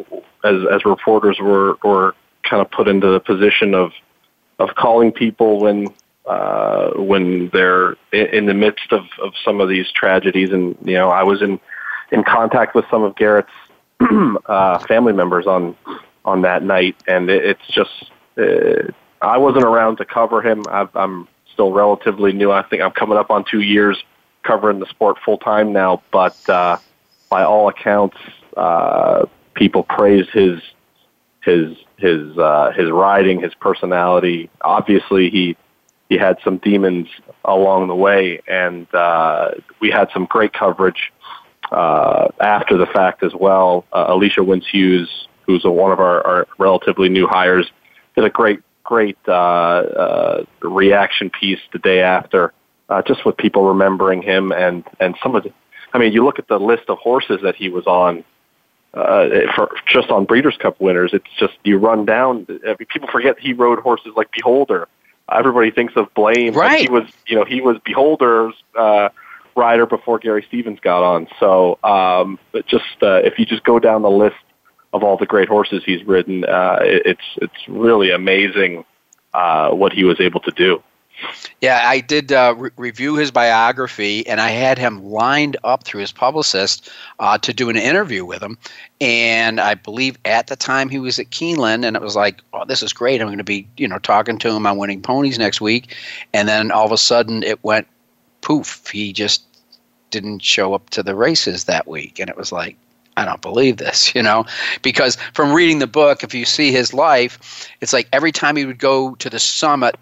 as 0.44 0.56
as 0.70 0.84
reporters, 0.84 1.38
were 1.40 1.76
were 1.82 2.14
kind 2.48 2.60
of 2.60 2.70
put 2.70 2.88
into 2.88 3.08
the 3.08 3.20
position 3.20 3.74
of 3.74 3.92
of 4.58 4.74
calling 4.74 5.12
people 5.12 5.60
when 5.60 5.88
uh, 6.26 6.90
when 6.94 7.48
they're 7.52 7.96
in 8.12 8.46
the 8.46 8.54
midst 8.54 8.92
of, 8.92 9.04
of 9.20 9.32
some 9.44 9.60
of 9.60 9.68
these 9.68 9.90
tragedies. 9.90 10.50
And 10.50 10.76
you 10.84 10.94
know, 10.94 11.10
I 11.10 11.22
was 11.22 11.42
in 11.42 11.58
in 12.10 12.24
contact 12.24 12.74
with 12.74 12.84
some 12.90 13.02
of 13.02 13.16
Garrett's 13.16 13.50
uh, 14.46 14.78
family 14.80 15.12
members 15.12 15.46
on 15.46 15.76
on 16.24 16.42
that 16.42 16.62
night, 16.62 16.96
and 17.06 17.30
it, 17.30 17.44
it's 17.44 17.66
just 17.68 18.10
uh, 18.38 18.92
I 19.22 19.38
wasn't 19.38 19.64
around 19.64 19.96
to 19.98 20.04
cover 20.04 20.42
him. 20.42 20.62
I've, 20.68 20.94
I'm 20.94 21.28
still 21.52 21.72
relatively 21.72 22.32
new. 22.32 22.50
I 22.50 22.62
think 22.62 22.82
I'm 22.82 22.92
coming 22.92 23.16
up 23.16 23.30
on 23.30 23.44
two 23.44 23.60
years 23.60 24.02
covering 24.42 24.80
the 24.80 24.86
sport 24.86 25.18
full 25.24 25.38
time 25.38 25.72
now, 25.72 26.02
but 26.10 26.36
uh, 26.48 26.76
by 27.30 27.44
all 27.44 27.68
accounts, 27.68 28.16
uh, 28.56 29.26
people 29.54 29.84
praise 29.84 30.26
his 30.32 30.60
his 31.42 31.76
his 31.98 32.36
uh, 32.36 32.72
his 32.76 32.90
riding, 32.90 33.40
his 33.40 33.54
personality. 33.54 34.50
Obviously, 34.62 35.30
he 35.30 35.56
he 36.08 36.18
had 36.18 36.38
some 36.44 36.58
demons 36.58 37.08
along 37.44 37.88
the 37.88 37.94
way, 37.94 38.40
and 38.46 38.92
uh, 38.94 39.52
we 39.80 39.90
had 39.90 40.08
some 40.12 40.26
great 40.26 40.52
coverage 40.52 41.12
uh, 41.70 42.28
after 42.40 42.76
the 42.76 42.86
fact 42.86 43.22
as 43.22 43.34
well. 43.34 43.86
Uh, 43.92 44.06
Alicia 44.08 44.40
Wincze 44.40 44.66
Hughes, 44.66 45.28
who's 45.46 45.64
a, 45.64 45.70
one 45.70 45.90
of 45.90 46.00
our, 46.00 46.26
our 46.26 46.46
relatively 46.58 47.08
new 47.08 47.26
hires, 47.26 47.70
did 48.14 48.24
a 48.24 48.30
great, 48.30 48.60
great 48.92 49.16
uh, 49.26 49.32
uh, 49.32 50.44
reaction 50.60 51.30
piece 51.30 51.60
the 51.72 51.78
day 51.78 52.02
after, 52.02 52.52
uh, 52.90 53.00
just 53.00 53.24
with 53.24 53.38
people 53.38 53.64
remembering 53.64 54.20
him 54.20 54.52
and 54.52 54.84
and 55.00 55.16
some 55.22 55.34
of 55.34 55.44
the. 55.44 55.52
I 55.94 55.98
mean, 55.98 56.12
you 56.12 56.22
look 56.22 56.38
at 56.38 56.46
the 56.46 56.58
list 56.58 56.84
of 56.88 56.98
horses 56.98 57.40
that 57.42 57.56
he 57.56 57.70
was 57.70 57.86
on. 57.86 58.22
Uh, 58.92 59.50
for 59.56 59.70
just 59.86 60.10
on 60.10 60.26
Breeders' 60.26 60.58
Cup 60.58 60.78
winners, 60.78 61.12
it's 61.14 61.32
just 61.38 61.54
you 61.64 61.78
run 61.78 62.04
down. 62.04 62.46
I 62.50 62.76
mean, 62.78 62.86
people 62.86 63.08
forget 63.10 63.38
he 63.40 63.54
rode 63.54 63.78
horses 63.78 64.12
like 64.14 64.30
Beholder. 64.30 64.86
Everybody 65.32 65.70
thinks 65.70 65.94
of 65.96 66.12
Blame. 66.12 66.52
Right. 66.52 66.82
He 66.82 66.90
was, 66.90 67.08
you 67.26 67.36
know, 67.36 67.46
he 67.46 67.62
was 67.62 67.78
Beholder's 67.86 68.54
uh, 68.78 69.08
rider 69.56 69.86
before 69.86 70.18
Gary 70.18 70.44
Stevens 70.46 70.78
got 70.80 71.02
on. 71.02 71.26
So, 71.40 71.78
um, 71.82 72.38
but 72.52 72.66
just 72.66 72.84
uh, 73.02 73.22
if 73.24 73.38
you 73.38 73.46
just 73.46 73.64
go 73.64 73.78
down 73.78 74.02
the 74.02 74.10
list 74.10 74.44
of 74.92 75.02
all 75.02 75.16
the 75.16 75.26
great 75.26 75.48
horses 75.48 75.82
he's 75.84 76.04
ridden, 76.04 76.44
uh, 76.44 76.78
it's 76.82 77.24
it's 77.36 77.68
really 77.68 78.10
amazing 78.10 78.84
uh, 79.34 79.70
what 79.70 79.92
he 79.92 80.04
was 80.04 80.20
able 80.20 80.40
to 80.40 80.50
do. 80.52 80.82
Yeah, 81.60 81.82
I 81.84 82.00
did 82.00 82.32
uh, 82.32 82.54
re- 82.56 82.70
review 82.76 83.14
his 83.14 83.30
biography, 83.30 84.26
and 84.26 84.40
I 84.40 84.48
had 84.48 84.76
him 84.76 85.04
lined 85.04 85.56
up 85.62 85.84
through 85.84 86.00
his 86.00 86.10
publicist 86.10 86.90
uh, 87.20 87.38
to 87.38 87.52
do 87.52 87.68
an 87.68 87.76
interview 87.76 88.24
with 88.24 88.42
him. 88.42 88.58
And 89.00 89.60
I 89.60 89.74
believe 89.74 90.18
at 90.24 90.48
the 90.48 90.56
time 90.56 90.88
he 90.88 90.98
was 90.98 91.20
at 91.20 91.30
Keeneland, 91.30 91.84
and 91.84 91.94
it 91.96 92.02
was 92.02 92.16
like, 92.16 92.42
"Oh, 92.52 92.64
this 92.64 92.82
is 92.82 92.92
great! 92.92 93.20
I'm 93.20 93.28
going 93.28 93.38
to 93.38 93.44
be, 93.44 93.68
you 93.76 93.86
know, 93.86 93.98
talking 93.98 94.38
to 94.38 94.50
him 94.50 94.66
on 94.66 94.78
Winning 94.78 95.02
Ponies 95.02 95.38
next 95.38 95.60
week." 95.60 95.94
And 96.34 96.48
then 96.48 96.70
all 96.72 96.86
of 96.86 96.92
a 96.92 96.98
sudden, 96.98 97.42
it 97.42 97.62
went 97.62 97.86
poof, 98.42 98.86
he 98.88 99.12
just 99.12 99.44
didn't 100.10 100.40
show 100.40 100.74
up 100.74 100.90
to 100.90 101.02
the 101.02 101.14
races 101.14 101.64
that 101.64 101.88
week. 101.88 102.20
And 102.20 102.28
it 102.28 102.36
was 102.36 102.52
like, 102.52 102.76
I 103.16 103.24
don't 103.24 103.42
believe 103.42 103.76
this, 103.76 104.14
you 104.14 104.22
know, 104.22 104.46
because 104.82 105.16
from 105.34 105.52
reading 105.52 105.78
the 105.78 105.86
book, 105.86 106.22
if 106.22 106.34
you 106.34 106.44
see 106.44 106.72
his 106.72 106.94
life, 106.94 107.68
it's 107.80 107.92
like 107.92 108.08
every 108.12 108.32
time 108.32 108.56
he 108.56 108.64
would 108.64 108.78
go 108.78 109.14
to 109.16 109.30
the 109.30 109.38
summit, 109.38 109.96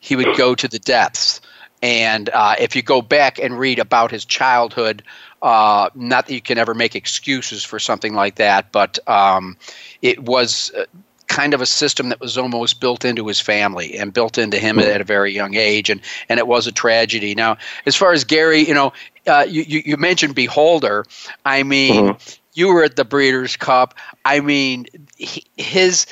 he 0.00 0.16
would 0.16 0.36
go 0.36 0.54
to 0.54 0.68
the 0.68 0.78
depths. 0.78 1.40
And 1.82 2.30
uh, 2.30 2.54
if 2.58 2.74
you 2.74 2.82
go 2.82 3.02
back 3.02 3.38
and 3.38 3.58
read 3.58 3.78
about 3.78 4.10
his 4.10 4.24
childhood, 4.24 5.02
uh, 5.42 5.90
not 5.94 6.26
that 6.26 6.34
you 6.34 6.40
can 6.40 6.56
ever 6.56 6.74
make 6.74 6.94
excuses 6.96 7.62
for 7.62 7.78
something 7.78 8.14
like 8.14 8.36
that, 8.36 8.72
but 8.72 8.98
um, 9.06 9.56
it 10.00 10.22
was 10.24 10.72
uh, 10.74 10.84
kind 11.26 11.52
of 11.52 11.60
a 11.60 11.66
system 11.66 12.08
that 12.08 12.20
was 12.20 12.38
almost 12.38 12.80
built 12.80 13.04
into 13.04 13.26
his 13.26 13.40
family 13.40 13.98
and 13.98 14.12
built 14.12 14.38
into 14.38 14.58
him 14.58 14.78
at 14.78 15.00
a 15.00 15.04
very 15.04 15.32
young 15.32 15.54
age, 15.54 15.90
and 15.90 16.00
and 16.28 16.38
it 16.38 16.46
was 16.46 16.66
a 16.66 16.72
tragedy. 16.72 17.34
Now, 17.34 17.58
as 17.84 17.96
far 17.96 18.12
as 18.12 18.24
Gary, 18.24 18.66
you 18.66 18.74
know, 18.74 18.92
uh, 19.26 19.44
you, 19.48 19.82
you, 19.84 19.96
mentioned 19.96 20.34
Beholder. 20.34 21.04
I 21.44 21.62
mean, 21.62 22.04
mm-hmm. 22.04 22.40
You 22.54 22.72
were 22.72 22.82
at 22.82 22.96
the 22.96 23.04
Breeders' 23.04 23.56
Cup. 23.56 23.94
I 24.24 24.40
mean, 24.40 24.86
he, 25.16 25.44
his 25.56 26.06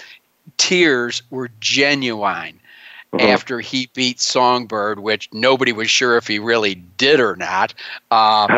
tears 0.58 1.22
were 1.30 1.50
genuine. 1.60 2.58
Mm-hmm. 3.12 3.26
After 3.26 3.60
he 3.60 3.90
beat 3.92 4.20
Songbird, 4.20 5.00
which 5.00 5.28
nobody 5.34 5.72
was 5.72 5.90
sure 5.90 6.16
if 6.16 6.26
he 6.26 6.38
really 6.38 6.76
did 6.96 7.20
or 7.20 7.36
not, 7.36 7.74
um, 8.10 8.48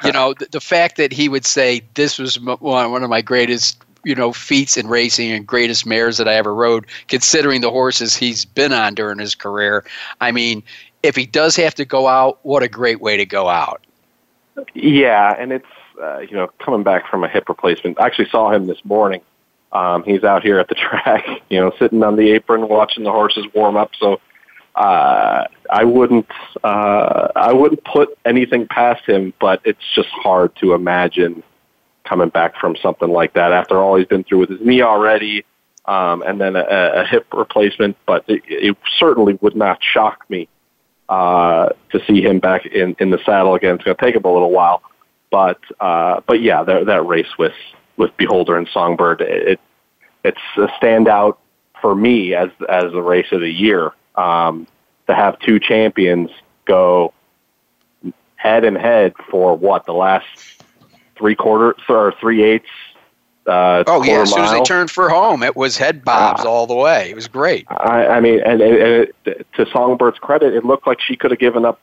you 0.04 0.10
know, 0.10 0.34
the, 0.34 0.48
the, 0.50 0.60
fact 0.60 0.96
that 0.96 1.12
he 1.12 1.28
would 1.28 1.46
say 1.46 1.82
this 1.94 2.18
was 2.18 2.40
one, 2.40 2.90
one 2.90 3.04
of 3.04 3.10
my 3.10 3.22
greatest 3.22 3.80
you 4.04 4.16
know 4.16 4.32
feats 4.32 4.76
in 4.76 4.88
racing 4.88 5.30
and 5.30 5.46
greatest 5.46 5.86
mares 5.86 6.16
that 6.16 6.28
I 6.28 6.34
ever 6.34 6.52
rode, 6.52 6.86
considering 7.06 7.60
the 7.60 7.70
horses 7.70 8.16
he's 8.16 8.44
been 8.44 8.72
on 8.72 8.94
during 8.94 9.20
his 9.20 9.36
career. 9.36 9.84
I 10.20 10.32
mean, 10.32 10.64
if 11.02 11.14
he 11.14 11.26
does 11.26 11.54
have 11.56 11.74
to 11.76 11.84
go 11.84 12.08
out, 12.08 12.38
what 12.42 12.64
a 12.64 12.68
great 12.68 13.00
way 13.00 13.16
to 13.16 13.26
go 13.26 13.48
out. 13.48 13.84
Yeah, 14.74 15.34
and 15.38 15.52
it's 15.52 15.66
uh, 16.02 16.18
you 16.20 16.36
know 16.36 16.48
coming 16.58 16.82
back 16.82 17.08
from 17.08 17.24
a 17.24 17.28
hip 17.28 17.48
replacement. 17.48 18.00
I 18.00 18.06
actually 18.06 18.28
saw 18.30 18.52
him 18.52 18.66
this 18.66 18.84
morning. 18.84 19.20
Um, 19.72 20.04
he's 20.04 20.22
out 20.22 20.42
here 20.42 20.58
at 20.58 20.68
the 20.68 20.74
track, 20.90 21.24
you 21.48 21.60
know, 21.60 21.72
sitting 21.78 22.02
on 22.02 22.16
the 22.16 22.32
apron 22.32 22.68
watching 22.68 23.04
the 23.04 23.12
horses 23.12 23.46
warm 23.54 23.76
up. 23.76 23.92
So 23.98 24.20
uh, 24.74 25.44
I 25.70 25.84
wouldn't 25.84 26.30
uh, 26.64 27.28
I 27.36 27.52
wouldn't 27.52 27.84
put 27.84 28.16
anything 28.24 28.66
past 28.68 29.04
him, 29.06 29.32
but 29.40 29.60
it's 29.64 29.82
just 29.94 30.08
hard 30.08 30.54
to 30.56 30.74
imagine 30.74 31.42
coming 32.04 32.30
back 32.30 32.56
from 32.56 32.76
something 32.82 33.08
like 33.08 33.34
that 33.34 33.52
after 33.52 33.78
all 33.78 33.96
he's 33.96 34.06
been 34.06 34.24
through 34.24 34.38
with 34.40 34.50
his 34.50 34.60
knee 34.60 34.82
already, 34.82 35.44
um, 35.84 36.22
and 36.22 36.40
then 36.40 36.56
a, 36.56 36.62
a 36.62 37.06
hip 37.06 37.26
replacement. 37.32 37.96
But 38.06 38.24
it, 38.28 38.42
it 38.46 38.76
certainly 38.98 39.38
would 39.40 39.56
not 39.56 39.78
shock 39.82 40.24
me 40.28 40.48
uh, 41.08 41.68
to 41.90 42.04
see 42.06 42.22
him 42.22 42.38
back 42.38 42.64
in, 42.66 42.96
in 42.98 43.10
the 43.10 43.18
saddle 43.24 43.54
again. 43.54 43.74
It's 43.74 43.84
going 43.84 43.96
to 43.96 44.02
take 44.02 44.16
him 44.16 44.24
a 44.24 44.32
little 44.32 44.50
while, 44.50 44.82
but 45.32 45.58
uh, 45.80 46.20
but 46.26 46.40
yeah, 46.40 46.62
that, 46.62 46.86
that 46.86 47.04
race 47.04 47.38
with 47.38 47.54
with 47.96 48.16
Beholder 48.16 48.56
and 48.56 48.68
Songbird, 48.72 49.22
it 49.22 49.58
it's 50.22 50.38
a 50.56 50.68
standout 50.80 51.38
for 51.80 51.96
me 51.96 52.34
as 52.34 52.50
as 52.68 52.92
the 52.92 53.02
race 53.02 53.32
of 53.32 53.40
the 53.40 53.50
year. 53.50 53.90
Um, 54.14 54.68
to 55.08 55.14
have 55.14 55.38
two 55.40 55.58
champions 55.58 56.30
go 56.64 57.12
head 58.36 58.64
and 58.64 58.76
head 58.76 59.14
for 59.30 59.56
what 59.56 59.86
the 59.86 59.94
last 59.94 60.26
three 61.16 61.34
quarters 61.34 61.82
or 61.88 62.14
three 62.20 62.42
eighths. 62.44 62.68
Uh, 63.46 63.82
oh 63.88 64.04
yeah, 64.04 64.20
as 64.20 64.32
soon 64.32 64.44
as 64.44 64.52
they 64.52 64.62
turned 64.62 64.90
for 64.90 65.08
home, 65.08 65.42
it 65.42 65.56
was 65.56 65.76
head 65.76 66.04
bobs 66.04 66.44
uh, 66.44 66.48
all 66.48 66.66
the 66.66 66.74
way. 66.74 67.10
It 67.10 67.16
was 67.16 67.26
great. 67.26 67.66
I, 67.68 68.06
I 68.06 68.20
mean, 68.20 68.40
and, 68.40 68.60
and 68.60 69.08
it, 69.24 69.46
to 69.54 69.64
Songbird's 69.66 70.18
credit, 70.20 70.54
it 70.54 70.64
looked 70.64 70.86
like 70.86 71.00
she 71.00 71.16
could 71.16 71.32
have 71.32 71.40
given 71.40 71.64
up 71.64 71.80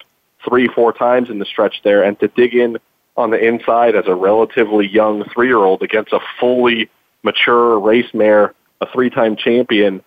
three, 0.47 0.67
four 0.69 0.93
times 0.93 1.29
in 1.29 1.39
the 1.39 1.45
stretch 1.45 1.81
there, 1.83 2.01
and 2.03 2.17
to 2.21 2.29
dig 2.29 2.53
in 2.53 2.77
on 3.19 3.31
the 3.31 3.37
inside 3.37 3.95
as 3.95 4.07
a 4.07 4.15
relatively 4.15 4.87
young 4.87 5.25
three-year-old 5.25 5.83
against 5.83 6.13
a 6.13 6.21
fully 6.39 6.89
mature 7.21 7.77
race 7.77 8.13
mare, 8.13 8.53
a 8.79 8.87
three-time 8.87 9.35
champion. 9.35 10.01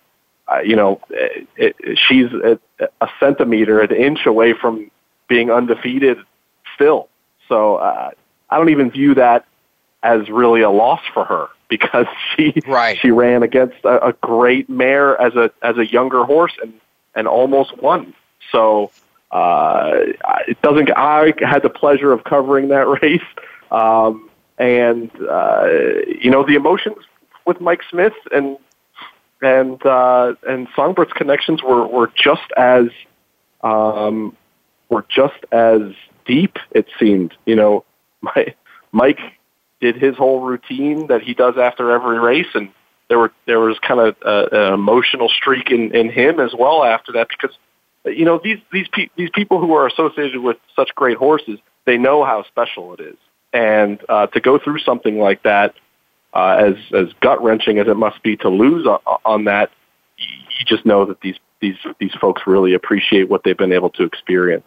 Uh, 0.51 0.59
you 0.59 0.75
know, 0.75 0.99
it, 1.11 1.47
it, 1.55 1.99
she's 2.07 2.25
a, 2.33 2.59
a 2.99 3.07
centimeter, 3.19 3.81
an 3.81 3.95
inch 3.95 4.25
away 4.25 4.53
from 4.53 4.89
being 5.27 5.51
undefeated 5.51 6.17
still. 6.73 7.07
So 7.47 7.75
uh, 7.75 8.11
I 8.49 8.57
don't 8.57 8.69
even 8.69 8.89
view 8.89 9.13
that 9.13 9.45
as 10.01 10.27
really 10.29 10.61
a 10.61 10.71
loss 10.71 11.01
for 11.13 11.23
her 11.23 11.47
because 11.69 12.07
she 12.35 12.53
right. 12.67 12.97
she 12.99 13.11
ran 13.11 13.43
against 13.43 13.77
a, 13.83 14.07
a 14.07 14.13
great 14.13 14.69
mare 14.69 15.19
as 15.21 15.35
a 15.35 15.51
as 15.61 15.77
a 15.77 15.85
younger 15.85 16.23
horse 16.23 16.53
and 16.61 16.73
and 17.15 17.27
almost 17.27 17.77
won. 17.77 18.13
So 18.51 18.91
uh, 19.33 19.91
it 20.47 20.61
doesn't. 20.61 20.91
I 20.95 21.33
had 21.39 21.63
the 21.63 21.69
pleasure 21.69 22.13
of 22.13 22.23
covering 22.23 22.67
that 22.69 22.87
race, 23.01 23.21
um, 23.71 24.29
and 24.59 25.11
uh, 25.27 25.67
you 26.07 26.29
know 26.29 26.45
the 26.45 26.55
emotions 26.55 26.97
with 27.45 27.59
Mike 27.59 27.81
Smith 27.89 28.13
and 28.31 28.57
and 29.41 29.83
uh, 29.85 30.35
and 30.47 30.67
Songbird's 30.75 31.13
connections 31.13 31.63
were 31.63 31.87
were 31.87 32.11
just 32.15 32.51
as 32.55 32.85
um, 33.63 34.37
were 34.89 35.05
just 35.09 35.43
as 35.51 35.81
deep. 36.25 36.57
It 36.71 36.87
seemed, 36.99 37.33
you 37.45 37.55
know, 37.55 37.83
my, 38.21 38.53
Mike 38.91 39.19
did 39.81 39.95
his 39.95 40.15
whole 40.15 40.41
routine 40.41 41.07
that 41.07 41.23
he 41.23 41.33
does 41.33 41.57
after 41.57 41.91
every 41.91 42.19
race, 42.19 42.53
and 42.53 42.69
there 43.09 43.17
were 43.17 43.33
there 43.47 43.59
was 43.59 43.79
kind 43.79 43.99
of 43.99 44.15
a, 44.21 44.67
an 44.67 44.73
emotional 44.73 45.27
streak 45.27 45.71
in, 45.71 45.93
in 45.95 46.11
him 46.11 46.39
as 46.39 46.53
well 46.53 46.83
after 46.83 47.11
that 47.13 47.29
because 47.29 47.57
you 48.05 48.25
know 48.25 48.39
these 48.43 48.59
these 48.71 48.87
pe- 48.87 49.09
these 49.15 49.29
people 49.33 49.59
who 49.59 49.73
are 49.73 49.87
associated 49.87 50.41
with 50.41 50.57
such 50.75 50.93
great 50.95 51.17
horses 51.17 51.59
they 51.85 51.97
know 51.97 52.23
how 52.23 52.43
special 52.43 52.93
it 52.93 52.99
is, 52.99 53.17
and 53.51 53.99
uh, 54.09 54.27
to 54.27 54.39
go 54.39 54.57
through 54.57 54.79
something 54.79 55.19
like 55.19 55.43
that, 55.43 55.75
uh, 56.33 56.55
as 56.59 56.75
as 56.93 57.13
gut 57.19 57.43
wrenching 57.43 57.79
as 57.79 57.87
it 57.87 57.97
must 57.97 58.21
be 58.23 58.37
to 58.37 58.49
lose 58.49 58.87
on, 58.87 58.99
on 59.25 59.43
that, 59.45 59.71
you 60.17 60.65
just 60.65 60.85
know 60.85 61.05
that 61.05 61.19
these 61.21 61.35
these 61.59 61.77
these 61.99 62.13
folks 62.19 62.43
really 62.47 62.73
appreciate 62.73 63.29
what 63.29 63.43
they've 63.43 63.57
been 63.57 63.73
able 63.73 63.89
to 63.91 64.03
experience. 64.03 64.65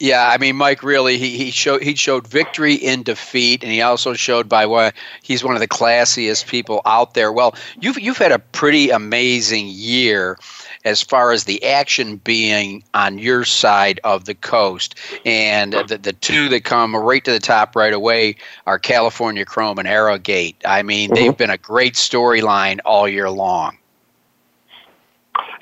Yeah, 0.00 0.30
I 0.32 0.38
mean, 0.38 0.54
Mike 0.54 0.84
really 0.84 1.18
he 1.18 1.36
he 1.36 1.50
showed 1.50 1.82
he 1.82 1.96
showed 1.96 2.28
victory 2.28 2.74
in 2.74 3.02
defeat, 3.02 3.64
and 3.64 3.72
he 3.72 3.82
also 3.82 4.14
showed 4.14 4.48
by 4.48 4.66
why 4.66 4.92
he's 5.22 5.42
one 5.42 5.54
of 5.54 5.60
the 5.60 5.66
classiest 5.66 6.46
people 6.46 6.82
out 6.86 7.14
there. 7.14 7.32
Well, 7.32 7.56
you've 7.80 7.98
you've 7.98 8.18
had 8.18 8.30
a 8.30 8.38
pretty 8.38 8.90
amazing 8.90 9.66
year 9.66 10.38
as 10.84 11.02
far 11.02 11.32
as 11.32 11.44
the 11.44 11.62
action 11.64 12.16
being 12.16 12.82
on 12.94 13.18
your 13.18 13.44
side 13.44 14.00
of 14.04 14.24
the 14.24 14.34
coast, 14.34 14.94
and 15.24 15.72
the 15.72 15.98
the 15.98 16.12
two 16.12 16.48
that 16.48 16.64
come 16.64 16.94
right 16.94 17.24
to 17.24 17.32
the 17.32 17.40
top 17.40 17.76
right 17.76 17.92
away 17.92 18.36
are 18.66 18.78
California 18.78 19.44
Chrome 19.44 19.78
and 19.78 19.88
Arrogate. 19.88 20.56
I 20.64 20.82
mean, 20.82 21.10
mm-hmm. 21.10 21.14
they've 21.14 21.36
been 21.36 21.50
a 21.50 21.58
great 21.58 21.94
storyline 21.94 22.78
all 22.84 23.08
year 23.08 23.30
long. 23.30 23.78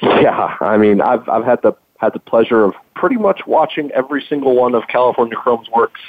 Yeah, 0.02 0.56
I 0.60 0.76
mean, 0.76 1.00
I've 1.00 1.28
I've 1.28 1.44
had 1.44 1.62
the 1.62 1.72
had 1.98 2.12
the 2.12 2.20
pleasure 2.20 2.64
of 2.64 2.74
pretty 2.94 3.16
much 3.16 3.46
watching 3.46 3.90
every 3.92 4.24
single 4.28 4.54
one 4.54 4.74
of 4.74 4.86
California 4.88 5.36
Chrome's 5.36 5.70
works 5.70 6.00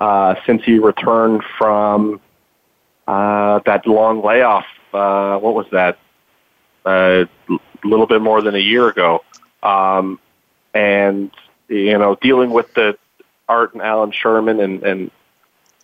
uh, 0.00 0.34
since 0.46 0.62
he 0.64 0.78
returned 0.78 1.42
from 1.58 2.20
uh, 3.06 3.60
that 3.66 3.86
long 3.86 4.22
layoff. 4.22 4.64
Uh, 4.92 5.38
what 5.38 5.54
was 5.54 5.66
that? 5.72 5.98
A 7.86 7.88
little 7.88 8.06
bit 8.06 8.20
more 8.20 8.42
than 8.42 8.56
a 8.56 8.58
year 8.58 8.88
ago, 8.88 9.22
um, 9.62 10.18
and 10.74 11.30
you 11.68 11.96
know, 11.98 12.16
dealing 12.20 12.50
with 12.50 12.74
the 12.74 12.98
Art 13.48 13.74
and 13.74 13.82
Alan 13.82 14.10
Sherman 14.10 14.58
and 14.60 14.82
and 14.82 15.10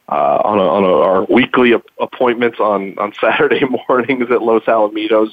uh, 0.08 0.40
on, 0.44 0.58
a, 0.58 0.62
on 0.62 0.84
a, 0.84 0.92
our 0.92 1.24
weekly 1.24 1.74
ap- 1.74 1.86
appointments 2.00 2.58
on 2.58 2.98
on 2.98 3.12
Saturday 3.20 3.62
mornings 3.88 4.30
at 4.32 4.42
Los 4.42 4.64
Alamitos, 4.64 5.30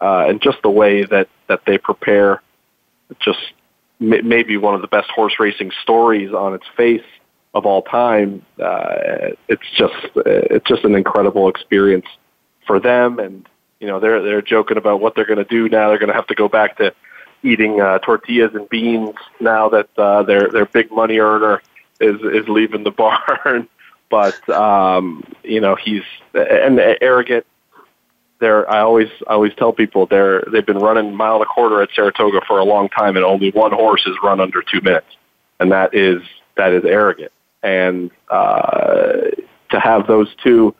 uh, 0.00 0.24
and 0.26 0.40
just 0.40 0.62
the 0.62 0.70
way 0.70 1.04
that 1.04 1.28
that 1.48 1.66
they 1.66 1.76
prepare 1.76 2.40
just 3.20 3.52
maybe 4.00 4.56
one 4.56 4.74
of 4.74 4.80
the 4.80 4.88
best 4.88 5.10
horse 5.10 5.34
racing 5.38 5.70
stories 5.82 6.32
on 6.32 6.54
its 6.54 6.66
face 6.76 7.04
of 7.54 7.66
all 7.66 7.82
time. 7.82 8.42
Uh, 8.58 9.32
it's 9.48 9.70
just 9.76 9.94
it's 10.16 10.66
just 10.66 10.84
an 10.84 10.94
incredible 10.94 11.48
experience 11.50 12.06
for 12.66 12.80
them, 12.80 13.18
and 13.18 13.46
you 13.80 13.86
know 13.86 14.00
they're 14.00 14.22
they're 14.22 14.42
joking 14.42 14.76
about 14.76 15.00
what 15.00 15.14
they're 15.14 15.26
going 15.26 15.38
to 15.38 15.44
do 15.44 15.68
now. 15.68 15.88
They're 15.88 15.98
going 15.98 16.08
to 16.08 16.14
have 16.14 16.26
to 16.28 16.34
go 16.34 16.48
back 16.48 16.78
to 16.78 16.94
eating 17.42 17.80
uh, 17.80 17.98
tortillas 17.98 18.54
and 18.54 18.68
beans 18.68 19.14
now 19.40 19.68
that 19.70 19.88
uh, 19.98 20.22
their 20.22 20.48
their 20.50 20.66
big 20.66 20.90
money 20.90 21.18
earner 21.18 21.62
is 22.00 22.20
is 22.22 22.48
leaving 22.48 22.84
the 22.84 22.90
barn. 22.90 23.68
but 24.10 24.48
um, 24.48 25.24
you 25.42 25.60
know 25.60 25.76
he's 25.76 26.02
and 26.34 26.80
Arrogate 27.00 27.46
they're 28.38 28.68
I 28.70 28.80
always 28.80 29.08
I 29.26 29.32
always 29.32 29.54
tell 29.54 29.72
people 29.72 30.06
they're 30.06 30.42
they've 30.52 30.66
been 30.66 30.78
running 30.78 31.14
mile 31.14 31.36
and 31.36 31.42
a 31.42 31.46
quarter 31.46 31.82
at 31.82 31.90
Saratoga 31.94 32.40
for 32.46 32.58
a 32.58 32.64
long 32.64 32.88
time 32.88 33.16
and 33.16 33.24
only 33.24 33.50
one 33.50 33.72
horse 33.72 34.04
has 34.04 34.14
run 34.22 34.40
under 34.40 34.62
two 34.62 34.80
minutes. 34.80 35.06
And 35.58 35.72
that 35.72 35.94
is 35.94 36.22
that 36.56 36.72
is 36.72 36.84
Arrogate. 36.84 37.32
And 37.62 38.10
uh 38.30 39.30
to 39.70 39.80
have 39.80 40.06
those 40.06 40.34
two 40.42 40.74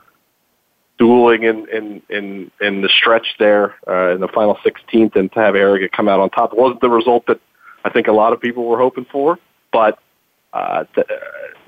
dueling 0.99 1.43
in 1.43 1.69
in 1.69 2.03
in, 2.09 2.51
in 2.61 2.83
the 2.83 2.89
stretch 2.89 3.37
there 3.39 3.75
uh, 3.87 4.15
in 4.15 4.21
the 4.21 4.29
final 4.29 4.57
16th 4.57 5.17
and 5.17 5.33
to 5.33 5.39
have 5.41 5.55
Arrogate 5.55 5.93
come 5.93 6.09
out 6.09 6.21
on 6.21 6.31
top 6.31 6.53
wasn't 6.55 6.81
the 6.81 6.91
result 6.91 7.27
that 7.27 7.41
I 7.85 7.91
think 7.91 8.09
a 8.09 8.13
lot 8.13 8.33
of 8.33 8.41
people 8.41 8.65
were 8.65 8.79
hoping 8.79 9.07
for, 9.11 9.39
but 9.73 9.99
uh, 10.53 10.85
th- 10.95 11.07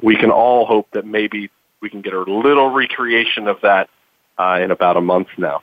we 0.03 0.17
can 0.17 0.31
all 0.31 0.67
hope 0.67 0.89
that 0.93 1.07
maybe 1.07 1.51
we 1.81 1.91
can 1.91 2.01
get 2.01 2.13
a 2.13 2.21
little 2.21 2.71
recreation 2.71 3.47
of 3.47 3.61
that 3.63 3.89
uh, 4.39 4.59
in 4.61 4.71
about 4.71 4.97
a 4.97 5.01
month 5.01 5.29
now. 5.37 5.63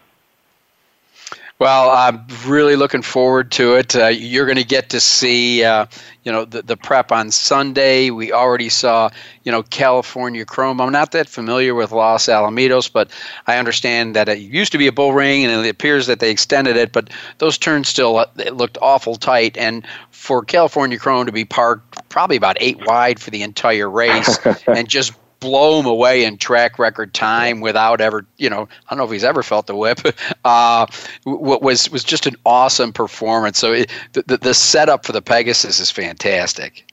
Well, 1.58 1.90
I'm 1.90 2.28
really 2.46 2.76
looking 2.76 3.02
forward 3.02 3.50
to 3.52 3.76
it. 3.76 3.96
Uh, 3.96 4.08
you're 4.08 4.46
going 4.46 4.58
to 4.58 4.66
get 4.66 4.90
to 4.90 5.00
see, 5.00 5.64
uh, 5.64 5.86
you 6.24 6.32
know, 6.32 6.44
the, 6.44 6.62
the 6.62 6.76
prep 6.76 7.14
on 7.14 7.32
Sunday. 7.32 8.10
We 8.10 8.34
already 8.34 8.68
saw, 8.68 9.10
you 9.44 9.54
know, 9.54 9.64
California 9.64 10.44
Chrome. 10.44 10.82
I'm 10.82 10.92
not 10.92 11.14
that 11.14 11.30
familiar 11.30 11.74
with 11.74 11.94
Los 11.94 12.26
Alamitos, 12.26 12.92
but 12.92 13.10
I 13.48 13.58
understand 13.58 14.18
that 14.18 14.28
it 14.28 14.40
used 14.40 14.74
to 14.74 14.78
be 14.78 14.88
a 14.88 14.92
bull 14.92 15.14
ring, 15.14 15.46
and 15.46 15.66
it 15.66 15.70
appears 15.70 16.08
that 16.08 16.20
they 16.20 16.30
extended 16.30 16.76
it. 16.76 16.92
But 16.92 17.10
those 17.38 17.58
turns 17.58 17.88
still 17.88 18.18
uh, 18.18 18.26
it 18.38 18.56
looked 18.56 18.78
awful 18.82 19.16
tight, 19.16 19.58
and 19.58 19.88
for 20.12 20.44
California 20.44 21.00
Chrome 21.00 21.26
to 21.26 21.32
be 21.32 21.46
parked 21.46 22.10
probably 22.10 22.36
about 22.36 22.58
eight 22.60 22.86
wide 22.86 23.18
for 23.18 23.30
the 23.30 23.44
entire 23.44 23.90
race, 23.90 24.38
and 24.68 24.90
just 24.90 25.14
blow 25.46 25.80
him 25.80 25.86
away 25.86 26.24
in 26.24 26.38
track 26.38 26.80
record 26.80 27.14
time 27.14 27.62
without 27.62 28.02
ever, 28.02 28.26
you 28.38 28.50
know, 28.50 28.64
I 28.64 28.90
don't 28.90 28.98
know 28.98 29.06
if 29.06 29.12
he's 29.12 29.24
ever 29.24 29.44
felt 29.44 29.68
the 29.68 29.76
whip. 29.76 30.00
Uh, 30.44 30.86
was 31.26 31.90
was 31.90 32.04
just 32.04 32.28
an 32.28 32.36
awesome 32.46 32.94
performance. 32.94 33.58
So 33.58 33.74
it, 33.74 33.92
the 34.14 34.38
the 34.38 34.54
setup 34.54 35.04
for 35.04 35.12
the 35.12 35.22
Pegasus 35.22 35.80
is 35.80 35.90
fantastic. 35.90 36.86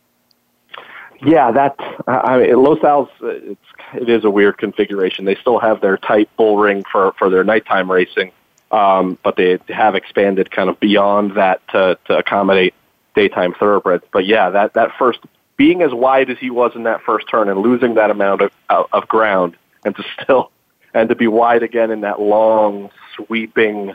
Yeah, 1.25 1.51
that 1.51 1.77
I 2.07 2.39
mean, 2.39 2.63
Los 2.63 2.83
Al's 2.83 3.11
it's 3.21 3.61
it 3.93 4.09
is 4.09 4.25
a 4.25 4.31
weird 4.31 4.57
configuration. 4.57 5.27
They 5.27 5.35
still 5.35 5.59
have 5.59 5.83
their 5.83 5.99
tight 5.99 6.31
bull 6.37 6.57
ring 6.57 6.83
for 6.91 7.13
for 7.19 7.29
their 7.29 7.45
nighttime 7.45 7.91
racing, 7.91 8.33
um, 8.71 9.19
but 9.23 9.37
they 9.37 9.59
have 9.69 9.95
expanded 9.95 10.51
kind 10.51 10.71
of 10.71 10.81
beyond 10.81 11.37
that 11.37 11.61
to 11.69 11.99
to 12.07 12.17
accommodate 12.17 12.73
daytime 13.15 13.53
thoroughbreds. 13.53 14.05
But 14.13 14.25
yeah, 14.25 14.49
that 14.49 14.73
that 14.75 14.93
first 14.99 15.21
being 15.57 15.83
as 15.83 15.93
wide 15.93 16.31
as 16.31 16.39
he 16.39 16.51
was 16.51 16.73
in 16.75 16.85
that 16.85 17.03
first 17.03 17.29
turn 17.29 17.49
and 17.49 17.61
losing 17.61 17.95
that 17.95 18.11
amount 18.11 18.43
of, 18.43 18.87
of 18.93 19.09
ground 19.09 19.57
and 19.85 19.95
to 19.97 20.05
still 20.21 20.51
and 20.95 21.09
to 21.09 21.15
be 21.15 21.27
wide 21.27 21.63
again 21.63 21.91
in 21.91 22.03
that 22.03 22.21
long 22.21 22.91
sweeping 23.17 23.95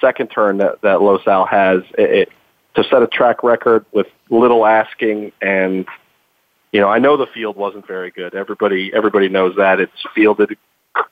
second 0.00 0.28
turn 0.28 0.58
that 0.58 0.80
that 0.82 1.02
Los 1.02 1.26
Al 1.26 1.44
has 1.46 1.82
it, 1.98 2.10
it, 2.10 2.28
to 2.74 2.84
set 2.84 3.02
a 3.02 3.06
track 3.06 3.42
record 3.42 3.84
with 3.92 4.06
little 4.30 4.64
asking 4.64 5.32
and 5.42 5.86
you 6.72 6.80
know 6.80 6.88
I 6.88 6.98
know 6.98 7.16
the 7.16 7.26
field 7.26 7.56
wasn't 7.56 7.86
very 7.86 8.10
good. 8.10 8.34
Everybody 8.34 8.92
everybody 8.94 9.28
knows 9.28 9.56
that. 9.56 9.80
It's 9.80 9.92
fielded 10.14 10.56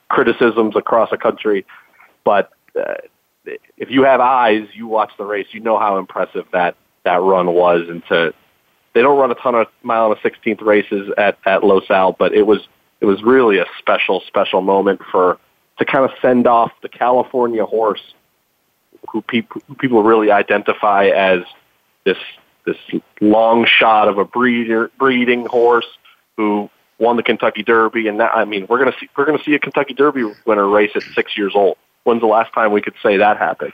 criticisms 0.09 0.75
across 0.75 1.09
the 1.09 1.17
country. 1.17 1.65
But 2.23 2.51
uh, 2.79 2.95
if 3.77 3.89
you 3.89 4.03
have 4.03 4.19
eyes 4.19 4.67
you 4.73 4.87
watch 4.87 5.11
the 5.17 5.25
race 5.25 5.47
you 5.51 5.59
know 5.59 5.79
how 5.79 5.97
impressive 5.97 6.45
that 6.51 6.75
that 7.03 7.21
run 7.21 7.47
was 7.47 7.87
and 7.89 8.03
to 8.07 8.33
they 8.99 9.03
don't 9.03 9.17
run 9.17 9.31
a 9.31 9.35
ton 9.35 9.55
of 9.55 9.67
mile 9.81 10.11
and 10.11 10.19
a 10.19 10.21
sixteenth 10.21 10.61
races 10.61 11.09
at 11.17 11.37
at 11.45 11.63
Los 11.63 11.89
Al, 11.89 12.11
but 12.11 12.33
it 12.33 12.45
was 12.45 12.67
it 12.99 13.05
was 13.05 13.23
really 13.23 13.57
a 13.57 13.65
special 13.77 14.19
special 14.27 14.59
moment 14.59 14.99
for 15.09 15.37
to 15.77 15.85
kind 15.85 16.03
of 16.03 16.11
send 16.21 16.47
off 16.47 16.73
the 16.81 16.89
California 16.89 17.65
horse, 17.65 18.13
who 19.09 19.21
people 19.21 19.61
people 19.77 20.03
really 20.03 20.31
identify 20.31 21.05
as 21.05 21.43
this 22.03 22.17
this 22.65 22.75
long 23.21 23.65
shot 23.65 24.09
of 24.09 24.17
a 24.17 24.25
breeder 24.25 24.91
breeding 24.99 25.45
horse 25.45 25.87
who 26.35 26.69
won 26.97 27.15
the 27.15 27.23
Kentucky 27.23 27.63
Derby, 27.63 28.09
and 28.09 28.19
that 28.19 28.35
I 28.35 28.43
mean 28.43 28.67
we're 28.67 28.79
gonna 28.79 28.95
see 28.99 29.07
we're 29.15 29.25
gonna 29.25 29.41
see 29.45 29.55
a 29.55 29.59
Kentucky 29.59 29.93
Derby 29.93 30.29
winner 30.45 30.67
race 30.67 30.91
at 30.93 31.03
six 31.15 31.37
years 31.37 31.53
old. 31.55 31.77
When's 32.03 32.19
the 32.19 32.27
last 32.27 32.51
time 32.51 32.73
we 32.73 32.81
could 32.81 32.95
say 33.01 33.15
that 33.15 33.37
happened? 33.37 33.71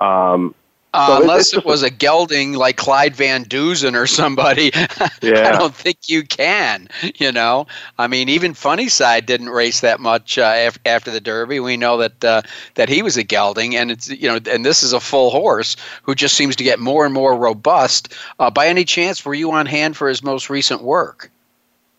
Um, 0.00 0.52
uh, 0.94 1.06
so 1.08 1.22
unless 1.22 1.52
it, 1.52 1.64
was 1.64 1.82
a 1.82 1.90
gelding 1.90 2.52
like 2.52 2.76
Clyde 2.76 3.16
Van 3.16 3.42
Dusen 3.42 3.96
or 3.96 4.06
somebody, 4.06 4.70
yeah. 5.22 5.48
I 5.48 5.58
don't 5.58 5.74
think 5.74 6.08
you 6.08 6.22
can. 6.22 6.88
You 7.16 7.32
know, 7.32 7.66
I 7.98 8.06
mean, 8.06 8.28
even 8.28 8.54
Funny 8.54 8.88
Cide 8.88 9.26
didn't 9.26 9.50
race 9.50 9.80
that 9.80 9.98
much 9.98 10.38
uh, 10.38 10.70
after 10.86 11.10
the 11.10 11.20
Derby. 11.20 11.58
We 11.58 11.76
know 11.76 11.96
that 11.96 12.24
uh, 12.24 12.42
that 12.74 12.88
he 12.88 13.02
was 13.02 13.16
a 13.16 13.24
gelding, 13.24 13.74
and 13.74 13.90
it's 13.90 14.08
you 14.08 14.28
know, 14.28 14.38
and 14.48 14.64
this 14.64 14.84
is 14.84 14.92
a 14.92 15.00
full 15.00 15.30
horse 15.30 15.76
who 16.04 16.14
just 16.14 16.36
seems 16.36 16.54
to 16.56 16.64
get 16.64 16.78
more 16.78 17.04
and 17.04 17.12
more 17.12 17.36
robust. 17.36 18.14
Uh, 18.38 18.50
by 18.50 18.68
any 18.68 18.84
chance, 18.84 19.24
were 19.24 19.34
you 19.34 19.50
on 19.50 19.66
hand 19.66 19.96
for 19.96 20.08
his 20.08 20.22
most 20.22 20.48
recent 20.48 20.82
work? 20.82 21.28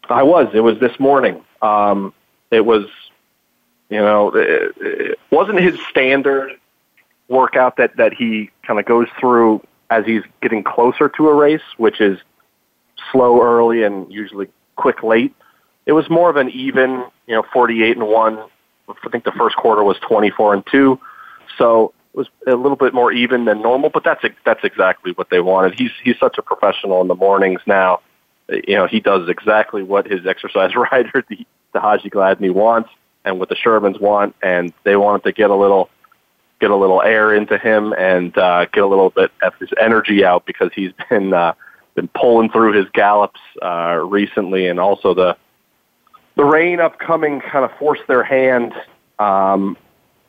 I 0.09 0.23
was. 0.23 0.47
It 0.53 0.61
was 0.61 0.79
this 0.79 0.97
morning. 1.01 1.43
Um, 1.61 2.13
it 2.49 2.65
was, 2.65 2.85
you 3.89 3.99
know, 3.99 4.29
it, 4.33 4.73
it 4.79 5.19
wasn't 5.31 5.59
his 5.59 5.77
standard 5.89 6.57
workout 7.27 7.77
that 7.77 7.97
that 7.97 8.13
he 8.13 8.51
kind 8.65 8.79
of 8.79 8.85
goes 8.85 9.07
through 9.19 9.65
as 9.89 10.05
he's 10.05 10.23
getting 10.41 10.63
closer 10.63 11.09
to 11.09 11.29
a 11.29 11.33
race, 11.33 11.61
which 11.77 12.01
is 12.01 12.19
slow 13.11 13.41
early 13.41 13.83
and 13.83 14.11
usually 14.11 14.47
quick 14.75 15.03
late. 15.03 15.33
It 15.85 15.91
was 15.91 16.09
more 16.09 16.29
of 16.29 16.35
an 16.37 16.49
even, 16.49 17.05
you 17.27 17.35
know, 17.35 17.43
48 17.53 17.97
and 17.97 18.07
1. 18.07 18.39
I 18.89 19.09
think 19.09 19.23
the 19.23 19.31
first 19.31 19.55
quarter 19.55 19.83
was 19.83 19.97
24 20.07 20.55
and 20.55 20.63
2. 20.71 20.99
So 21.57 21.93
it 22.13 22.17
was 22.17 22.27
a 22.47 22.55
little 22.55 22.75
bit 22.75 22.93
more 22.93 23.11
even 23.11 23.45
than 23.45 23.61
normal, 23.61 23.89
but 23.89 24.03
that's 24.03 24.23
that's 24.45 24.63
exactly 24.63 25.11
what 25.13 25.29
they 25.29 25.39
wanted. 25.39 25.75
He's 25.77 25.91
he's 26.03 26.17
such 26.19 26.37
a 26.37 26.41
professional 26.41 27.01
in 27.01 27.07
the 27.07 27.15
mornings 27.15 27.61
now. 27.65 28.01
You 28.49 28.75
know, 28.75 28.87
he 28.87 28.99
does 28.99 29.27
exactly 29.27 29.83
what 29.83 30.07
his 30.07 30.25
exercise 30.25 30.75
rider, 30.91 31.23
the, 31.29 31.45
the 31.73 31.79
Haji 31.79 32.09
Gladney 32.09 32.51
wants 32.51 32.89
and 33.23 33.39
what 33.39 33.49
the 33.49 33.55
Shermans 33.55 33.99
want, 33.99 34.35
and 34.41 34.71
they 34.83 34.95
wanted 34.95 35.23
to 35.23 35.31
get 35.31 35.49
a 35.49 35.55
little 35.55 35.89
get 36.59 36.71
a 36.71 36.75
little 36.75 37.01
air 37.01 37.33
into 37.33 37.57
him 37.57 37.93
and 37.93 38.37
uh, 38.37 38.65
get 38.65 38.83
a 38.83 38.87
little 38.87 39.09
bit 39.09 39.31
of 39.41 39.53
his 39.55 39.69
energy 39.79 40.23
out 40.23 40.45
because 40.45 40.71
he's 40.73 40.91
been 41.09 41.33
uh, 41.33 41.53
been 41.95 42.07
pulling 42.09 42.49
through 42.49 42.73
his 42.73 42.89
gallops 42.93 43.39
uh, 43.61 43.99
recently, 44.03 44.67
and 44.67 44.79
also 44.79 45.13
the 45.13 45.37
the 46.35 46.43
rain 46.43 46.79
upcoming 46.79 47.39
kind 47.39 47.63
of 47.63 47.71
forced 47.77 48.05
their 48.07 48.23
hand 48.23 48.73
um, 49.19 49.77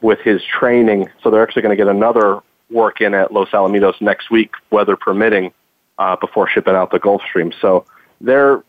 with 0.01 0.21
his 0.21 0.43
training. 0.45 1.09
So 1.23 1.31
they're 1.31 1.43
actually 1.43 1.63
going 1.63 1.77
to 1.77 1.85
get 1.85 1.89
another 1.89 2.41
work 2.71 3.01
in 3.01 3.15
at 3.15 3.33
Los 3.33 3.51
Alamitos 3.51 4.01
next 4.01 4.31
week, 4.31 4.53
weather 4.71 4.97
permitting, 4.97 5.53
uh, 5.99 6.17
before 6.17 6.49
shipping 6.49 6.75
out 6.75 6.91
the 6.91 7.01
Gulfstream. 7.01 7.53
So 7.61 7.85
they're 8.21 8.63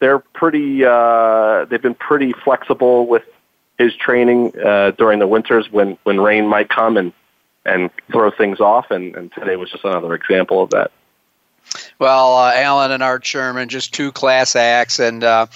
they're 0.00 0.18
pretty 0.18 0.84
uh, 0.84 1.66
they've 1.66 1.82
been 1.82 1.94
pretty 1.94 2.32
flexible 2.32 3.06
with 3.06 3.24
his 3.80 3.96
training 3.96 4.52
uh, 4.60 4.90
during 4.92 5.18
the 5.18 5.26
winters 5.26 5.72
when 5.72 5.96
when 6.02 6.20
rain 6.20 6.46
might 6.46 6.68
come 6.68 6.98
and 6.98 7.12
and 7.64 7.90
throw 8.12 8.30
things 8.30 8.60
off. 8.60 8.90
And, 8.90 9.16
and 9.16 9.32
today 9.32 9.56
was 9.56 9.70
just 9.70 9.84
another 9.84 10.14
example 10.14 10.62
of 10.62 10.70
that. 10.70 10.90
Well, 12.00 12.34
uh, 12.34 12.52
Alan 12.54 12.92
and 12.92 13.02
Art 13.02 13.26
Sherman, 13.26 13.68
just 13.68 13.92
two 13.92 14.10
class 14.10 14.56
acts, 14.56 14.98
and 14.98 15.22
uh, 15.22 15.46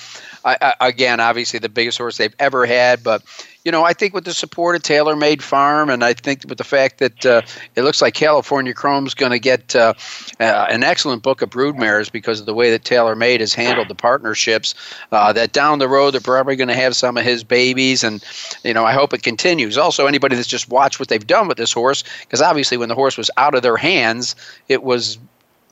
I, 0.45 0.75
I, 0.79 0.89
again, 0.89 1.19
obviously 1.19 1.59
the 1.59 1.71
biggest 1.71 1.97
horse 1.97 2.19
they've 2.19 2.35
ever 2.39 2.67
had. 2.67 3.03
But 3.03 3.23
you 3.65 3.73
know, 3.73 3.83
I 3.83 3.95
think 3.95 4.13
with 4.13 4.27
the 4.27 4.35
support 4.35 4.77
of 4.77 4.83
Taylor 4.83 5.17
Made 5.17 5.43
Farm, 5.43 5.89
and 5.89 6.05
I 6.05 6.13
think 6.13 6.43
with 6.47 6.59
the 6.59 6.65
fact 6.65 6.99
that 6.99 7.25
uh, 7.25 7.41
it 7.77 7.81
looks 7.81 8.03
like 8.03 8.13
California 8.13 8.75
Chrome's 8.75 9.15
going 9.15 9.33
to 9.33 9.39
get 9.39 9.75
uh, 9.75 9.95
uh, 10.39 10.67
an 10.69 10.83
excellent 10.83 11.23
book 11.23 11.41
of 11.41 11.49
broodmares 11.49 12.13
because 12.13 12.41
of 12.41 12.45
the 12.45 12.53
way 12.53 12.71
that 12.73 12.85
Taylor 12.85 13.17
Made 13.17 13.41
has 13.41 13.55
handled 13.55 13.89
the 13.89 13.95
partnerships, 13.95 14.75
uh, 15.13 15.33
that 15.33 15.55
down 15.55 15.79
the 15.79 15.89
road 15.89 16.11
they're 16.11 16.21
probably 16.21 16.57
going 16.57 16.69
to 16.69 16.75
have 16.75 16.95
some 16.95 17.17
of 17.17 17.25
his 17.25 17.43
babies, 17.43 18.05
and 18.05 18.23
you 18.65 18.75
know, 18.75 18.85
I 18.85 18.93
hope 18.93 19.15
it 19.15 19.23
continues. 19.23 19.79
Also, 19.79 20.07
anybody 20.07 20.37
that's 20.37 20.47
just 20.47 20.69
watched 20.69 21.01
what 21.01 21.09
they've 21.09 21.27
done 21.27 21.49
with 21.49 21.57
this 21.57 21.73
horse, 21.73 22.05
because 22.21 22.43
obviously 22.43 22.77
when 22.77 22.91
the 22.91 22.95
horse 22.95 23.17
was 23.17 23.31
out 23.39 23.55
of 23.55 23.63
their 23.63 23.79
hands, 23.79 24.37
it 24.69 24.83
was 24.83 25.17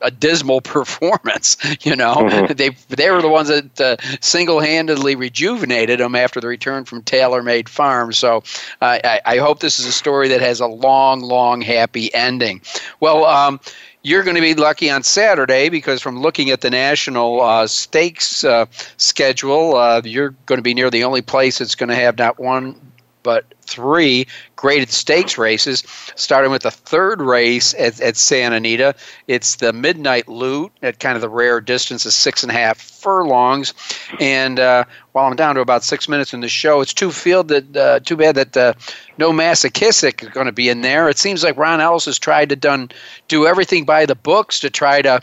a 0.02 0.10
dismal 0.10 0.60
performance. 0.60 1.56
You 1.84 1.96
know, 1.96 2.14
mm-hmm. 2.14 2.52
they 2.54 2.70
they 2.88 3.10
were 3.10 3.22
the 3.22 3.28
ones 3.28 3.48
that 3.48 3.80
uh, 3.80 3.96
single-handedly 4.20 5.16
rejuvenated 5.16 6.00
him 6.00 6.14
after 6.14 6.40
the 6.40 6.48
return 6.48 6.84
from 6.84 7.02
TaylorMade 7.02 7.68
Farm. 7.68 8.12
So 8.12 8.38
uh, 8.80 8.98
I, 9.04 9.20
I, 9.24 9.36
hope 9.38 9.60
this 9.60 9.78
is 9.78 9.86
a 9.86 9.92
story 9.92 10.28
that 10.28 10.40
has 10.40 10.60
a 10.60 10.66
long, 10.66 11.20
long, 11.20 11.60
happy 11.60 12.12
ending. 12.14 12.62
Well. 13.00 13.24
Um, 13.24 13.60
you're 14.04 14.24
going 14.24 14.34
to 14.34 14.42
be 14.42 14.54
lucky 14.54 14.90
on 14.90 15.04
Saturday 15.04 15.68
because 15.68 16.02
from 16.02 16.20
looking 16.20 16.50
at 16.50 16.60
the 16.60 16.70
national 16.70 17.40
uh, 17.40 17.68
stakes 17.68 18.42
uh, 18.42 18.66
schedule, 18.96 19.76
uh, 19.76 20.02
you're 20.04 20.30
going 20.46 20.58
to 20.58 20.62
be 20.62 20.74
near 20.74 20.90
the 20.90 21.04
only 21.04 21.22
place 21.22 21.58
that's 21.58 21.76
going 21.76 21.88
to 21.88 21.94
have 21.94 22.18
not 22.18 22.40
one 22.40 22.74
but 23.22 23.44
three 23.62 24.26
graded 24.56 24.90
stakes 24.90 25.38
races, 25.38 25.82
starting 26.14 26.50
with 26.50 26.62
the 26.62 26.70
third 26.70 27.20
race 27.20 27.74
at, 27.78 28.00
at 28.00 28.16
Santa 28.16 28.56
Anita. 28.56 28.94
It's 29.28 29.56
the 29.56 29.72
Midnight 29.72 30.28
Lute 30.28 30.72
at 30.82 31.00
kind 31.00 31.16
of 31.16 31.22
the 31.22 31.28
rare 31.28 31.60
distance 31.60 32.06
of 32.06 32.12
six 32.12 32.42
and 32.42 32.50
a 32.50 32.54
half 32.54 32.80
furlongs. 32.80 33.74
And 34.20 34.60
uh, 34.60 34.84
while 35.12 35.26
I'm 35.26 35.36
down 35.36 35.54
to 35.56 35.60
about 35.60 35.84
six 35.84 36.08
minutes 36.08 36.32
in 36.32 36.40
the 36.40 36.48
show, 36.48 36.80
it's 36.80 36.94
too 36.94 37.10
fielded, 37.10 37.76
uh, 37.76 38.00
too 38.00 38.16
bad 38.16 38.34
that 38.36 38.56
uh, 38.56 38.74
no 39.18 39.32
Masochistic 39.32 40.22
is 40.22 40.28
going 40.28 40.46
to 40.46 40.52
be 40.52 40.68
in 40.68 40.82
there. 40.82 41.08
It 41.08 41.18
seems 41.18 41.42
like 41.42 41.56
Ron 41.56 41.80
Ellis 41.80 42.04
has 42.06 42.18
tried 42.18 42.48
to 42.50 42.56
done 42.56 42.90
do 43.28 43.46
everything 43.46 43.84
by 43.84 44.06
the 44.06 44.14
books 44.14 44.60
to 44.60 44.70
try 44.70 45.02
to, 45.02 45.20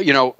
you 0.00 0.12
know, 0.12 0.34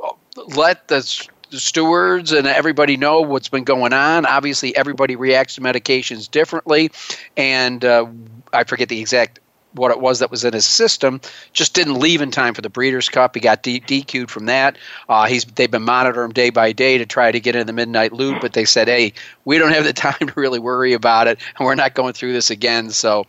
let 0.56 0.88
the 0.88 1.28
the 1.52 1.60
stewards 1.60 2.32
and 2.32 2.46
everybody 2.46 2.96
know 2.96 3.20
what's 3.20 3.48
been 3.48 3.64
going 3.64 3.92
on. 3.92 4.26
Obviously, 4.26 4.74
everybody 4.74 5.14
reacts 5.14 5.54
to 5.54 5.60
medications 5.60 6.28
differently, 6.28 6.90
and 7.36 7.84
uh, 7.84 8.06
I 8.52 8.64
forget 8.64 8.88
the 8.88 8.98
exact 8.98 9.38
what 9.74 9.90
it 9.90 10.00
was 10.00 10.18
that 10.18 10.30
was 10.30 10.44
in 10.44 10.52
his 10.52 10.66
system. 10.66 11.20
Just 11.52 11.74
didn't 11.74 11.94
leave 11.98 12.20
in 12.20 12.30
time 12.30 12.54
for 12.54 12.60
the 12.60 12.68
Breeders' 12.68 13.08
Cup. 13.08 13.34
He 13.34 13.40
got 13.40 13.62
D- 13.62 13.80
DQ'd 13.80 14.30
from 14.30 14.46
that. 14.46 14.76
Uh, 15.08 15.26
he's 15.26 15.44
they've 15.44 15.70
been 15.70 15.82
monitoring 15.82 16.26
him 16.26 16.32
day 16.32 16.50
by 16.50 16.72
day 16.72 16.98
to 16.98 17.06
try 17.06 17.32
to 17.32 17.40
get 17.40 17.56
in 17.56 17.66
the 17.66 17.72
Midnight 17.72 18.12
Lute, 18.12 18.40
but 18.40 18.54
they 18.54 18.64
said, 18.64 18.88
"Hey, 18.88 19.12
we 19.44 19.58
don't 19.58 19.72
have 19.72 19.84
the 19.84 19.92
time 19.92 20.26
to 20.26 20.32
really 20.36 20.58
worry 20.58 20.92
about 20.92 21.28
it, 21.28 21.38
and 21.58 21.66
we're 21.66 21.74
not 21.74 21.94
going 21.94 22.14
through 22.14 22.32
this 22.32 22.50
again." 22.50 22.90
So, 22.90 23.26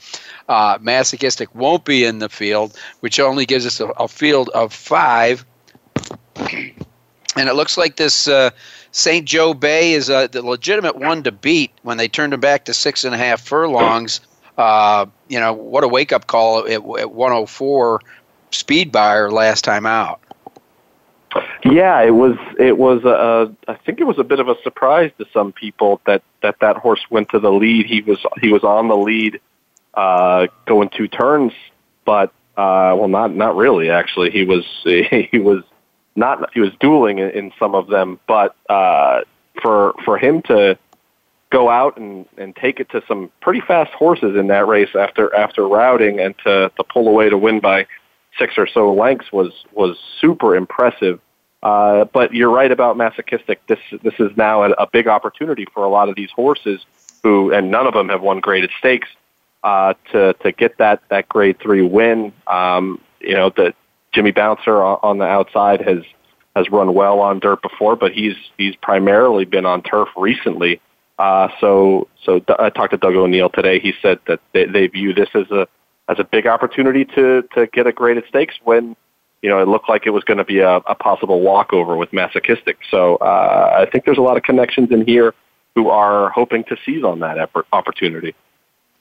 uh, 0.50 0.78
masochistic 0.82 1.54
won't 1.54 1.86
be 1.86 2.06
in 2.06 2.20
the 2.20 2.30
field, 2.30 2.78
which 3.02 3.20
only 3.20 3.46
gives 3.46 3.66
us 3.66 3.80
a, 3.80 3.88
a 3.88 4.08
field 4.08 4.50
of 4.50 4.74
five. 4.74 5.46
And 7.36 7.50
it 7.50 7.54
looks 7.56 7.78
like 7.78 7.96
this 7.96 8.28
uh, 8.28 8.52
St. 8.92 9.26
Joe 9.26 9.54
Bay 9.54 9.94
is 9.94 10.10
uh, 10.10 10.28
the 10.28 10.42
legitimate 10.42 10.98
one 10.98 11.24
to 11.24 11.32
beat 11.32 11.72
when 11.82 11.98
they 11.98 12.08
turned 12.08 12.34
him 12.34 12.40
back 12.40 12.66
to 12.66 12.74
six 12.74 13.04
and 13.04 13.16
a 13.16 13.18
half 13.18 13.42
furlongs. 13.42 14.22
Uh, 14.58 15.08
you 15.30 15.40
know, 15.40 15.52
what 15.54 15.84
a 15.84 15.88
wake 15.88 16.12
up 16.12 16.28
call 16.28 16.60
at, 16.60 16.74
at 16.74 17.12
104 17.12 18.02
speed 18.52 18.92
Beyer 18.92 19.32
last 19.32 19.64
time 19.64 19.86
out. 19.86 20.20
Yeah, 21.66 22.02
it 22.02 22.12
was. 22.12 22.38
It 22.60 22.78
was. 22.78 23.04
A, 23.06 23.52
I 23.68 23.74
think 23.74 24.00
it 24.00 24.04
was 24.04 24.20
a 24.20 24.24
bit 24.24 24.40
of 24.40 24.50
a 24.50 24.62
surprise 24.62 25.12
to 25.18 25.26
some 25.34 25.52
people 25.52 26.00
that 26.06 26.22
that 26.44 26.60
that 26.60 26.78
horse 26.78 27.04
went 27.10 27.30
to 27.30 27.40
the 27.40 27.52
lead. 27.52 27.88
He 27.88 28.02
was 28.02 28.24
he 28.40 28.52
was 28.52 28.64
on 28.64 28.88
the 28.88 28.98
lead, 28.98 29.42
uh, 29.96 30.48
going 30.66 30.90
two 30.90 31.08
turns, 31.08 31.54
but 32.06 32.30
uh, 32.56 32.94
well, 32.98 33.08
not 33.08 33.34
not 33.34 33.56
really. 33.56 33.90
Actually, 33.90 34.30
he 34.30 34.44
was 34.44 34.64
he 34.84 35.40
was 35.40 35.64
not 36.16 36.50
he 36.54 36.60
was 36.60 36.72
dueling 36.80 37.20
in, 37.20 37.30
in 37.32 37.54
some 37.58 37.76
of 37.76 37.88
them, 37.88 38.20
but 38.28 38.56
uh, 38.70 39.22
for 39.62 39.94
for 40.06 40.18
him 40.18 40.42
to 40.44 40.78
go 41.50 41.70
out 41.70 41.98
and, 41.98 42.26
and 42.38 42.56
take 42.56 42.80
it 42.80 42.90
to 42.90 43.04
some 43.08 43.32
pretty 43.40 43.62
fast 43.62 43.94
horses 43.94 44.36
in 44.36 44.48
that 44.48 44.68
race 44.68 44.90
after 44.96 45.34
after 45.36 45.68
routing 45.68 46.20
and 46.20 46.36
to, 46.40 46.72
to 46.76 46.84
pull 46.84 47.08
away 47.08 47.30
to 47.30 47.38
win 47.38 47.60
by 47.60 47.86
six 48.40 48.58
or 48.58 48.68
so 48.68 48.94
lengths 48.94 49.32
was 49.32 49.66
was 49.72 49.98
super 50.20 50.56
impressive. 50.56 51.20
Uh, 51.62 52.04
but 52.06 52.34
you're 52.34 52.50
right 52.50 52.72
about 52.72 52.98
masochistic. 52.98 53.66
This 53.68 53.80
this 54.02 54.16
is 54.20 54.36
now 54.36 54.64
a, 54.64 54.72
a 54.72 54.88
big 54.88 55.08
opportunity 55.08 55.66
for 55.74 55.84
a 55.86 55.90
lot 55.90 56.10
of 56.10 56.16
these 56.16 56.32
horses 56.32 56.86
who, 57.22 57.54
and 57.54 57.72
none 57.72 57.88
of 57.88 57.94
them 57.94 58.10
have 58.10 58.22
won 58.22 58.42
graded 58.42 58.72
stakes, 58.80 59.08
uh, 59.64 59.94
to 60.12 60.34
to 60.42 60.52
get 60.52 60.78
that 60.78 61.02
that 61.10 61.30
grade 61.30 61.60
three 61.60 61.82
win. 61.82 62.34
Um, 62.48 63.00
you 63.22 63.36
know, 63.36 63.50
the 63.50 63.74
Jimmy 64.14 64.32
Bouncer 64.32 64.84
on 64.84 65.18
the 65.18 65.26
outside 65.26 65.82
has 65.82 66.04
has 66.56 66.70
run 66.70 66.94
well 66.94 67.20
on 67.20 67.40
dirt 67.40 67.62
before, 67.62 67.96
but 67.96 68.12
he's 68.12 68.36
he's 68.58 68.76
primarily 68.76 69.46
been 69.46 69.66
on 69.66 69.82
turf 69.82 70.10
recently. 70.16 70.80
Uh, 71.18 71.48
so 71.60 72.08
so 72.24 72.42
I 72.60 72.70
talked 72.70 72.92
to 72.92 72.98
Doug 72.98 73.16
O'Neill 73.16 73.50
today. 73.50 73.80
He 73.80 73.94
said 74.02 74.20
that 74.28 74.40
they, 74.54 74.66
they 74.66 74.88
view 74.88 75.14
this 75.14 75.30
as 75.34 75.50
a 75.52 75.68
as 76.10 76.20
a 76.20 76.24
big 76.24 76.48
opportunity 76.48 77.06
to 77.06 77.44
to 77.56 77.68
get 77.68 77.88
a 77.88 77.92
graded 77.92 78.26
stakes 78.28 78.56
when 78.64 78.96
you 79.42 79.50
know 79.50 79.60
it 79.60 79.68
looked 79.68 79.90
like 79.90 80.06
it 80.06 80.12
was 80.12 80.24
going 80.24 80.38
to 80.38 80.44
be 80.44 80.60
a, 80.60 80.78
a 80.78 80.96
possible 80.96 81.42
walkover 81.42 81.98
with 81.98 82.14
masochistic. 82.14 82.78
So 82.90 83.16
uh, 83.16 83.78
I 83.80 83.90
think 83.90 84.06
there's 84.06 84.18
a 84.18 84.22
lot 84.22 84.38
of 84.38 84.44
connections 84.44 84.92
in 84.92 85.06
here 85.06 85.34
who 85.76 85.90
are 85.90 86.30
hoping 86.30 86.64
to 86.66 86.78
seize 86.86 87.04
on 87.04 87.20
that 87.22 87.50
opportunity. 87.72 88.36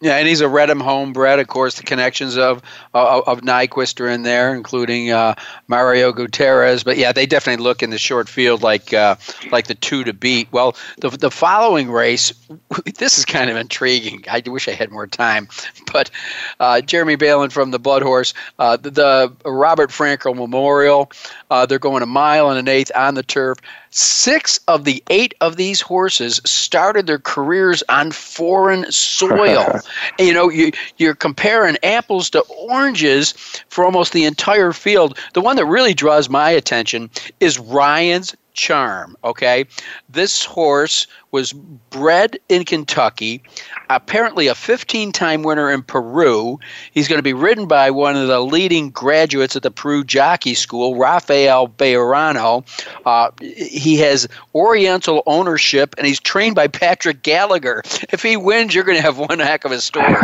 Yeah, 0.02 0.16
and 0.16 0.26
he's 0.26 0.40
a 0.40 0.46
Reddam 0.46 0.82
homebred. 0.82 1.38
Of 1.38 1.46
course, 1.46 1.76
the 1.76 1.84
connections 1.84 2.36
of 2.36 2.60
of, 2.92 3.22
of 3.28 3.40
Nyquist 3.42 4.00
are 4.00 4.08
in 4.08 4.24
there, 4.24 4.52
including 4.52 5.12
uh, 5.12 5.36
Mario 5.68 6.10
Gutierrez. 6.10 6.82
But 6.82 6.96
yeah, 6.96 7.12
they 7.12 7.24
definitely 7.24 7.62
look 7.62 7.84
in 7.84 7.90
the 7.90 7.98
short 7.98 8.28
field 8.28 8.62
like 8.62 8.92
uh, 8.92 9.14
like 9.52 9.68
the 9.68 9.76
two 9.76 10.02
to 10.02 10.12
beat. 10.12 10.48
Well, 10.50 10.76
the 10.98 11.10
the 11.10 11.30
following 11.30 11.88
race, 11.88 12.32
this 12.98 13.16
is 13.16 13.24
kind 13.24 13.48
of 13.48 13.56
intriguing. 13.56 14.24
I 14.28 14.42
wish 14.44 14.66
I 14.66 14.72
had 14.72 14.90
more 14.90 15.06
time, 15.06 15.46
but 15.92 16.10
uh, 16.58 16.80
Jeremy 16.80 17.14
Balan 17.14 17.50
from 17.50 17.70
the 17.70 17.78
Blood 17.78 18.02
Horse, 18.02 18.34
uh, 18.58 18.76
the, 18.76 18.90
the, 18.90 19.32
Robert 19.44 19.90
Frankel 19.90 20.34
Memorial. 20.34 21.12
Uh, 21.48 21.64
they're 21.64 21.78
going 21.78 22.02
a 22.02 22.06
mile 22.06 22.50
and 22.50 22.58
an 22.58 22.66
eighth 22.66 22.90
on 22.96 23.14
the 23.14 23.22
turf. 23.22 23.58
Six 23.94 24.58
of 24.68 24.84
the 24.84 25.02
eight 25.10 25.34
of 25.42 25.56
these 25.56 25.82
horses 25.82 26.40
started 26.44 27.06
their 27.06 27.18
careers 27.18 27.82
on 27.90 28.10
foreign 28.10 28.90
soil. 28.90 29.80
you 30.18 30.32
know, 30.32 30.48
you, 30.48 30.72
you're 30.96 31.14
comparing 31.14 31.76
apples 31.82 32.30
to 32.30 32.40
oranges 32.40 33.32
for 33.68 33.84
almost 33.84 34.14
the 34.14 34.24
entire 34.24 34.72
field. 34.72 35.18
The 35.34 35.42
one 35.42 35.56
that 35.56 35.66
really 35.66 35.92
draws 35.92 36.30
my 36.30 36.50
attention 36.50 37.10
is 37.38 37.58
Ryan's 37.58 38.34
charm. 38.54 39.16
Okay, 39.24 39.66
this 40.08 40.44
horse 40.44 41.06
was 41.30 41.52
bred 41.52 42.38
in 42.48 42.64
Kentucky, 42.64 43.42
apparently 43.88 44.48
a 44.48 44.54
15-time 44.54 45.42
winner 45.42 45.70
in 45.70 45.82
Peru. 45.82 46.58
He's 46.92 47.08
going 47.08 47.18
to 47.18 47.22
be 47.22 47.32
ridden 47.32 47.66
by 47.66 47.90
one 47.90 48.16
of 48.16 48.28
the 48.28 48.40
leading 48.40 48.90
graduates 48.90 49.56
at 49.56 49.62
the 49.62 49.70
Peru 49.70 50.04
Jockey 50.04 50.54
School, 50.54 50.96
Rafael 50.96 51.68
Bejarano. 51.68 52.64
Uh, 53.06 53.30
he 53.40 53.96
has 53.98 54.28
Oriental 54.54 55.22
ownership, 55.26 55.94
and 55.96 56.06
he's 56.06 56.20
trained 56.20 56.54
by 56.54 56.68
Patrick 56.68 57.22
Gallagher. 57.22 57.82
If 58.10 58.22
he 58.22 58.36
wins, 58.36 58.74
you're 58.74 58.84
going 58.84 58.98
to 58.98 59.02
have 59.02 59.18
one 59.18 59.38
heck 59.38 59.64
of 59.64 59.72
a 59.72 59.80
story. 59.80 60.14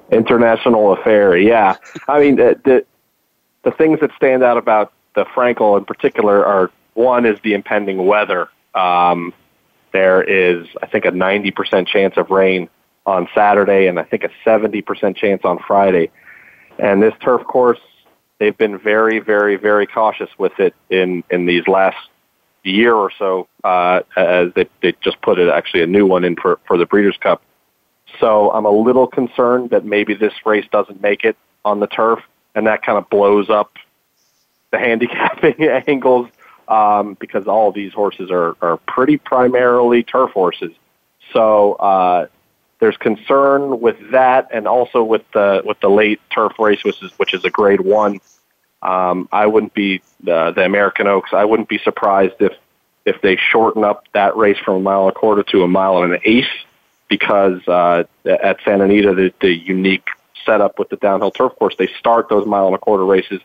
International 0.10 0.92
affair, 0.92 1.36
yeah. 1.36 1.76
I 2.08 2.20
mean, 2.20 2.36
the, 2.36 2.60
the 2.64 2.84
the 3.62 3.70
things 3.70 4.00
that 4.00 4.10
stand 4.16 4.42
out 4.42 4.56
about 4.56 4.92
the 5.14 5.24
Frankel 5.24 5.78
in 5.78 5.84
particular 5.84 6.44
are 6.44 6.70
one 6.94 7.26
is 7.26 7.38
the 7.42 7.54
impending 7.54 8.06
weather. 8.06 8.48
Um, 8.74 9.32
there 9.92 10.22
is, 10.22 10.66
I 10.82 10.86
think, 10.86 11.04
a 11.04 11.10
90% 11.10 11.86
chance 11.86 12.16
of 12.16 12.30
rain 12.30 12.68
on 13.04 13.28
Saturday 13.34 13.86
and 13.86 13.98
I 13.98 14.04
think 14.04 14.24
a 14.24 14.30
70% 14.46 15.16
chance 15.16 15.42
on 15.44 15.58
Friday. 15.58 16.10
And 16.78 17.02
this 17.02 17.14
turf 17.20 17.44
course, 17.44 17.80
they've 18.38 18.56
been 18.56 18.78
very, 18.78 19.18
very, 19.18 19.56
very 19.56 19.86
cautious 19.86 20.30
with 20.38 20.58
it 20.58 20.74
in, 20.88 21.24
in 21.30 21.46
these 21.46 21.66
last 21.68 21.96
year 22.64 22.94
or 22.94 23.10
so, 23.18 23.48
uh, 23.64 24.00
as 24.16 24.52
they, 24.54 24.68
they 24.82 24.94
just 25.00 25.20
put 25.20 25.38
it 25.38 25.48
actually 25.48 25.82
a 25.82 25.86
new 25.86 26.06
one 26.06 26.24
in 26.24 26.36
for, 26.36 26.58
for 26.66 26.78
the 26.78 26.86
Breeders' 26.86 27.16
Cup. 27.18 27.42
So 28.20 28.50
I'm 28.52 28.66
a 28.66 28.70
little 28.70 29.06
concerned 29.06 29.70
that 29.70 29.84
maybe 29.84 30.14
this 30.14 30.34
race 30.44 30.66
doesn't 30.70 31.02
make 31.02 31.24
it 31.24 31.36
on 31.64 31.80
the 31.80 31.86
turf, 31.86 32.20
and 32.54 32.66
that 32.66 32.82
kind 32.82 32.98
of 32.98 33.08
blows 33.10 33.50
up 33.50 33.72
the 34.70 34.78
handicapping 34.80 35.62
angles 35.86 36.28
um, 36.72 37.18
because 37.20 37.46
all 37.46 37.68
of 37.68 37.74
these 37.74 37.92
horses 37.92 38.30
are, 38.30 38.56
are 38.62 38.78
pretty 38.78 39.18
primarily 39.18 40.02
turf 40.02 40.30
horses. 40.30 40.72
So 41.34 41.74
uh, 41.74 42.26
there's 42.80 42.96
concern 42.96 43.80
with 43.80 43.98
that, 44.12 44.48
and 44.52 44.66
also 44.66 45.04
with 45.04 45.24
the 45.32 45.62
with 45.64 45.78
the 45.80 45.90
late 45.90 46.20
turf 46.34 46.58
race, 46.58 46.82
which 46.82 47.02
is 47.02 47.10
which 47.18 47.34
is 47.34 47.44
a 47.44 47.50
Grade 47.50 47.82
One. 47.82 48.20
Um, 48.80 49.28
I 49.30 49.46
wouldn't 49.46 49.74
be 49.74 50.00
uh, 50.26 50.50
the 50.52 50.64
American 50.64 51.06
Oaks. 51.06 51.30
I 51.32 51.44
wouldn't 51.44 51.68
be 51.68 51.78
surprised 51.78 52.36
if 52.40 52.54
if 53.04 53.20
they 53.20 53.36
shorten 53.36 53.84
up 53.84 54.04
that 54.12 54.36
race 54.36 54.58
from 54.64 54.76
a 54.76 54.80
mile 54.80 55.02
and 55.02 55.10
a 55.10 55.18
quarter 55.18 55.42
to 55.42 55.62
a 55.64 55.68
mile 55.68 56.02
and 56.02 56.14
an 56.14 56.20
eighth, 56.24 56.56
because 57.08 57.60
uh, 57.68 58.04
at 58.24 58.58
Santa 58.64 58.84
Anita, 58.84 59.14
the, 59.14 59.32
the 59.40 59.54
unique 59.54 60.06
setup 60.46 60.78
with 60.78 60.88
the 60.88 60.96
downhill 60.96 61.30
turf 61.30 61.52
course, 61.58 61.76
they 61.78 61.88
start 61.98 62.28
those 62.30 62.46
mile 62.46 62.66
and 62.66 62.74
a 62.74 62.78
quarter 62.78 63.04
races 63.04 63.40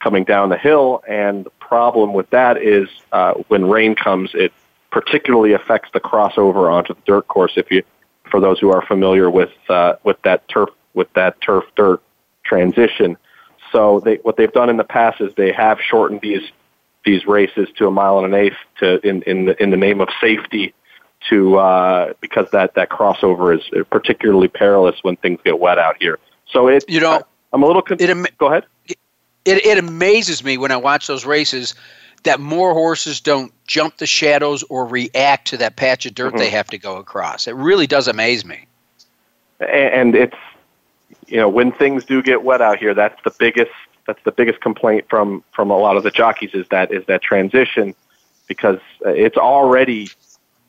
coming 0.00 0.24
down 0.24 0.48
the 0.48 0.56
hill, 0.56 1.02
and 1.06 1.44
the 1.44 1.50
problem 1.70 2.12
with 2.12 2.28
that 2.30 2.60
is 2.60 2.88
uh, 3.12 3.34
when 3.46 3.64
rain 3.64 3.94
comes, 3.94 4.30
it 4.34 4.52
particularly 4.90 5.52
affects 5.52 5.88
the 5.92 6.00
crossover 6.00 6.70
onto 6.70 6.92
the 6.94 7.00
dirt 7.06 7.28
course. 7.28 7.52
If 7.56 7.70
you, 7.70 7.84
for 8.28 8.40
those 8.40 8.58
who 8.58 8.72
are 8.72 8.84
familiar 8.84 9.30
with 9.30 9.52
uh, 9.68 9.94
with 10.02 10.20
that 10.22 10.48
turf 10.48 10.70
with 10.94 11.10
that 11.14 11.40
turf 11.40 11.64
dirt 11.76 12.02
transition, 12.42 13.16
so 13.70 14.00
they, 14.00 14.16
what 14.16 14.36
they've 14.36 14.52
done 14.52 14.68
in 14.68 14.78
the 14.78 14.90
past 14.98 15.20
is 15.20 15.32
they 15.36 15.52
have 15.52 15.78
shortened 15.80 16.20
these 16.22 16.50
these 17.04 17.24
races 17.24 17.68
to 17.76 17.86
a 17.86 17.90
mile 17.90 18.18
and 18.18 18.34
an 18.34 18.40
eighth 18.40 18.58
to 18.80 18.98
in 19.08 19.22
in 19.22 19.44
the, 19.46 19.62
in 19.62 19.70
the 19.70 19.76
name 19.76 20.00
of 20.00 20.08
safety 20.20 20.74
to 21.28 21.56
uh, 21.56 22.12
because 22.20 22.50
that 22.50 22.74
that 22.74 22.90
crossover 22.90 23.56
is 23.56 23.86
particularly 23.90 24.48
perilous 24.48 24.96
when 25.02 25.14
things 25.16 25.38
get 25.44 25.60
wet 25.60 25.78
out 25.78 25.96
here. 26.00 26.18
So 26.52 26.66
it 26.66 26.84
you 26.88 26.98
know 26.98 27.22
I'm 27.52 27.62
a 27.62 27.66
little 27.66 27.82
con- 27.82 27.98
it, 28.00 28.38
go 28.38 28.46
ahead 28.48 28.66
it, 29.44 29.64
it 29.64 29.78
amazes 29.78 30.44
me 30.44 30.58
when 30.58 30.70
I 30.70 30.76
watch 30.76 31.06
those 31.06 31.24
races 31.24 31.74
that 32.24 32.40
more 32.40 32.74
horses 32.74 33.20
don't 33.20 33.52
jump 33.66 33.96
the 33.96 34.06
shadows 34.06 34.62
or 34.64 34.86
react 34.86 35.48
to 35.48 35.56
that 35.58 35.76
patch 35.76 36.04
of 36.06 36.14
dirt 36.14 36.30
mm-hmm. 36.30 36.38
they 36.38 36.50
have 36.50 36.66
to 36.68 36.78
go 36.78 36.96
across. 36.96 37.46
It 37.46 37.54
really 37.54 37.86
does 37.86 38.08
amaze 38.08 38.44
me. 38.44 38.66
And 39.60 40.14
it's 40.14 40.36
you 41.26 41.36
know 41.36 41.48
when 41.48 41.72
things 41.72 42.04
do 42.04 42.22
get 42.22 42.42
wet 42.42 42.60
out 42.60 42.78
here, 42.78 42.94
that's 42.94 43.22
the 43.24 43.34
biggest 43.38 43.72
that's 44.06 44.22
the 44.24 44.32
biggest 44.32 44.60
complaint 44.60 45.06
from 45.08 45.44
from 45.52 45.70
a 45.70 45.76
lot 45.76 45.96
of 45.96 46.02
the 46.02 46.10
jockeys 46.10 46.50
is 46.54 46.66
that 46.68 46.92
is 46.92 47.04
that 47.06 47.22
transition 47.22 47.94
because 48.46 48.80
it's 49.02 49.36
already 49.36 50.08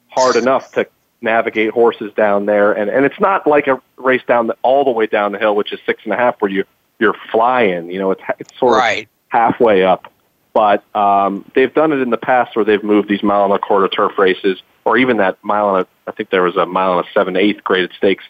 hard 0.10 0.36
enough 0.36 0.72
to 0.74 0.86
navigate 1.22 1.72
horses 1.72 2.14
down 2.14 2.46
there 2.46 2.74
and 2.74 2.90
and 2.90 3.06
it's 3.06 3.20
not 3.20 3.48
like 3.48 3.68
a 3.68 3.82
race 3.98 4.24
down 4.28 4.48
the, 4.48 4.58
all 4.64 4.84
the 4.84 4.92
way 4.92 5.06
down 5.06 5.32
the 5.32 5.40
hill 5.40 5.56
which 5.56 5.72
is 5.72 5.80
six 5.86 6.04
and 6.04 6.14
a 6.14 6.18
half 6.18 6.40
where 6.42 6.52
you 6.52 6.64
you're 7.02 7.16
flying. 7.32 7.92
You 7.92 8.00
know, 8.00 8.12
it's 8.12 8.22
it's 8.40 8.58
sort 8.58 8.78
right. 8.78 9.04
of 9.04 9.10
halfway 9.30 9.84
up. 9.84 10.14
But 10.54 10.84
um, 10.96 11.50
they've 11.56 11.74
done 11.74 11.92
it 11.92 12.00
in 12.00 12.10
the 12.10 12.18
past 12.18 12.56
where 12.56 12.64
they've 12.64 12.84
moved 12.84 13.10
these 13.10 13.24
mile 13.24 13.46
and 13.46 13.54
a 13.54 13.60
quarter 13.60 13.88
turf 13.88 14.18
races, 14.18 14.62
or 14.86 14.98
even 14.98 15.18
that 15.18 15.38
mile 15.44 15.76
and 15.76 15.86
a, 15.86 16.10
I 16.10 16.14
think 16.14 16.30
there 16.30 16.44
was 16.44 16.56
a 16.56 16.66
mile 16.66 16.98
and 16.98 17.06
a 17.06 17.12
seven 17.12 17.36
eighth 17.36 17.64
graded 17.64 17.92
stakes 17.98 18.24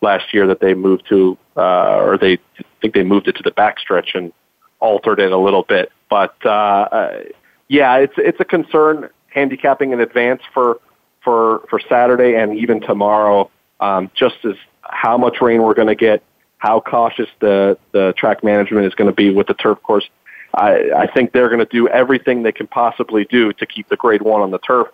last 0.00 0.34
year 0.34 0.46
that 0.46 0.60
they 0.60 0.74
moved 0.74 1.04
to, 1.08 1.38
uh, 1.56 1.96
or 1.96 2.18
they 2.18 2.34
I 2.58 2.64
think 2.82 2.94
they 2.94 3.04
moved 3.04 3.28
it 3.28 3.36
to 3.36 3.42
the 3.42 3.50
backstretch 3.50 4.14
and 4.14 4.32
altered 4.80 5.20
it 5.20 5.32
a 5.32 5.38
little 5.38 5.62
bit. 5.62 5.90
But 6.10 6.34
uh, 6.44 6.48
uh, 6.48 7.24
yeah, 7.68 7.96
it's 7.96 8.14
it's 8.18 8.40
a 8.40 8.44
concern 8.44 9.08
handicapping 9.28 9.92
in 9.92 10.00
advance 10.00 10.42
for 10.52 10.80
for 11.22 11.62
for 11.70 11.80
Saturday 11.88 12.34
and 12.34 12.58
even 12.58 12.80
tomorrow. 12.80 13.50
Um, 13.80 14.10
just 14.12 14.44
as 14.44 14.56
how 14.82 15.16
much 15.16 15.40
rain 15.40 15.62
we're 15.62 15.74
going 15.74 15.86
to 15.86 15.94
get, 15.94 16.24
how 16.58 16.80
cautious 16.80 17.28
the 17.40 17.78
the 17.92 18.12
track 18.16 18.44
management 18.44 18.86
is 18.86 18.94
going 18.94 19.08
to 19.08 19.14
be 19.14 19.30
with 19.30 19.46
the 19.46 19.54
turf 19.54 19.82
course. 19.82 20.08
I, 20.54 20.90
I 20.96 21.06
think 21.06 21.32
they're 21.32 21.48
going 21.48 21.60
to 21.60 21.66
do 21.66 21.88
everything 21.88 22.42
they 22.42 22.52
can 22.52 22.66
possibly 22.66 23.24
do 23.24 23.52
to 23.52 23.66
keep 23.66 23.88
the 23.88 23.96
grade 23.96 24.22
one 24.22 24.40
on 24.40 24.50
the 24.50 24.58
turf. 24.58 24.88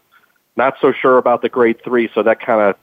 Not 0.56 0.76
so 0.80 0.92
sure 0.92 1.18
about 1.18 1.42
the 1.42 1.48
grade 1.48 1.82
three, 1.82 2.10
so 2.14 2.22
that 2.22 2.40
kind 2.40 2.60
of 2.60 2.76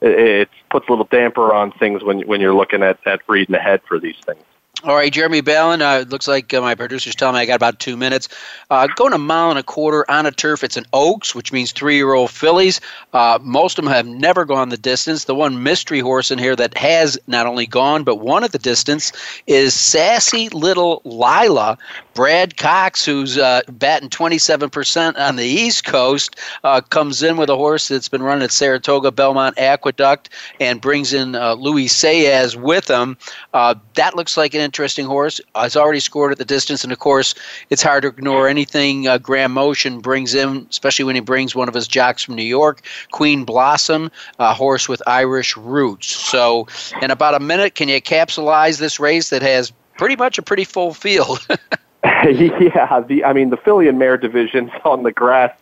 it, 0.00 0.18
it 0.18 0.48
puts 0.70 0.88
a 0.88 0.92
little 0.92 1.08
damper 1.10 1.54
on 1.54 1.72
things 1.72 2.02
when 2.02 2.26
when 2.26 2.40
you're 2.40 2.54
looking 2.54 2.82
at 2.82 2.98
at 3.06 3.20
reading 3.28 3.54
ahead 3.54 3.80
for 3.86 3.98
these 3.98 4.16
things. 4.24 4.42
All 4.86 4.94
right, 4.94 5.12
Jeremy 5.12 5.40
Balan. 5.40 5.82
Uh, 5.82 6.04
looks 6.08 6.28
like 6.28 6.54
uh, 6.54 6.60
my 6.60 6.76
producer's 6.76 7.16
telling 7.16 7.34
me 7.34 7.40
I 7.40 7.46
got 7.46 7.56
about 7.56 7.80
two 7.80 7.96
minutes. 7.96 8.28
Uh, 8.70 8.86
going 8.86 9.12
a 9.12 9.18
mile 9.18 9.50
and 9.50 9.58
a 9.58 9.62
quarter 9.64 10.08
on 10.08 10.26
a 10.26 10.30
turf. 10.30 10.62
It's 10.62 10.76
an 10.76 10.84
Oaks, 10.92 11.34
which 11.34 11.52
means 11.52 11.72
three-year-old 11.72 12.30
fillies. 12.30 12.80
Uh, 13.12 13.40
most 13.42 13.80
of 13.80 13.84
them 13.84 13.92
have 13.92 14.06
never 14.06 14.44
gone 14.44 14.68
the 14.68 14.76
distance. 14.76 15.24
The 15.24 15.34
one 15.34 15.64
mystery 15.64 15.98
horse 15.98 16.30
in 16.30 16.38
here 16.38 16.54
that 16.54 16.78
has 16.78 17.18
not 17.26 17.46
only 17.46 17.66
gone 17.66 18.04
but 18.04 18.20
won 18.20 18.44
at 18.44 18.52
the 18.52 18.60
distance 18.60 19.10
is 19.48 19.74
Sassy 19.74 20.50
Little 20.50 21.02
Lila. 21.04 21.78
Brad 22.14 22.56
Cox, 22.56 23.04
who's 23.04 23.36
uh, 23.36 23.62
batting 23.68 24.08
27% 24.08 25.18
on 25.18 25.34
the 25.34 25.44
East 25.44 25.84
Coast, 25.84 26.36
uh, 26.62 26.80
comes 26.80 27.24
in 27.24 27.36
with 27.36 27.50
a 27.50 27.56
horse 27.56 27.88
that's 27.88 28.08
been 28.08 28.22
running 28.22 28.44
at 28.44 28.52
Saratoga 28.52 29.10
Belmont 29.10 29.58
Aqueduct 29.58 30.30
and 30.60 30.80
brings 30.80 31.12
in 31.12 31.32
Luis 31.32 31.92
Saez 31.92 32.54
with 32.54 32.88
him. 32.88 33.18
that 33.52 34.14
looks 34.14 34.36
like 34.36 34.54
an 34.54 34.60
interesting 34.76 35.06
horse. 35.06 35.40
Has 35.54 35.74
already 35.74 36.00
scored 36.00 36.32
at 36.32 36.38
the 36.38 36.44
distance, 36.44 36.84
and 36.84 36.92
of 36.92 36.98
course, 36.98 37.34
it's 37.70 37.82
hard 37.82 38.02
to 38.02 38.08
ignore 38.08 38.46
anything 38.46 39.08
uh, 39.08 39.16
Graham 39.16 39.52
Motion 39.52 40.00
brings 40.00 40.34
in, 40.34 40.66
especially 40.68 41.06
when 41.06 41.14
he 41.14 41.22
brings 41.22 41.54
one 41.54 41.66
of 41.66 41.72
his 41.72 41.88
jocks 41.88 42.22
from 42.22 42.34
New 42.34 42.42
York, 42.42 42.82
Queen 43.10 43.44
Blossom, 43.44 44.10
a 44.38 44.52
horse 44.52 44.86
with 44.86 45.02
Irish 45.06 45.56
roots. 45.56 46.08
So, 46.08 46.68
in 47.00 47.10
about 47.10 47.34
a 47.34 47.40
minute, 47.40 47.74
can 47.74 47.88
you 47.88 48.02
capsulize 48.02 48.78
this 48.78 49.00
race 49.00 49.30
that 49.30 49.40
has 49.40 49.72
pretty 49.96 50.16
much 50.16 50.36
a 50.36 50.42
pretty 50.42 50.64
full 50.64 50.92
field? 50.92 51.38
yeah, 52.04 53.00
the 53.00 53.24
I 53.24 53.32
mean 53.32 53.48
the 53.48 53.56
filly 53.56 53.88
and 53.88 53.98
mare 53.98 54.18
divisions 54.18 54.70
on 54.84 55.04
the 55.04 55.12
grass 55.12 55.58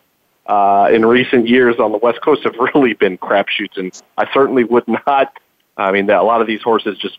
uh, 0.47 0.89
in 0.91 1.05
recent 1.05 1.47
years 1.47 1.79
on 1.79 1.93
the 1.93 1.99
West 1.99 2.19
Coast 2.21 2.43
have 2.43 2.55
really 2.75 2.95
been 2.95 3.17
crapshoots, 3.17 3.77
and 3.77 3.97
I 4.17 4.29
certainly 4.33 4.65
would 4.65 4.89
not. 5.07 5.39
I 5.77 5.93
mean, 5.93 6.09
a 6.09 6.23
lot 6.23 6.41
of 6.41 6.47
these 6.47 6.61
horses 6.61 6.97
just 6.97 7.17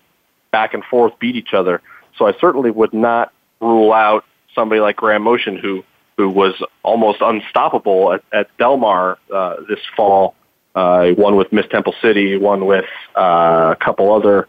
back 0.57 0.73
and 0.73 0.83
forth 0.85 1.13
beat 1.19 1.37
each 1.37 1.53
other. 1.53 1.83
So 2.17 2.27
I 2.27 2.33
certainly 2.41 2.71
would 2.71 2.95
not 2.95 3.31
rule 3.61 3.93
out 3.93 4.25
somebody 4.55 4.81
like 4.81 4.97
Graham 4.97 5.23
Motion, 5.23 5.59
who 5.59 5.85
who 6.17 6.31
was 6.31 6.55
almost 6.83 7.19
unstoppable 7.21 8.15
at, 8.15 8.23
at 8.33 8.47
Del 8.57 8.79
Mar 8.79 9.19
uh, 9.31 9.57
this 9.69 9.81
fall. 9.95 10.35
Uh, 10.75 11.11
one 11.11 11.37
with 11.37 11.53
Miss 11.53 11.67
Temple 11.69 11.95
City, 12.01 12.39
one 12.39 12.65
with 12.65 12.87
uh, 13.15 13.75
a 13.75 13.85
couple 13.85 14.15
other 14.15 14.49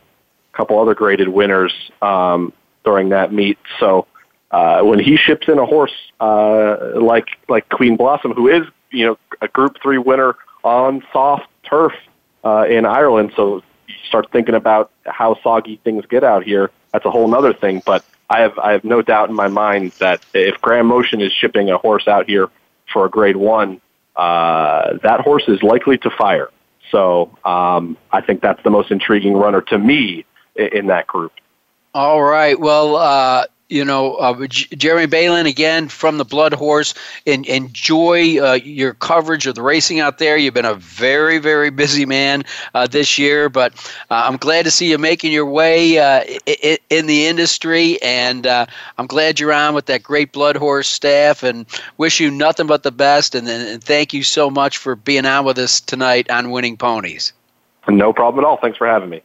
couple 0.54 0.80
other 0.80 0.96
graded 0.96 1.28
winners 1.28 1.74
um, 2.02 2.54
during 2.86 3.10
that 3.10 3.34
meet. 3.34 3.58
So 3.82 4.08
uh, 4.52 4.82
when 4.84 5.00
he 5.00 5.18
ships 5.18 5.50
in 5.50 5.60
a 5.60 5.66
horse 5.66 5.98
uh, 6.22 7.02
like 7.02 7.28
like 7.50 7.68
Queen 7.68 7.98
Blossom, 7.98 8.32
who 8.32 8.48
is 8.48 8.64
you 8.92 9.06
know 9.08 9.18
a 9.42 9.50
Group 9.50 9.76
Three 9.84 9.98
winner 9.98 10.36
on 10.64 11.04
soft 11.12 11.48
turf 11.70 11.92
uh, 12.46 12.66
in 12.70 12.86
Ireland, 12.86 13.34
so 13.36 13.62
start 14.08 14.32
thinking 14.32 14.56
about 14.56 14.92
how 15.06 15.38
soggy 15.42 15.80
things 15.84 16.06
get 16.06 16.24
out 16.24 16.44
here, 16.44 16.72
that's 16.92 17.06
a 17.06 17.12
whole 17.12 17.34
other 17.36 17.54
thing. 17.54 17.82
But 17.86 18.04
I 18.30 18.42
have 18.42 18.58
I 18.60 18.72
have 18.72 18.84
no 18.84 19.02
doubt 19.02 19.30
in 19.30 19.36
my 19.36 19.48
mind 19.48 19.92
that 20.00 20.24
if 20.34 20.60
Graham 20.62 20.88
Motion 20.88 21.22
is 21.22 21.32
shipping 21.32 21.70
a 21.70 21.78
horse 21.78 22.08
out 22.08 22.28
here 22.28 22.48
for 22.92 23.06
a 23.06 23.10
Grade 23.10 23.38
One, 23.38 23.82
uh, 24.16 24.98
that 25.04 25.22
horse 25.22 25.44
is 25.48 25.62
likely 25.64 25.98
to 26.00 26.10
fire. 26.10 26.50
So 26.92 27.38
um, 27.44 27.98
I 28.12 28.22
think 28.22 28.42
that's 28.42 28.62
the 28.64 28.70
most 28.70 28.92
intriguing 28.92 29.34
runner 29.34 29.62
to 29.62 29.78
me 29.78 30.26
in, 30.56 30.68
in 30.68 30.88
that 30.88 31.08
group. 31.08 31.34
All 31.94 32.22
right. 32.22 32.60
Well, 32.60 32.96
uh, 32.96 33.46
you 33.70 33.84
know, 33.84 34.16
uh, 34.16 34.48
Jeremy 34.48 35.08
Balan 35.08 35.46
again 35.46 35.90
from 35.90 36.18
the 36.18 36.26
Blood 36.26 36.54
Horse. 36.54 36.94
And 37.26 37.46
enjoy 37.46 38.40
uh, 38.40 38.54
your 38.54 38.94
coverage 38.94 39.48
of 39.48 39.56
the 39.56 39.62
racing 39.62 40.00
out 40.00 40.18
there. 40.18 40.38
You've 40.38 40.54
been 40.54 40.66
a 40.66 40.76
very, 40.76 41.38
very 41.38 41.70
busy 41.70 42.06
man 42.06 42.44
uh, 42.74 42.88
this 42.88 43.18
year, 43.18 43.50
but 43.50 43.74
uh, 44.10 44.24
I'm 44.28 44.38
glad 44.38 44.66
to 44.66 44.72
see 44.72 44.90
you 44.90 44.98
making 44.98 45.32
your 45.32 45.46
way 45.46 45.98
uh, 45.98 46.24
I- 46.48 46.80
in 46.90 47.08
the 47.08 47.26
industry. 47.28 48.02
And 48.02 48.48
uh, 48.48 48.66
I'm 48.98 49.08
glad 49.08 49.40
you're 49.40 49.54
on 49.54 49.74
with 49.76 49.88
that 49.88 50.04
great 50.04 50.32
Blood 50.32 50.56
Horse 50.56 50.88
staff. 50.88 51.44
And 51.44 51.66
wish 51.98 52.20
you 52.20 52.32
nothing 52.32 52.68
but 52.68 52.84
the 52.84 52.92
best. 52.92 53.36
And, 53.36 53.48
and 53.48 53.84
thank 53.84 54.14
you 54.14 54.24
so 54.24 54.50
much 54.50 54.78
for 54.78 54.96
being 54.96 55.26
on 55.26 55.46
with 55.46 55.58
us 55.58 55.82
tonight 55.82 56.30
on 56.30 56.52
Winning 56.52 56.78
Ponies. 56.78 57.34
No 57.90 58.12
problem 58.14 58.44
at 58.44 58.48
all. 58.48 58.58
Thanks 58.58 58.78
for 58.78 58.88
having 58.88 59.10
me. 59.10 59.22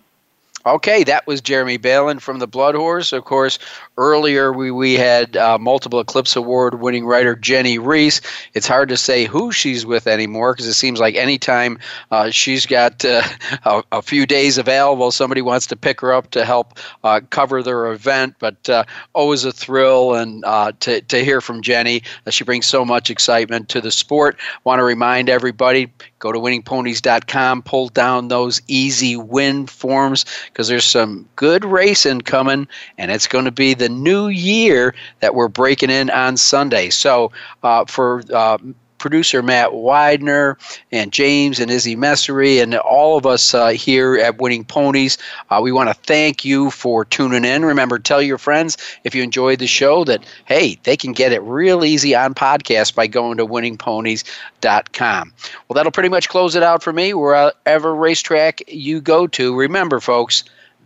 Okay, 0.65 1.03
that 1.05 1.27
was 1.27 1.41
Jeremy 1.41 1.77
Balan 1.77 2.21
from 2.21 2.39
the 2.39 2.47
Blood 2.47 2.77
Horse. 2.77 3.13
Of 3.13 3.25
course, 3.25 3.59
earlier 3.99 4.53
we, 4.53 4.71
we 4.71 4.95
had 4.95 5.37
uh, 5.37 5.59
multiple 5.59 5.99
Eclipse 5.99 6.37
Award 6.37 6.81
winning 6.81 7.05
writer 7.05 7.35
Jennie 7.35 7.79
Rees. 7.79 8.21
It's 8.55 8.69
hard 8.69 8.89
to 8.91 8.97
say 8.97 9.25
who 9.25 9.51
she's 9.51 9.85
with 9.85 10.07
anymore 10.07 10.53
because 10.53 10.67
it 10.67 10.75
seems 10.75 11.01
like 11.01 11.17
anytime 11.17 11.81
uh, 12.13 12.31
she's 12.31 12.65
got 12.65 13.05
uh, 13.05 13.23
a, 13.65 13.83
a, 13.91 14.03
few 14.03 14.25
days 14.25 14.57
available, 14.57 15.11
somebody 15.11 15.43
wants 15.43 15.67
to 15.67 15.77
pick 15.77 16.01
her 16.01 16.13
up 16.13 16.31
to 16.31 16.45
help 16.45 16.79
uh, 17.03 17.21
cover 17.31 17.61
their 17.63 17.91
event. 17.91 18.37
But 18.39 18.69
uh, 18.69 18.85
always 19.15 19.45
a 19.45 19.53
thrill 19.53 20.15
and 20.15 20.45
uh, 20.45 20.73
to, 20.81 21.01
to 21.01 21.25
hear 21.25 21.41
from 21.41 21.63
Jennie. 21.63 22.05
she 22.31 22.45
brings 22.45 22.67
so 22.67 22.85
much 22.85 23.11
excitement 23.11 23.69
to 23.71 23.81
the 23.81 23.91
sport. 23.91 24.39
Want 24.63 24.79
to 24.79 24.85
remind 24.85 25.29
everybody 25.29 25.91
go 26.23 26.31
to 26.31 26.39
winningponies.com, 26.39 27.63
pull 27.63 27.89
down 27.89 28.29
those 28.29 28.63
easy 28.69 29.17
win 29.17 29.67
forms 29.67 30.25
because 30.47 30.69
there's 30.69 30.85
some 30.85 31.29
good 31.35 31.65
racing 31.65 32.21
coming, 32.21 32.69
and 32.97 33.11
it's 33.11 33.27
going 33.27 33.45
to 33.45 33.51
be 33.51 33.75
the 33.75 33.89
new 33.89 34.29
year 34.29 34.95
that 35.19 35.35
we're 35.35 35.49
breaking 35.49 35.91
in 35.91 36.11
on 36.11 36.37
Sunday. 36.37 36.91
So 36.91 37.33
uh, 37.65 37.85
for 37.87 38.23
uh, 38.33 38.59
producer 39.03 39.43
Matt 39.43 39.75
Widener 39.75 40.57
and 40.93 41.13
James 41.13 41.59
and 41.59 41.71
Izzy 41.71 41.97
Messery 41.97 42.63
and 42.63 42.77
all 42.77 43.19
of 43.19 43.27
us 43.27 43.53
uh, 43.53 43.69
here 43.69 44.17
at 44.17 44.41
Winning 44.41 44.65
Ponies. 44.65 45.19
Uh, 45.51 45.61
we 45.63 45.73
want 45.73 45.91
to 45.91 45.95
thank 45.95 46.45
you 46.45 46.71
for 46.71 47.05
tuning 47.05 47.45
in. 47.45 47.65
Remember, 47.65 47.99
tell 47.99 48.23
your 48.23 48.39
friends 48.39 48.79
if 49.05 49.15
you 49.15 49.23
enjoyed 49.23 49.59
the 49.59 49.67
show 49.67 50.05
that, 50.05 50.25
hey, 50.45 50.79
they 50.85 50.97
can 50.97 51.13
get 51.13 51.33
it 51.33 51.43
real 51.43 51.85
easy 51.85 52.15
on 52.15 52.33
podcast 52.33 52.95
by 52.95 53.09
going 53.09 53.37
to 53.39 53.47
winningponies.com. 53.47 55.33
Well, 55.69 55.75
that'll 55.75 55.93
pretty 55.93 56.09
much 56.09 56.29
close 56.29 56.55
it 56.55 56.63
out 56.63 56.83
for 56.83 56.93
me. 56.93 57.13
Wherever 57.13 57.95
racetrack 57.95 58.63
you 58.69 59.01
go 59.01 59.27
to, 59.27 59.55
remember, 59.57 59.99
folks, 59.99 60.45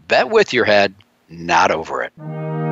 bet 0.09 0.31
with 0.31 0.55
your 0.55 0.65
head, 0.65 0.95
not 1.29 1.71
over 1.71 2.03
it. 2.03 2.56